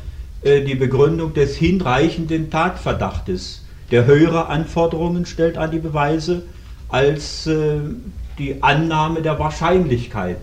äh, 0.42 0.62
die 0.62 0.74
Begründung 0.74 1.34
des 1.34 1.56
hinreichenden 1.56 2.50
Tatverdachtes, 2.50 3.64
der 3.90 4.06
höhere 4.06 4.46
Anforderungen 4.46 5.26
stellt 5.26 5.58
an 5.58 5.70
die 5.70 5.80
Beweise 5.80 6.44
als 6.88 7.46
äh, 7.46 7.80
die 8.40 8.62
Annahme 8.62 9.20
der 9.20 9.38
Wahrscheinlichkeit 9.38 10.38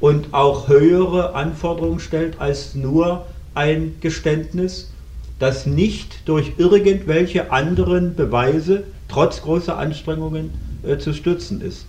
und 0.00 0.32
auch 0.32 0.68
höhere 0.68 1.34
Anforderungen 1.34 2.00
stellt 2.00 2.40
als 2.40 2.74
nur 2.74 3.26
ein 3.54 3.96
Geständnis, 4.00 4.90
das 5.38 5.66
nicht 5.66 6.26
durch 6.26 6.52
irgendwelche 6.56 7.52
anderen 7.52 8.16
Beweise 8.16 8.84
trotz 9.08 9.42
großer 9.42 9.76
Anstrengungen 9.76 10.50
äh, 10.82 10.96
zu 10.96 11.12
stützen 11.12 11.60
ist. 11.60 11.84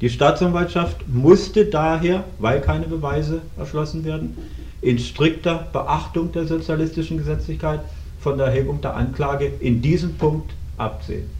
Die 0.00 0.08
Staatsanwaltschaft 0.08 1.06
musste 1.06 1.66
daher, 1.66 2.24
weil 2.38 2.62
keine 2.62 2.86
Beweise 2.86 3.42
erschlossen 3.58 4.04
werden, 4.04 4.38
in 4.80 4.98
strikter 4.98 5.66
Beachtung 5.70 6.32
der 6.32 6.46
sozialistischen 6.46 7.18
Gesetzlichkeit 7.18 7.80
von 8.18 8.38
der 8.38 8.46
Erhebung 8.46 8.80
der 8.80 8.96
Anklage 8.96 9.52
in 9.60 9.82
diesem 9.82 10.14
Punkt 10.14 10.54
absehen. 10.78 11.39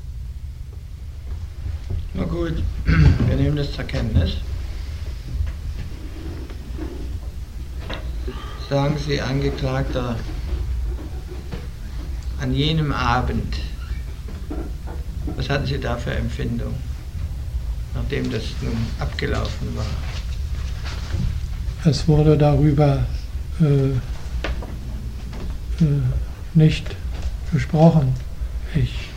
Na 2.14 2.24
gut, 2.24 2.62
wir 2.84 3.36
nehmen 3.36 3.56
das 3.56 3.72
zur 3.72 3.84
Kenntnis. 3.84 4.36
Sagen 8.68 8.96
Sie, 9.04 9.20
Angeklagter, 9.20 10.16
an 12.40 12.54
jenem 12.54 12.92
Abend, 12.92 13.56
was 15.36 15.48
hatten 15.48 15.66
Sie 15.66 15.78
da 15.78 15.96
für 15.96 16.12
Empfindung, 16.12 16.74
nachdem 17.94 18.30
das 18.30 18.42
nun 18.60 18.76
abgelaufen 18.98 19.76
war? 19.76 19.86
Es 21.84 22.06
wurde 22.08 22.36
darüber 22.36 23.06
äh, 23.60 23.90
äh, 25.84 26.00
nicht 26.54 26.96
gesprochen. 27.52 28.14
Ich, 28.74 29.09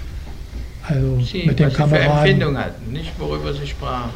also 0.88 1.20
Sie, 1.22 1.46
mit 1.46 1.60
den 1.60 1.68
was 1.68 1.74
Sie 1.74 1.78
für 1.78 1.84
Kameraden. 1.90 2.18
Empfindung 2.18 2.58
hatten, 2.58 2.92
nicht 2.92 3.12
worüber 3.20 3.54
Sie 3.54 3.68
sprachen. 3.68 4.12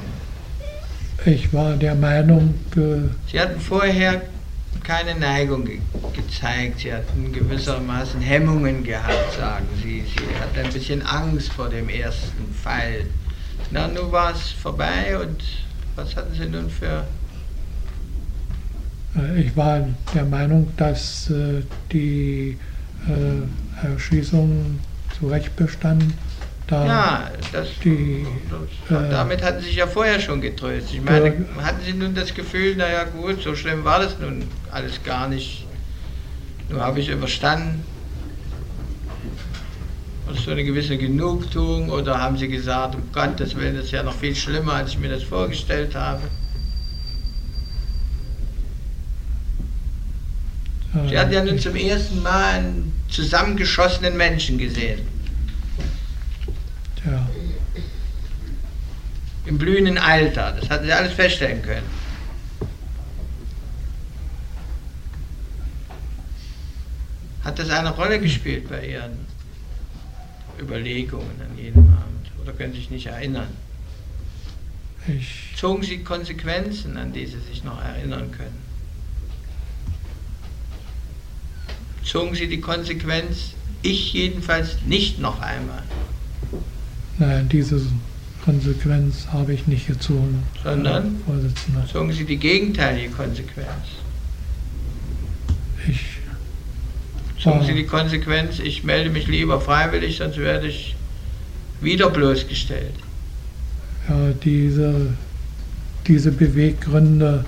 Ich 1.26 1.52
war 1.54 1.74
der 1.76 1.96
Meinung, 1.96 2.54
äh, 2.76 3.10
Sie 3.32 3.40
hatten 3.40 3.60
vorher 3.60 4.22
keine 4.84 5.16
Neigung 5.16 5.66
ge 5.66 5.80
gezeigt, 6.14 6.80
Sie 6.80 6.94
hatten 6.94 7.34
gewissermaßen 7.34 8.22
Hemmungen 8.22 8.84
gehabt, 8.84 9.34
sagen 9.38 9.68
Sie. 9.84 10.04
Sie 10.06 10.40
hatten 10.40 10.66
ein 10.66 10.74
bisschen 10.74 11.02
Angst 11.06 11.52
vor 11.52 11.70
dem 11.70 11.90
ersten 11.90 12.54
Fall. 12.54 13.06
Na, 13.72 13.88
nun 13.88 14.12
war 14.12 14.34
es 14.34 14.52
vorbei 14.52 15.18
und 15.20 15.44
was 15.96 16.16
hatten 16.16 16.34
Sie 16.34 16.46
nun 16.46 16.70
für... 16.70 17.06
äh, 19.18 19.42
ich 19.42 19.56
war 19.58 19.88
der 20.14 20.26
Meinung, 20.26 20.68
dass 20.78 21.30
äh, 21.30 21.64
die 21.92 22.58
äh, 23.08 23.86
Erschießung 23.86 24.80
zu 25.18 25.28
Recht 25.28 25.56
bestand, 25.56 26.04
da 26.68 26.86
Ja, 26.86 27.32
das, 27.52 27.68
die 27.84 28.26
das, 28.50 29.06
äh, 29.06 29.10
damit 29.10 29.42
hatten 29.42 29.62
Sie 29.62 29.68
sich 29.68 29.78
ja 29.78 29.88
vorher 29.88 30.20
schon 30.20 30.42
getröstet. 30.42 30.94
Ich 30.94 31.02
meine, 31.02 31.28
Ja. 31.28 31.64
hatten 31.64 31.82
Sie 31.86 31.94
nun 31.94 32.14
das 32.14 32.34
Gefühl, 32.34 32.76
naja 32.76 33.06
gut, 33.06 33.42
so 33.42 33.56
schlimm 33.56 33.84
war 33.86 34.00
das 34.00 34.20
nun 34.20 34.44
alles 34.72 35.04
gar 35.04 35.28
nicht. 35.28 35.66
Nur 36.70 36.82
habe 36.82 37.00
ich 37.00 37.10
überstanden. 37.10 37.84
Und 40.28 40.38
so 40.38 40.52
eine 40.52 40.66
gewisse 40.66 40.98
Genugtuung 40.98 41.90
oder 41.90 42.20
haben 42.20 42.38
Sie 42.38 42.50
gesagt, 42.50 42.96
um 42.96 43.12
Gottes 43.14 43.56
Willen, 43.56 43.76
das 43.76 43.86
ist 43.86 43.92
ja 43.92 44.04
noch 44.04 44.14
viel 44.16 44.36
schlimmer, 44.36 44.74
als 44.74 44.90
ich 44.92 45.00
mir 45.00 45.10
das 45.10 45.24
vorgestellt 45.24 45.96
habe. 45.96 46.22
äh, 50.94 51.10
Sie 51.10 51.18
hatten 51.18 51.32
ja 51.32 51.44
nun 51.44 51.58
zum 51.60 51.76
ersten 51.76 52.22
Mal 52.22 52.56
einen 52.56 52.94
zusammengeschossenen 53.08 54.18
Menschen 54.18 54.58
gesehen. 54.58 55.00
ja, 57.06 57.26
Im 59.48 59.58
blühenden 59.58 59.98
Alter. 59.98 60.52
Das 60.60 60.70
hatten 60.70 60.86
Sie 60.86 60.92
alles 60.92 61.14
feststellen 61.14 61.62
können. 61.62 61.86
Hat 67.44 67.58
das 67.58 67.70
eine 67.70 67.92
Rolle 67.92 68.20
gespielt 68.20 68.68
bei 68.68 68.86
Ihren 68.86 69.26
Überlegungen 70.60 71.40
an 71.40 71.58
jedem 71.58 71.86
Abend? 71.94 72.30
Oder 72.42 72.52
können 72.52 72.74
Sie 72.74 72.80
sich 72.80 72.92
nicht 72.92 73.08
erinnern? 73.08 73.48
ich, 75.08 75.54
Zogen 75.56 75.84
Sie 75.84 76.00
Konsequenzen, 76.00 76.98
an 76.98 77.14
die 77.14 77.26
Sie 77.26 77.40
sich 77.40 77.64
noch 77.64 77.82
erinnern 77.82 78.30
können? 78.32 78.68
Zogen 82.04 82.36
Sie 82.36 82.48
die 82.48 82.60
Konsequenz, 82.60 83.54
ich 83.82 84.12
jedenfalls 84.12 84.78
nicht 84.86 85.20
noch 85.20 85.40
einmal, 85.40 85.84
nein, 87.18 87.48
diese 87.48 87.82
Konsequenz 88.48 89.28
habe 89.34 89.54
ich 89.54 89.68
nicht 89.68 89.88
gezogen. 89.88 90.42
Sondern? 90.64 91.18
Vorsitzender. 91.26 91.86
zogen 91.86 92.14
Sie 92.14 92.24
die 92.24 92.38
gegenteilige 92.38 93.10
Konsequenz? 93.10 93.68
Ich 95.86 96.00
Zogen 97.44 97.66
Sie 97.66 97.74
die 97.74 97.86
Konsequenz, 97.86 98.60
ich 98.60 98.86
melde 98.86 99.10
mich 99.10 99.28
lieber 99.28 99.60
freiwillig, 99.60 100.18
sonst 100.18 100.38
werde 100.38 100.68
ich 100.68 100.96
wieder 101.82 102.10
bloßgestellt. 102.10 102.94
ja, 104.08 104.32
diese, 104.46 105.14
diese 106.08 106.32
Beweggründe 106.32 107.44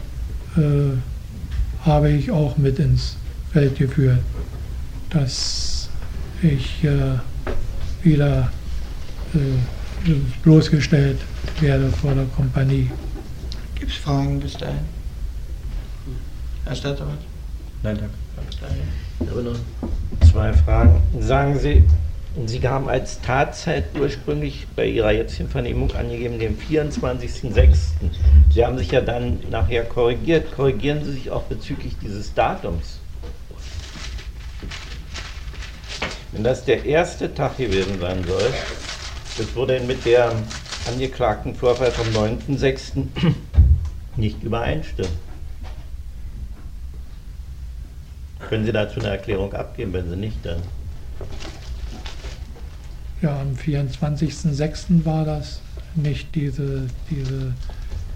äh, 0.58 1.86
habe 1.86 2.12
ich 2.12 2.30
auch 2.30 2.58
mit 2.58 2.78
ins 2.78 3.16
Feld 3.54 3.78
geführt, 3.78 4.20
dass 5.12 5.90
ich 6.42 6.84
äh, 6.84 7.18
wieder 8.04 8.52
äh, 9.34 9.40
bloßgestellt 10.44 11.20
werde 11.60 11.90
vor 11.90 12.14
der 12.14 12.26
Kompanie. 12.36 12.90
Gibt 13.76 13.92
es 13.92 13.98
Fragen 13.98 14.40
bis 14.40 14.54
dahin? 14.54 14.80
Herr 16.66 16.76
Stadtrat? 16.76 17.18
Nein, 17.84 17.98
danke. 17.98 18.14
Bis 18.48 18.60
dahin. 18.60 18.78
Ich 19.20 19.30
habe 19.30 19.44
noch 19.44 20.30
zwei 20.32 20.54
Fragen. 20.54 21.02
Sagen 21.20 21.60
Sie, 21.60 21.84
Sie 22.46 22.68
haben 22.68 22.88
als 22.88 23.20
Tatzeit 23.22 23.86
ursprünglich 24.00 24.68
bei 24.76 24.86
Ihrer 24.86 25.12
jetzigen 25.12 25.50
Vernehmung 25.50 25.92
angegeben, 25.94 26.40
den 26.40 26.58
24.06. 26.58 27.76
Sie 28.54 28.66
haben 28.66 28.78
sich 28.78 28.92
ja 28.92 29.02
dann 29.02 29.40
nachher 29.50 29.84
korrigiert. 29.84 30.52
Korrigieren 30.56 31.04
Sie 31.04 31.14
sich 31.14 31.32
auch 31.32 31.44
bezüglich 31.44 31.96
dieses 32.02 32.34
Datums? 32.34 33.00
Wenn 36.32 36.44
das 36.44 36.64
der 36.64 36.86
erste 36.86 37.34
Tag 37.34 37.58
gewesen 37.58 38.00
sein 38.00 38.24
soll, 38.26 38.54
das 39.40 39.56
würde 39.56 39.80
mit 39.80 40.06
der 40.06 40.32
angeklagten 40.88 41.56
Vorfall 41.56 41.92
vom 41.92 42.08
9.06. 42.08 43.06
nicht 44.18 44.44
übereinstimmen. 44.44 45.12
Können 48.50 48.66
Sie 48.66 48.72
dazu 48.72 49.00
eine 49.00 49.10
Erklärung 49.10 49.54
abgeben? 49.54 49.94
Wenn 49.94 50.10
Sie 50.10 50.16
nicht, 50.16 50.38
dann. 50.44 50.62
Ja, 53.22 53.40
am 53.40 53.54
24.06. 53.54 55.06
war 55.06 55.24
das 55.24 55.62
nicht 55.96 56.34
diese, 56.36 56.88
diese 57.10 57.54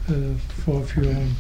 äh, 0.10 0.62
Vorführung. 0.66 1.36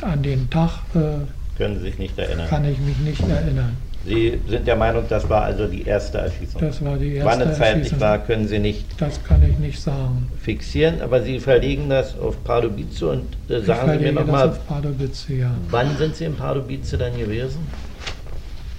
An 0.00 0.22
den 0.22 0.50
Tag 0.50 0.80
äh, 0.94 1.18
Können 1.56 1.76
Sie 1.78 1.84
sich 1.84 1.98
nicht 1.98 2.18
erinnern. 2.18 2.48
kann 2.48 2.64
ich 2.64 2.78
mich 2.78 2.98
nicht 2.98 3.22
erinnern. 3.22 3.76
Sie 4.06 4.38
sind 4.48 4.66
der 4.66 4.76
Meinung, 4.76 5.04
das 5.08 5.28
war 5.28 5.44
also 5.44 5.66
die 5.66 5.82
erste 5.82 6.18
Erschießung. 6.18 6.60
Das 6.60 6.84
war 6.84 6.98
die 6.98 7.20
Wann 7.22 7.40
erste 7.40 7.52
es 7.52 7.58
zeitlich 7.58 8.00
war, 8.00 8.18
können 8.18 8.46
Sie 8.46 8.58
nicht 8.58 8.84
Das 9.00 9.22
kann 9.24 9.42
ich 9.42 9.58
nicht 9.58 9.80
sagen. 9.80 10.28
fixieren, 10.40 11.00
aber 11.00 11.22
Sie 11.22 11.40
verlegen 11.40 11.88
das 11.88 12.18
auf 12.18 12.42
Pardubice 12.44 13.02
und 13.02 13.24
äh, 13.48 13.60
sagen 13.62 13.92
Sie 13.92 14.04
mir 14.04 14.12
nochmal, 14.12 14.50
auf 14.50 14.66
Pardubice, 14.66 15.28
ja. 15.28 15.50
wann 15.70 15.96
sind 15.96 16.16
Sie 16.16 16.24
in 16.24 16.34
Pardubice 16.36 16.96
dann 16.98 17.16
gewesen? 17.16 17.60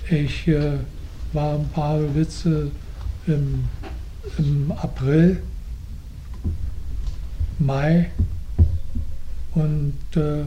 Ich 0.09 0.47
äh, 0.47 0.73
war 1.33 1.55
in 1.55 1.69
Pardubice 1.69 2.45
im, 3.25 3.63
im 4.37 4.73
April, 4.77 5.41
Mai 7.57 8.11
und 9.55 9.95
äh, 10.15 10.41
äh, 10.41 10.45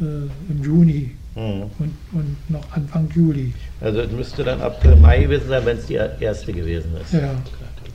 im 0.00 0.62
Juni 0.62 1.12
Hm. 1.36 1.64
und, 1.78 1.94
und 2.12 2.36
noch 2.48 2.64
Anfang 2.72 3.10
Juli. 3.14 3.52
Also 3.82 4.00
es 4.00 4.10
müsste 4.10 4.42
dann 4.42 4.62
April, 4.62 4.96
Mai 4.96 5.20
gewesen 5.24 5.48
sein, 5.48 5.66
wenn 5.66 5.76
es 5.76 5.84
die 5.84 5.94
erste 5.94 6.50
gewesen 6.50 6.96
ist. 6.96 7.12
Ja, 7.12 7.30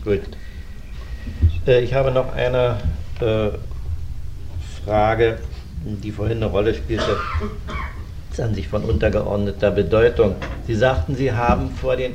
Gut. 0.04 0.22
Äh, 1.66 1.82
Ich 1.82 1.92
habe 1.96 2.12
noch 2.12 2.34
eine 2.36 2.78
äh, 3.20 3.50
Frage, 4.86 5.39
die 5.84 6.12
vorhin 6.12 6.38
eine 6.38 6.46
Rolle 6.46 6.76
spielte. 6.76 7.18
Das 8.30 8.38
ist 8.38 8.46
an 8.46 8.54
sich 8.54 8.68
von 8.68 8.84
untergeordneter 8.84 9.72
Bedeutung. 9.72 10.36
Sie 10.68 10.76
sagten, 10.76 11.16
Sie 11.16 11.32
haben 11.32 11.72
vor 11.72 11.96
den 11.96 12.14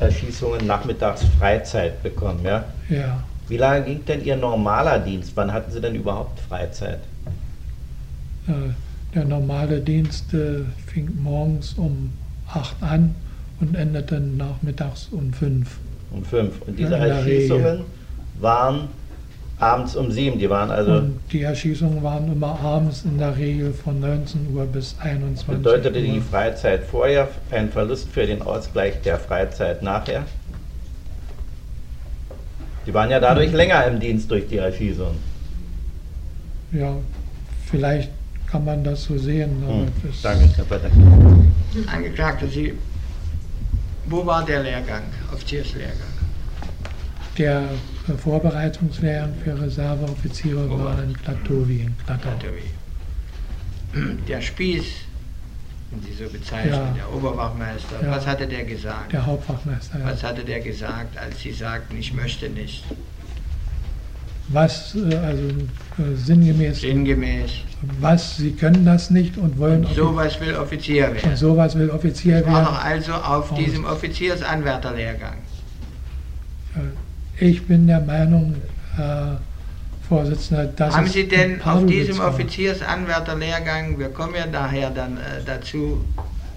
Erschießungen 0.00 0.66
nachmittags 0.66 1.22
Freizeit 1.38 2.02
bekommen, 2.02 2.40
ja? 2.44 2.64
ja. 2.88 3.22
Wie 3.48 3.58
lange 3.58 3.84
ging 3.84 4.04
denn 4.06 4.24
Ihr 4.24 4.36
normaler 4.36 4.98
Dienst? 4.98 5.32
Wann 5.34 5.52
hatten 5.52 5.70
Sie 5.70 5.82
denn 5.82 5.94
überhaupt 5.94 6.40
Freizeit? 6.40 7.00
Äh, 8.48 8.52
der 9.14 9.24
normale 9.24 9.80
Dienst 9.80 10.32
äh, 10.34 10.60
fing 10.86 11.10
morgens 11.22 11.74
um 11.74 12.10
8 12.48 12.82
an 12.82 13.14
und 13.60 13.74
endete 13.74 14.20
nachmittags 14.20 15.08
um 15.10 15.32
5. 15.32 15.68
Um 16.10 16.24
fünf. 16.24 16.60
Und 16.66 16.78
diese 16.78 16.96
Erschießungen 16.96 17.80
waren 18.40 18.88
abends 19.58 19.96
um 19.96 20.10
sieben. 20.10 20.38
Die 20.38 20.50
waren 20.50 20.70
also, 20.70 20.94
und 20.94 21.20
die 21.30 21.42
Erschießungen 21.42 22.02
waren 22.02 22.30
immer 22.30 22.58
abends 22.60 23.04
in 23.04 23.18
der 23.18 23.36
Regel 23.36 23.72
von 23.72 24.00
19 24.00 24.48
Uhr 24.54 24.64
bis 24.66 24.96
21 24.98 25.46
bedeutete 25.46 25.98
Uhr. 26.00 26.04
die 26.04 26.20
Freizeit 26.20 26.84
vorher 26.84 27.28
ein 27.50 27.70
Verlust 27.70 28.08
für 28.08 28.26
den 28.26 28.42
Ausgleich 28.42 29.00
der 29.02 29.18
Freizeit 29.18 29.82
nachher? 29.82 30.24
Die 32.86 32.92
waren 32.92 33.10
ja 33.10 33.20
dadurch 33.20 33.52
länger 33.52 33.86
im 33.86 34.00
Dienst 34.00 34.30
durch 34.30 34.48
die 34.48 34.56
Erschießung. 34.56 35.14
Ja, 36.72 36.96
vielleicht 37.70 38.10
kann 38.52 38.64
man 38.66 38.84
das 38.84 39.04
so 39.04 39.16
sehen. 39.16 39.50
Hm. 39.66 39.88
das, 40.04 40.20
Danke, 40.20 40.46
Herr 40.56 40.64
Pater. 40.66 40.90
Angeklagte, 41.86 42.46
Sie, 42.48 42.74
wo 44.06 44.26
war 44.26 44.44
der 44.44 44.62
Lehrgang, 44.62 45.02
Offizierslehrgang? 45.32 46.12
der 47.38 47.62
Vorbereitungslehrgang 48.18 49.32
für 49.42 49.58
Reserveoffiziere 49.58 50.68
war 50.78 51.02
in 51.02 51.16
Klatowi, 51.16 51.80
in. 51.80 51.94
Klatowi. 52.04 52.68
Der 54.28 54.42
Spieß, 54.42 54.84
wenn 55.90 56.02
Sie 56.02 56.12
so 56.12 56.28
bezeichnen, 56.30 56.72
Ja. 56.72 56.92
der 56.94 57.10
Oberwachmeister, 57.14 58.02
Ja. 58.02 58.10
was 58.10 58.26
hatte 58.26 58.46
der 58.46 58.64
gesagt? 58.64 59.12
Der 59.12 59.24
Hauptwachmeister. 59.24 59.98
Ja. 59.98 60.04
Was 60.04 60.22
hatte 60.22 60.44
der 60.44 60.60
gesagt, 60.60 61.16
als 61.16 61.40
Sie 61.40 61.52
sagten, 61.52 61.96
ich 61.96 62.12
möchte 62.12 62.50
nicht? 62.50 62.84
Was, 64.52 64.94
äh, 64.94 65.16
also 65.16 65.42
äh, 65.44 66.14
sinngemäß, 66.16 66.80
Sinngemäß. 66.82 67.50
was, 68.00 68.36
Sie 68.36 68.52
können 68.52 68.84
das 68.84 69.10
nicht 69.10 69.36
und 69.38 69.58
wollen 69.58 69.84
Offi- 69.86 69.94
Sowas 69.94 70.40
will 70.40 70.54
Offizier 70.56 71.08
und 71.08 71.14
werden. 71.16 71.36
sowas 71.36 71.74
will 71.78 71.90
Offizier 71.90 72.40
Ich 72.40 72.46
war 72.46 72.52
werden. 72.54 72.64
noch 72.64 72.84
also 72.84 73.12
auf 73.14 73.50
Aus. 73.52 73.58
diesem 73.58 73.84
Offiziersanwärterlehrgang. 73.84 75.36
Äh, 76.76 77.44
Ich 77.48 77.66
bin 77.66 77.86
der 77.86 78.00
Meinung, 78.00 78.54
äh, 78.98 79.36
Vorsitzender, 80.08 80.66
dass 80.66 80.94
Haben 80.94 81.06
Sie 81.06 81.26
denn 81.26 81.62
auf 81.62 81.86
diesem. 81.86 82.20
Offiziersanwärterlehrgang, 82.20 83.98
wir 83.98 84.10
kommen 84.10 84.34
ja 84.34 84.46
daher 84.46 84.90
dann 84.90 85.16
äh, 85.16 85.20
dazu, 85.46 86.04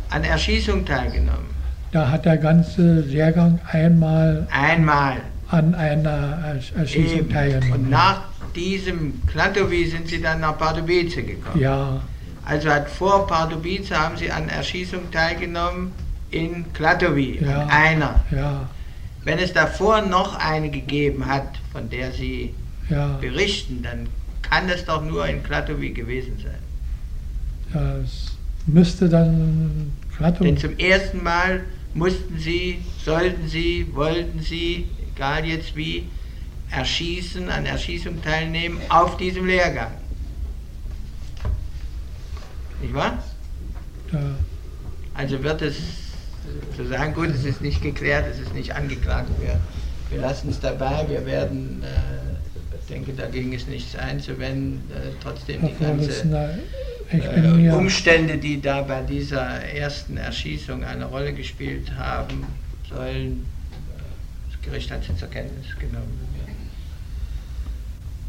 an 0.09 0.23
Erschießung 0.25 0.83
teilgenommen? 0.85 1.45
Da 1.93 2.09
hat 2.11 2.25
der 2.25 2.37
ganze 2.37 2.99
Lehrgang 3.01 3.59
einmal 3.71 4.45
Einmal. 4.51 5.17
An 5.49 5.75
einer 5.75 6.39
Ersch- 6.55 6.75
Erschießung 6.75 7.29
teilgenommen. 7.29 7.73
Und 7.85 7.89
nach 7.89 8.21
diesem 8.55 9.21
Kladowi 9.27 9.85
sind 9.85 10.07
Sie 10.07 10.21
dann 10.21 10.39
nach 10.41 10.57
Pardubice 10.57 11.15
gekommen. 11.15 11.59
ja, 11.59 12.01
Also 12.45 12.69
hat 12.69 12.89
vor 12.89 13.27
Pardubice 13.27 13.91
haben 13.91 14.17
Sie 14.17 14.31
an 14.31 14.49
Erschießung 14.49 15.11
teilgenommen 15.11 15.91
in 16.31 16.71
Kladowi, 16.73 17.39
Ja. 17.43 17.63
an 17.63 17.69
einer. 17.69 18.23
ja, 18.31 18.69
Wenn 19.23 19.39
es 19.39 19.53
davor 19.53 20.01
noch 20.01 20.35
eine 20.37 20.69
gegeben 20.69 21.25
hat, 21.25 21.47
von 21.71 21.89
der 21.89 22.11
Sie 22.11 22.53
ja. 22.89 23.17
berichten, 23.19 23.81
dann 23.83 24.07
kann 24.41 24.69
es 24.69 24.85
doch 24.85 25.03
nur 25.03 25.25
in 25.27 25.43
Kladowi 25.43 25.89
gewesen 25.91 26.37
sein. 26.43 26.61
Das 27.73 28.37
müsste 28.67 29.09
dann 29.09 29.91
Krattum, 30.15 30.45
Denn 30.45 30.57
zum 30.57 30.77
ersten 30.77 31.23
Mal 31.23 31.61
mussten 31.93 32.37
Sie, 32.37 32.79
sollten 33.03 33.47
Sie, 33.47 33.87
wollten 33.93 34.39
Sie, 34.39 34.85
egal 35.15 35.45
jetzt 35.45 35.75
wie, 35.75 36.07
erschießen, 36.71 37.49
an 37.49 37.65
Erschießung 37.65 38.21
teilnehmen 38.21 38.79
auf 38.89 39.17
diesem 39.17 39.45
Lehrgang. 39.45 39.91
Nicht 42.81 42.93
wahr? 42.93 43.23
äh, 44.11 44.17
Also 45.13 45.41
wird 45.43 45.61
es 45.61 45.75
zu 46.75 46.85
sagen, 46.85 47.13
gut, 47.13 47.29
es 47.29 47.45
ist 47.45 47.61
nicht 47.61 47.81
geklärt, 47.81 48.25
es 48.31 48.39
ist 48.39 48.53
nicht 48.53 48.75
angeklagt. 48.75 49.29
Wir, 49.39 49.59
wir 50.09 50.21
lassen 50.21 50.49
es 50.49 50.59
dabei, 50.59 51.05
wir 51.07 51.25
werden, 51.25 51.83
äh, 51.83 52.75
ich 52.79 52.87
denke, 52.87 53.13
dagegen 53.13 53.53
ist 53.53 53.67
nichts 53.69 53.95
einzuwenden, 53.95 54.83
äh, 54.91 55.11
trotzdem 55.23 55.61
die 55.67 55.83
ganze 55.83 56.11
äh, 57.11 57.69
Umstände, 57.71 58.37
die 58.37 58.61
da 58.61 58.81
bei 58.81 59.01
dieser 59.01 59.63
ersten 59.63 60.17
Erschießung 60.17 60.83
eine 60.83 61.05
Rolle 61.05 61.33
gespielt 61.33 61.91
haben, 61.97 62.45
sollen, 62.89 63.45
Gericht 64.65 64.91
hat 64.91 65.03
sie 65.03 65.15
zur 65.15 65.29
Kenntnis 65.29 65.67
genommen, 65.79 66.19
wir 66.35 66.53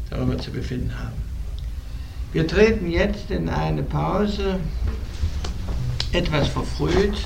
darüber 0.09 0.37
zu 0.37 0.51
befinden 0.51 0.91
haben. 0.97 1.21
Wir 2.31 2.47
treten 2.47 2.89
jetzt 2.89 3.29
in 3.31 3.49
eine 3.49 3.83
Pause, 3.83 4.59
etwas 6.11 6.47
verfrüht. 6.47 7.17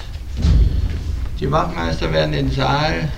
Die 1.40 1.52
Wachmeister 1.52 2.12
werden 2.12 2.32
den 2.32 2.52
Saal 2.52 3.10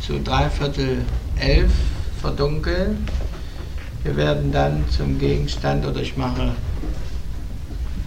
zu 0.00 0.18
dreiviertel 0.18 1.04
elf 1.36 1.72
verdunkeln. 2.20 3.06
Wir 4.02 4.16
werden 4.16 4.52
dann 4.52 4.84
zum 4.90 5.18
Gegenstand, 5.18 5.86
oder 5.86 6.00
ich 6.00 6.16
mache 6.16 6.52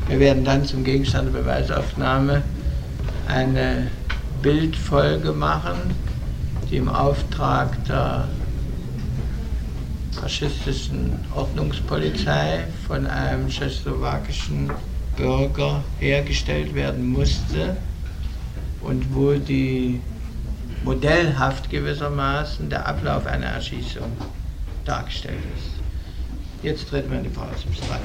wir 0.08 0.20
werden 0.20 0.46
dann 0.46 0.64
zum 0.66 0.84
Gegenstand 0.84 1.34
der 1.34 1.40
Beweisaufnahme 1.40 2.44
eine 3.28 3.88
Bildfolge 4.44 5.32
machen, 5.32 5.96
die 6.70 6.78
im 6.78 6.90
Auftrag 6.90 7.84
der 7.86 8.28
faschistischen 10.20 11.20
Ordnungspolizei 11.36 12.66
von 12.88 13.06
einem 13.06 13.50
tschechoslowakischen 13.50 14.72
Bürger 15.18 15.84
hergestellt 16.00 16.74
werden 16.74 17.06
musste 17.08 17.76
und 18.82 19.14
wo 19.14 19.34
die 19.34 20.00
modellhaft 20.84 21.70
gewissermaßen 21.70 22.70
der 22.70 22.88
Ablauf 22.88 23.26
einer 23.26 23.48
Erschießung 23.48 24.12
dargestellt 24.86 25.44
ist. 25.58 25.72
Jetzt 26.64 26.88
treten 26.90 27.12
wir 27.12 27.18
in 27.18 27.26
die 27.26 27.30
Pause. 27.30 27.66
Bis 27.70 27.82
3. 27.82 28.00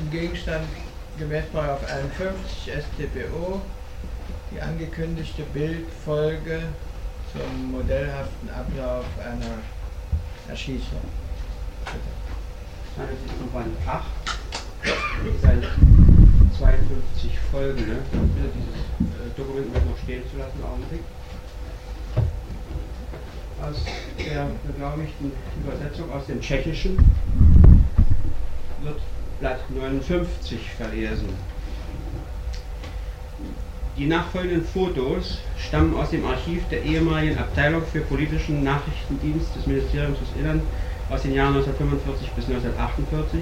zum 0.00 0.10
Gegenstand 0.10 0.66
gemäß 1.18 1.44
51 1.54 2.72
StPO 2.72 3.60
die 4.50 4.60
angekündigte 4.60 5.42
Bildfolge 5.52 6.62
zum 7.32 7.70
modellhaften 7.70 8.48
Ablauf 8.48 9.04
einer 9.18 9.58
Erschießung. 10.48 11.02
Das 12.96 13.04
ist 13.10 13.38
von 13.38 13.50
Band 13.52 13.76
8, 13.86 14.04
Seite 15.42 15.68
52 16.58 17.38
folgende. 17.50 17.98
Ich 18.00 18.10
bitte 18.10 18.50
dieses 18.56 18.74
äh, 19.00 19.36
Dokument 19.36 19.72
noch 19.74 19.98
stehen 20.02 20.22
zu 20.30 20.38
lassen, 20.38 20.64
Augenblick. 20.64 21.02
Aus 23.62 23.76
der 24.18 24.48
beglaubigten 24.66 25.32
Übersetzung 25.62 26.10
aus 26.10 26.26
dem 26.26 26.40
Tschechischen 26.40 26.96
wird 28.82 29.00
Blatt 29.40 29.60
59 29.70 30.58
verlesen. 30.76 31.28
Die 33.96 34.06
nachfolgenden 34.06 34.64
Fotos 34.64 35.38
stammen 35.58 35.96
aus 35.96 36.10
dem 36.10 36.26
Archiv 36.26 36.68
der 36.70 36.82
ehemaligen 36.82 37.38
Abteilung 37.38 37.82
für 37.90 38.00
politischen 38.00 38.62
Nachrichtendienst 38.62 39.56
des 39.56 39.66
Ministeriums 39.66 40.18
des 40.18 40.38
Innern 40.38 40.60
aus 41.08 41.22
den 41.22 41.34
Jahren 41.34 41.56
1945 41.56 42.30
bis 42.32 42.44
1948 42.50 43.40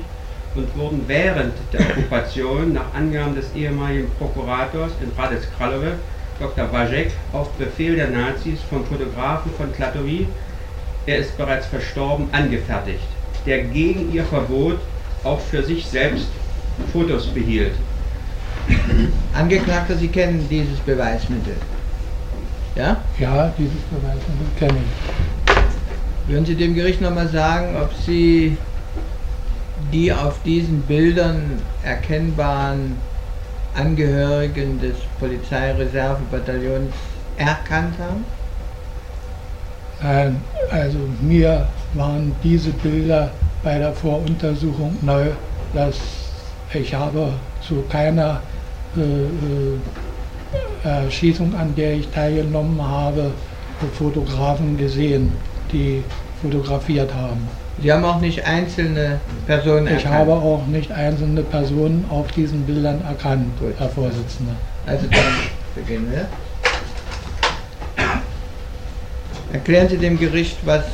und 0.54 0.76
wurden 0.76 1.02
während 1.08 1.54
der 1.72 1.80
Okkupation 1.80 2.72
nach 2.72 2.94
Angaben 2.94 3.34
des 3.34 3.52
ehemaligen 3.56 4.08
Prokurators 4.18 4.92
in 5.02 5.10
Hradec 5.16 5.42
Kralove, 5.56 5.98
Dr. 6.38 6.72
Wajek, 6.72 7.10
auf 7.32 7.50
Befehl 7.54 7.96
der 7.96 8.10
Nazis 8.10 8.60
vom 8.70 8.86
Fotografen 8.86 9.50
von 9.56 9.72
Klatovy, 9.72 10.28
er 11.06 11.18
ist 11.18 11.36
bereits 11.36 11.66
verstorben, 11.66 12.28
angefertigt, 12.30 13.08
der 13.46 13.64
gegen 13.64 14.12
ihr 14.12 14.24
Verbot 14.24 14.78
auch 15.24 15.40
für 15.40 15.62
sich 15.62 15.86
selbst 15.86 16.28
Fotos 16.92 17.26
behielt. 17.26 17.72
Angeklagter, 19.34 19.96
Sie 19.96 20.08
kennen 20.08 20.46
dieses 20.50 20.78
Beweismittel. 20.80 21.56
Ja? 22.74 22.96
ja, 23.18 23.52
dieses 23.58 23.80
Beweismittel 23.90 24.46
kenne 24.58 24.78
ich. 24.78 26.30
Würden 26.30 26.46
Sie 26.46 26.54
dem 26.54 26.74
Gericht 26.74 27.00
nochmal 27.00 27.28
sagen, 27.28 27.74
ob 27.76 27.90
Sie 28.06 28.56
die 29.92 30.12
auf 30.12 30.42
diesen 30.44 30.82
Bildern 30.82 31.62
erkennbaren 31.82 32.96
Angehörigen 33.74 34.80
des 34.80 34.96
Polizeireservebataillons 35.18 36.92
erkannt 37.36 37.94
haben? 37.98 38.24
Nein, 40.02 40.40
also 40.70 40.98
mir 41.20 41.66
waren 41.94 42.34
diese 42.42 42.70
Bilder 42.70 43.30
bei 43.62 43.78
der 43.78 43.92
Voruntersuchung 43.92 44.96
neu, 45.02 45.26
dass 45.74 45.96
ich 46.72 46.94
habe 46.94 47.32
zu 47.66 47.82
keiner 47.88 48.40
äh, 48.96 49.00
äh, 49.00 49.78
Erschießung, 51.04 51.54
an 51.54 51.74
der 51.76 51.94
ich 51.94 52.08
teilgenommen 52.08 52.80
habe, 52.80 53.30
Fotografen 53.96 54.76
gesehen, 54.76 55.32
die 55.72 56.02
fotografiert 56.42 57.12
haben. 57.14 57.48
Sie 57.80 57.92
haben 57.92 58.04
auch 58.04 58.20
nicht 58.20 58.44
einzelne 58.44 59.20
Personen 59.46 59.86
Ich 59.86 60.04
erkannt. 60.04 60.14
habe 60.14 60.32
auch 60.32 60.66
nicht 60.66 60.90
einzelne 60.90 61.42
Personen 61.42 62.04
auf 62.10 62.26
diesen 62.32 62.64
Bildern 62.64 63.02
erkannt, 63.02 63.46
Gut. 63.60 63.74
Herr 63.78 63.88
Vorsitzender. 63.88 64.54
Also 64.86 65.06
dann 65.10 65.22
beginnen 65.76 66.10
wir. 66.10 66.26
Erklären 69.52 69.88
Sie 69.88 69.96
dem 69.96 70.18
Gericht, 70.18 70.58
was 70.64 70.84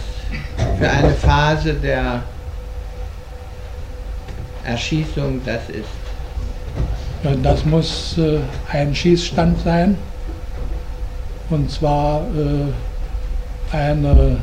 für 0.78 0.90
eine 0.90 1.10
Phase 1.10 1.74
der 1.74 2.22
Erschießung 4.64 5.40
das 5.44 5.68
ist. 5.68 5.88
Ja, 7.22 7.34
das 7.42 7.64
muss 7.64 8.18
äh, 8.18 8.38
ein 8.70 8.94
Schießstand 8.94 9.60
sein. 9.62 9.96
Und 11.50 11.70
zwar 11.70 12.20
äh, 12.20 13.74
eine, 13.74 14.38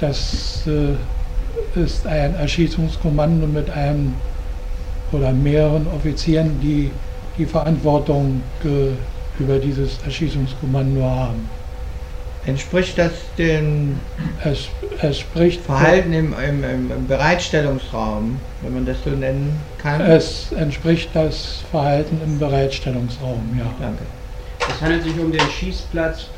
das 0.00 0.66
äh, 0.66 1.80
ist 1.80 2.06
ein 2.06 2.34
Erschießungskommando 2.36 3.46
mit 3.46 3.70
einem 3.70 4.14
oder 5.12 5.32
mehreren 5.32 5.86
Offizieren, 5.88 6.60
die 6.60 6.90
die 7.36 7.46
Verantwortung 7.46 8.42
äh, 8.64 9.42
über 9.42 9.58
dieses 9.58 9.98
Erschießungskommando 10.04 11.02
haben. 11.02 11.57
Entspricht 12.48 12.96
das 12.96 13.12
dem 13.36 14.00
Es, 14.42 14.68
es 15.02 15.18
spricht 15.18 15.60
Verhalten 15.60 16.14
im, 16.14 16.32
im, 16.32 16.64
im, 16.90 17.06
Bereitstellungsraum, 17.06 18.40
wenn 18.62 18.72
man 18.72 18.86
das 18.86 18.96
so 19.04 19.10
nennen 19.10 19.60
kann? 19.76 20.00
Es 20.00 20.50
entspricht 20.52 21.10
das 21.12 21.62
Verhalten 21.70 22.18
im 22.24 22.38
Bereitstellungsraum, 22.38 23.54
ja. 23.58 23.66
Danke. 23.78 24.02
Es 24.60 24.80
handelt 24.80 25.02
sich 25.02 25.18
um 25.18 25.30
den 25.30 25.46
Schießplatz 25.50 26.28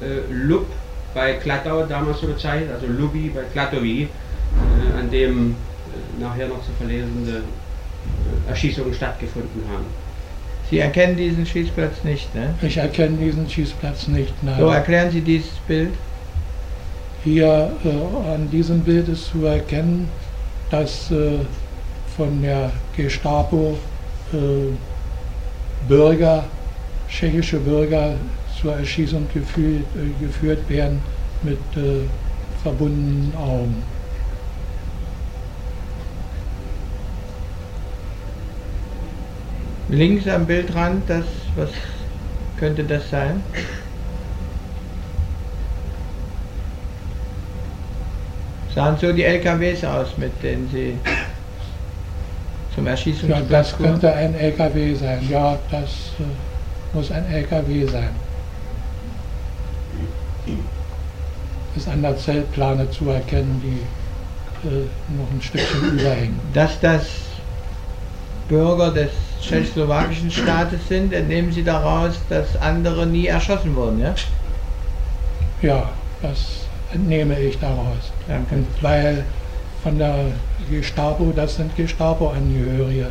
äh, 0.00 0.32
Lub 0.32 0.66
bei 1.12 1.34
Klattau, 1.34 1.84
damals 1.84 2.20
so 2.20 2.28
bezeichnet, 2.28 2.70
also 2.72 2.86
Lubi 2.86 3.30
bei 3.34 3.42
Klatowi, 3.52 4.04
äh, 4.04 4.98
an 4.98 5.10
dem 5.10 5.50
äh, 5.50 6.22
nachher 6.22 6.48
noch 6.48 6.64
zu 6.64 6.72
verlesende 6.78 7.42
äh, 8.46 8.48
Erschießungen 8.48 8.94
stattgefunden 8.94 9.62
haben. 9.70 9.84
Sie 10.72 10.78
erkennen 10.78 11.18
diesen 11.18 11.44
Schießplatz 11.44 12.02
nicht, 12.02 12.34
ne? 12.34 12.54
Ich 12.62 12.78
erkenne 12.78 13.18
diesen 13.18 13.46
Schießplatz 13.46 14.08
nicht. 14.08 14.32
Nein. 14.42 14.58
So 14.58 14.68
erklären 14.68 15.10
Sie 15.10 15.20
dieses 15.20 15.50
Bild. 15.68 15.90
Hier 17.24 17.70
äh, 17.84 18.32
an 18.32 18.50
diesem 18.50 18.80
Bild 18.80 19.06
ist 19.06 19.26
zu 19.26 19.44
erkennen, 19.44 20.08
dass 20.70 21.10
äh, 21.10 21.40
von 22.16 22.40
der 22.40 22.72
Gestapo 22.96 23.76
äh, 24.32 24.36
Bürger, 25.88 26.44
tschechische 27.06 27.58
Bürger 27.58 28.14
zur 28.58 28.74
Erschießung 28.74 29.26
geführt, 29.34 29.84
äh, 29.94 30.24
geführt 30.24 30.66
werden 30.70 31.02
mit 31.42 31.58
äh, 31.76 32.00
verbundenen 32.62 33.34
Augen. 33.36 33.82
Links 39.92 40.26
am 40.26 40.46
Bildrand, 40.46 41.02
das, 41.06 41.26
was 41.54 41.68
könnte 42.58 42.82
das 42.82 43.10
sein? 43.10 43.42
Sahen 48.74 48.96
so 48.96 49.12
die 49.12 49.22
LKWs 49.22 49.84
aus, 49.84 50.16
mit 50.16 50.32
denen 50.42 50.66
Sie 50.72 50.96
zum 52.74 52.86
Ja, 52.86 52.92
Erschießungsplatz 52.92 53.48
das 53.50 53.76
könnte 53.76 54.10
ein 54.14 54.34
LKW 54.34 54.94
sein. 54.94 55.28
Ja, 55.30 55.58
das 55.70 55.88
äh, 56.18 56.96
muss 56.96 57.12
ein 57.12 57.30
LKW 57.30 57.84
sein. 57.84 58.08
Ist 61.76 61.88
an 61.88 62.00
der 62.00 62.16
Zeltplane 62.16 62.90
zu 62.90 63.10
erkennen, 63.10 63.60
die 63.62 64.66
äh, 64.66 64.86
noch 65.18 65.30
ein 65.30 65.42
Stückchen 65.42 65.98
überhängen. 65.98 66.40
Dass 66.54 66.80
das 66.80 67.08
Bürger 68.48 68.90
des 68.90 69.10
tschechoslowakischen 69.42 70.30
Staates 70.30 70.88
sind, 70.88 71.12
entnehmen 71.12 71.52
Sie 71.52 71.64
daraus, 71.64 72.14
dass 72.28 72.56
andere 72.60 73.06
nie 73.06 73.26
erschossen 73.26 73.74
wurden, 73.74 74.00
ja? 74.00 74.14
Ja, 75.60 75.90
das 76.22 76.66
entnehme 76.92 77.38
ich 77.38 77.58
daraus. 77.58 78.12
Danke. 78.28 78.54
Und 78.54 78.66
weil 78.80 79.24
von 79.82 79.98
der 79.98 80.26
Gestapo, 80.70 81.32
das 81.34 81.56
sind 81.56 81.74
Gestapo-Angehörige, 81.76 83.08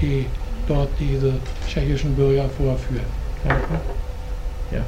die 0.00 0.26
dort 0.66 0.88
diese 0.98 1.34
tschechischen 1.68 2.14
Bürger 2.14 2.48
vorführen. 2.48 3.06
Danke. 3.46 3.80
Ja. 4.72 4.80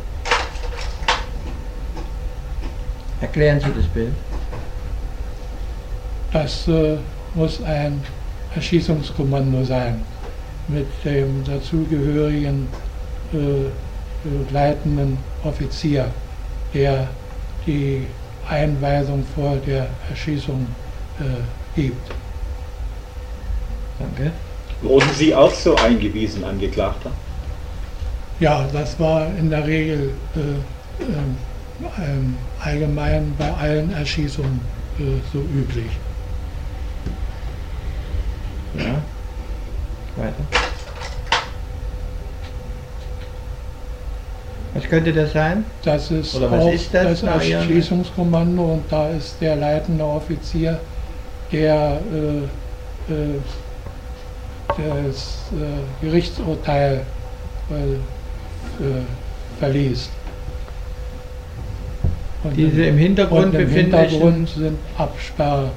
Erklären 3.20 3.60
Sie 3.60 3.72
das 3.76 3.86
Bild. 3.86 4.12
Das 6.32 6.68
äh, 6.68 6.96
muss 7.34 7.62
ein 7.62 8.02
Erschießungskommando 8.54 9.64
sein 9.64 10.02
mit 10.68 10.86
dem 11.04 11.44
dazugehörigen 11.44 12.68
äh, 13.32 13.38
äh, 13.38 13.70
leitenden 14.52 15.18
Offizier, 15.44 16.06
der 16.74 17.08
die 17.66 18.06
Einweisung 18.48 19.24
vor 19.34 19.56
der 19.66 19.88
Erschießung 20.10 20.66
äh, 21.20 21.80
gibt. 21.80 22.10
Danke. 23.98 24.32
Wurden 24.82 25.10
Sie 25.14 25.34
auch 25.34 25.52
so 25.52 25.74
eingewiesen, 25.76 26.44
Angeklagter? 26.44 27.10
Ja, 28.40 28.66
das 28.72 28.98
war 29.00 29.26
in 29.38 29.50
der 29.50 29.66
Regel 29.66 30.12
äh, 30.36 31.02
ähm, 31.02 31.36
ähm, 32.00 32.36
allgemein 32.62 33.32
bei 33.38 33.52
allen 33.52 33.92
Erschießungen 33.92 34.60
äh, 34.98 35.02
so 35.32 35.40
üblich. 35.40 35.90
Ja. 38.78 39.02
Weiter. 40.18 40.34
Was 44.74 44.84
könnte 44.84 45.12
das 45.12 45.32
sein? 45.32 45.64
Das 45.82 46.10
ist 46.10 46.34
Oder 46.36 46.50
was 46.50 46.64
auch 46.64 46.72
ist 46.72 46.92
das 46.94 47.04
das 47.04 47.22
nach 47.22 47.42
Ihrem- 47.42 47.62
Erschießungskommando 47.62 48.62
und 48.74 48.84
da 48.90 49.08
ist 49.10 49.36
der 49.40 49.56
leitende 49.56 50.04
Offizier, 50.04 50.78
der 51.50 52.00
äh, 52.12 53.12
äh, 53.12 53.40
das 54.68 55.50
äh, 55.52 56.04
Gerichtsurteil 56.04 57.00
äh, 57.70 57.74
äh, 57.74 59.02
verliest. 59.58 60.10
Und 62.44 62.56
Diese 62.56 62.84
im 62.84 62.98
Hintergrund 62.98 63.46
und 63.46 63.54
im 63.54 63.66
befindlichen- 63.68 64.08
Hintergrund 64.10 64.48
sind 64.50 64.78
Absperr, 64.96 65.70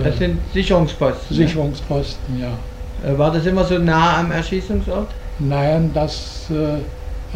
äh, 0.00 0.04
Das 0.04 0.18
sind 0.18 0.38
Sicherungsposten. 0.52 1.36
Sicherungsposten, 1.36 2.40
ja. 2.40 2.48
Äh, 2.48 2.73
War 3.06 3.30
das 3.32 3.44
immer 3.46 3.64
so 3.64 3.78
nah 3.78 4.18
am 4.18 4.32
Erschießungsort? 4.32 5.08
Nein, 5.38 5.90
das 5.92 6.46
äh, 6.50 6.76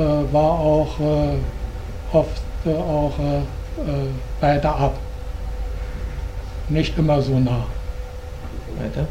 äh, 0.01 0.33
war 0.33 0.59
auch 0.59 0.99
äh, 0.99 2.17
oft 2.17 2.43
äh, 2.65 2.71
auch 2.71 3.13
äh, 3.19 3.39
äh, 3.39 4.09
weiter 4.41 4.75
ab. 4.75 4.99
Nicht 6.69 6.97
immer 6.99 7.21
so 7.21 7.39
nah. 7.39 7.67
Weiter. 8.79 9.07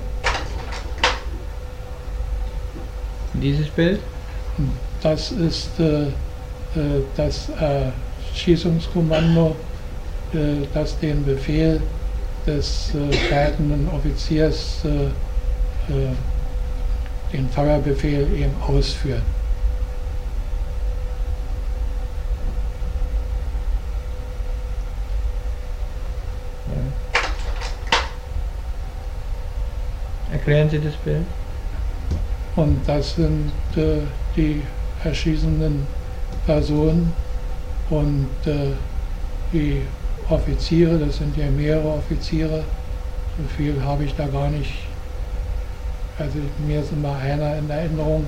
Dieses 3.34 3.68
Bild? 3.68 4.00
Das 5.04 5.32
ist 5.32 5.80
äh, 5.80 6.04
äh, 6.04 6.10
das 7.16 7.50
äh, 7.50 7.92
Schießungskommando, 8.34 9.56
äh, 10.34 10.66
das 10.74 10.98
den 11.00 11.24
Befehl 11.24 11.82
des 12.46 12.92
äh, 12.96 13.32
leitenden 13.32 13.88
Offiziers, 13.90 14.84
äh, 14.86 15.94
äh, 15.94 16.14
den 17.34 17.50
Feuerbefehl 17.50 18.28
eben 18.34 18.54
ausführt. 18.62 19.22
Erklären 30.32 30.70
Sie 30.70 30.80
das 30.80 30.96
Bild. 30.98 31.26
Und 32.56 32.80
das 32.88 33.16
sind 33.16 33.52
äh, 33.76 34.00
die 34.36 34.62
erschießenden 35.04 35.86
Personen 36.46 37.14
und 37.90 38.30
äh, 38.46 38.72
die 39.54 39.82
Offiziere, 40.30 40.98
das 40.98 41.18
sind 41.18 41.38
ja 41.38 41.50
mehrere 41.50 41.90
Offiziere, 41.90 42.64
so 43.38 43.44
viel 43.56 43.82
habe 43.84 44.06
ich 44.06 44.16
da 44.16 44.28
gar 44.28 44.50
nicht. 44.50 44.72
Also 46.20 46.40
mir 46.66 46.82
ist 46.82 46.92
immer 46.92 47.16
einer 47.16 47.58
in 47.58 47.70
Erinnerung, 47.70 48.26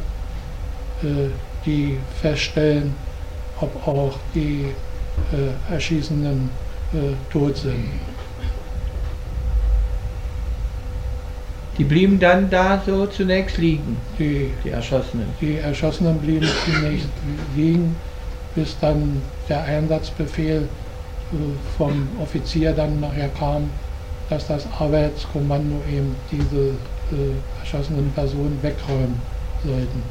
äh, 1.03 1.29
die 1.65 1.97
feststellen, 2.21 2.93
ob 3.59 3.87
auch 3.87 4.17
die 4.35 4.73
äh, 5.33 5.73
Erschießenden 5.73 6.49
äh, 6.93 7.31
tot 7.31 7.57
sind. 7.57 7.85
Die 11.77 11.85
blieben 11.85 12.19
dann 12.19 12.49
da 12.49 12.81
so 12.85 13.05
zunächst 13.05 13.57
liegen, 13.57 13.97
Die 14.19 14.51
die 14.63 14.69
Erschossenen. 14.69 15.27
Die 15.39 15.57
Erschossenen 15.57 16.19
blieben 16.19 16.47
zunächst 16.65 17.07
liegen, 17.55 17.95
bis 18.53 18.77
dann 18.79 19.21
der 19.47 19.63
Einsatzbefehl 19.63 20.67
äh, 21.31 21.35
vom 21.77 22.07
Offizier 22.21 22.73
dann 22.73 22.99
nachher 22.99 23.29
kam, 23.29 23.69
dass 24.29 24.47
das 24.47 24.67
Arbeitskommando 24.77 25.81
eben 25.89 26.15
diese 26.29 26.73
äh, 27.11 27.59
erschossenen 27.59 28.11
Personen 28.13 28.57
wegräumen 28.61 29.21
sollten. 29.63 30.03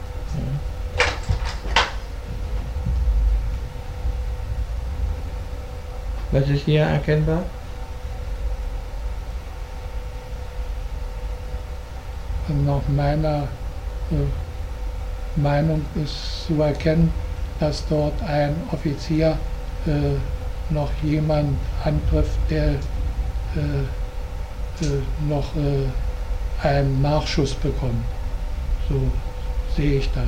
Was 6.30 6.48
ist 6.50 6.64
hier 6.64 6.82
erkennbar? 6.82 7.42
Nach 12.64 12.82
meiner 12.88 13.48
äh, 14.10 15.40
Meinung 15.40 15.84
ist 16.02 16.46
zu 16.46 16.60
erkennen, 16.60 17.12
dass 17.60 17.86
dort 17.88 18.14
ein 18.22 18.54
Offizier 18.72 19.38
äh, 19.86 20.72
noch 20.72 20.90
jemand 21.02 21.56
antrifft, 21.84 22.38
der 22.50 22.70
äh, 22.70 22.74
äh 24.84 25.02
noch 25.28 25.56
äh, 25.56 25.86
einen 26.62 27.00
Nachschuss 27.02 27.54
bekommt. 27.54 28.04
So 28.88 29.00
sehe 29.76 29.98
ich 29.98 30.10
das. 30.12 30.24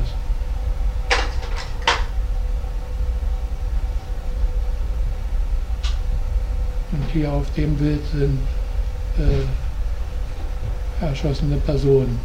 Und 6.93 7.05
hier 7.13 7.33
auf 7.33 7.47
dem 7.55 7.77
Bild 7.77 8.01
sind 8.11 8.39
äh, 9.19 11.05
erschossene 11.05 11.57
Personen. 11.59 12.21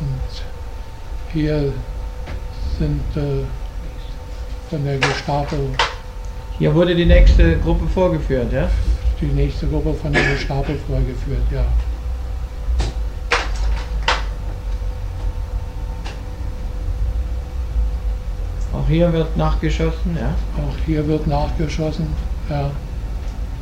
Und 0.00 1.32
hier 1.32 1.72
sind 2.78 3.02
äh, 3.16 3.44
von 4.70 4.84
der 4.84 4.98
Gestapo. 4.98 5.56
Hier 6.58 6.72
wurde 6.72 6.94
die 6.94 7.04
nächste 7.04 7.58
Gruppe 7.58 7.86
vorgeführt, 7.88 8.52
ja? 8.52 8.68
Die 9.20 9.26
nächste 9.26 9.66
Gruppe 9.66 9.92
von 9.94 10.12
der 10.12 10.22
Gestapo 10.22 10.72
vorgeführt, 10.86 11.42
ja. 11.50 11.64
Auch 18.72 18.88
hier 18.88 19.12
wird 19.12 19.36
nachgeschossen, 19.36 20.16
ja? 20.16 20.34
Auch 20.62 20.76
hier 20.86 21.06
wird 21.08 21.26
nachgeschossen, 21.26 22.06
ja. 22.48 22.70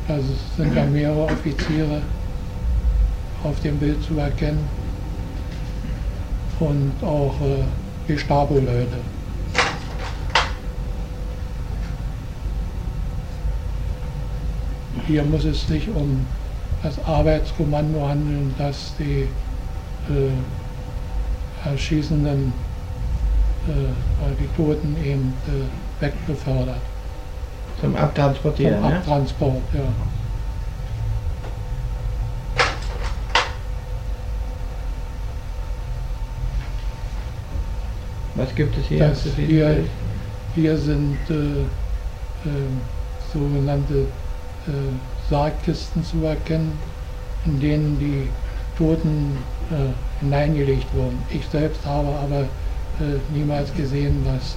Also 0.07 0.27
es 0.33 0.57
sind 0.57 0.75
ja 0.75 0.85
mehrere 0.85 1.23
Offiziere 1.23 2.01
auf 3.43 3.59
dem 3.61 3.77
Bild 3.77 4.03
zu 4.03 4.17
erkennen 4.19 4.67
und 6.59 6.93
auch 7.01 7.33
äh, 7.41 7.63
Gestapo-Leute. 8.07 8.97
Hier 15.07 15.23
muss 15.23 15.43
es 15.43 15.67
sich 15.67 15.89
um 15.89 16.25
das 16.81 17.03
Arbeitskommando 17.05 18.07
handeln, 18.07 18.53
das 18.57 18.93
die 18.97 19.27
äh, 20.09 21.69
erschießenden 21.69 22.53
äh, 23.67 23.71
die 24.39 24.47
Toten 24.55 24.95
eben 25.03 25.33
äh, 25.47 26.03
wegbefördert. 26.03 26.81
Zum 27.79 27.95
Abtransportieren, 27.95 28.75
Zum 28.81 28.85
Abtransport, 28.85 29.61
ja. 29.73 29.81
Was 38.35 38.55
gibt 38.55 38.77
es 38.77 38.85
hier? 38.87 39.07
Das 39.07 39.23
hier, 39.35 39.85
hier 40.55 40.77
sind 40.77 41.17
äh, 41.29 41.33
äh, 41.33 41.65
sogenannte 43.31 43.93
äh, 43.93 44.22
Sargkisten 45.29 46.03
zu 46.03 46.25
erkennen, 46.25 46.77
in 47.45 47.59
denen 47.59 47.99
die 47.99 48.29
Toten 48.77 49.37
äh, 49.71 50.23
hineingelegt 50.23 50.87
wurden. 50.93 51.21
Ich 51.29 51.45
selbst 51.47 51.85
habe 51.85 52.07
aber 52.07 52.41
äh, 52.41 53.19
niemals 53.33 53.73
gesehen, 53.73 54.25
was, 54.25 54.55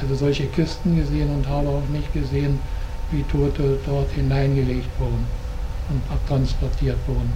also 0.00 0.14
solche 0.14 0.46
Kisten 0.46 0.96
gesehen 0.96 1.30
und 1.34 1.48
habe 1.48 1.68
auch 1.68 1.88
nicht 1.92 2.12
gesehen, 2.12 2.58
wie 3.10 3.22
Tote 3.24 3.78
dort 3.86 4.10
hineingelegt 4.12 4.88
wurden 4.98 5.26
und 5.90 6.02
abtransportiert 6.10 6.98
wurden. 7.06 7.32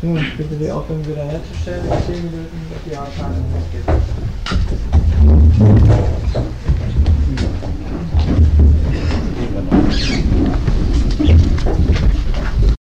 So, 0.00 0.16
ich 0.16 0.36
bitte 0.36 0.56
die 0.56 0.68
Ordnung 0.68 1.06
wieder 1.06 1.24
herzustellen. 1.24 1.84
10 2.06 2.16
Minuten, 2.16 2.66
die 2.84 2.96
Abfahrt 2.96 3.36
losgeht. 3.36 5.01
Thank 5.24 6.34
you. 6.34 6.51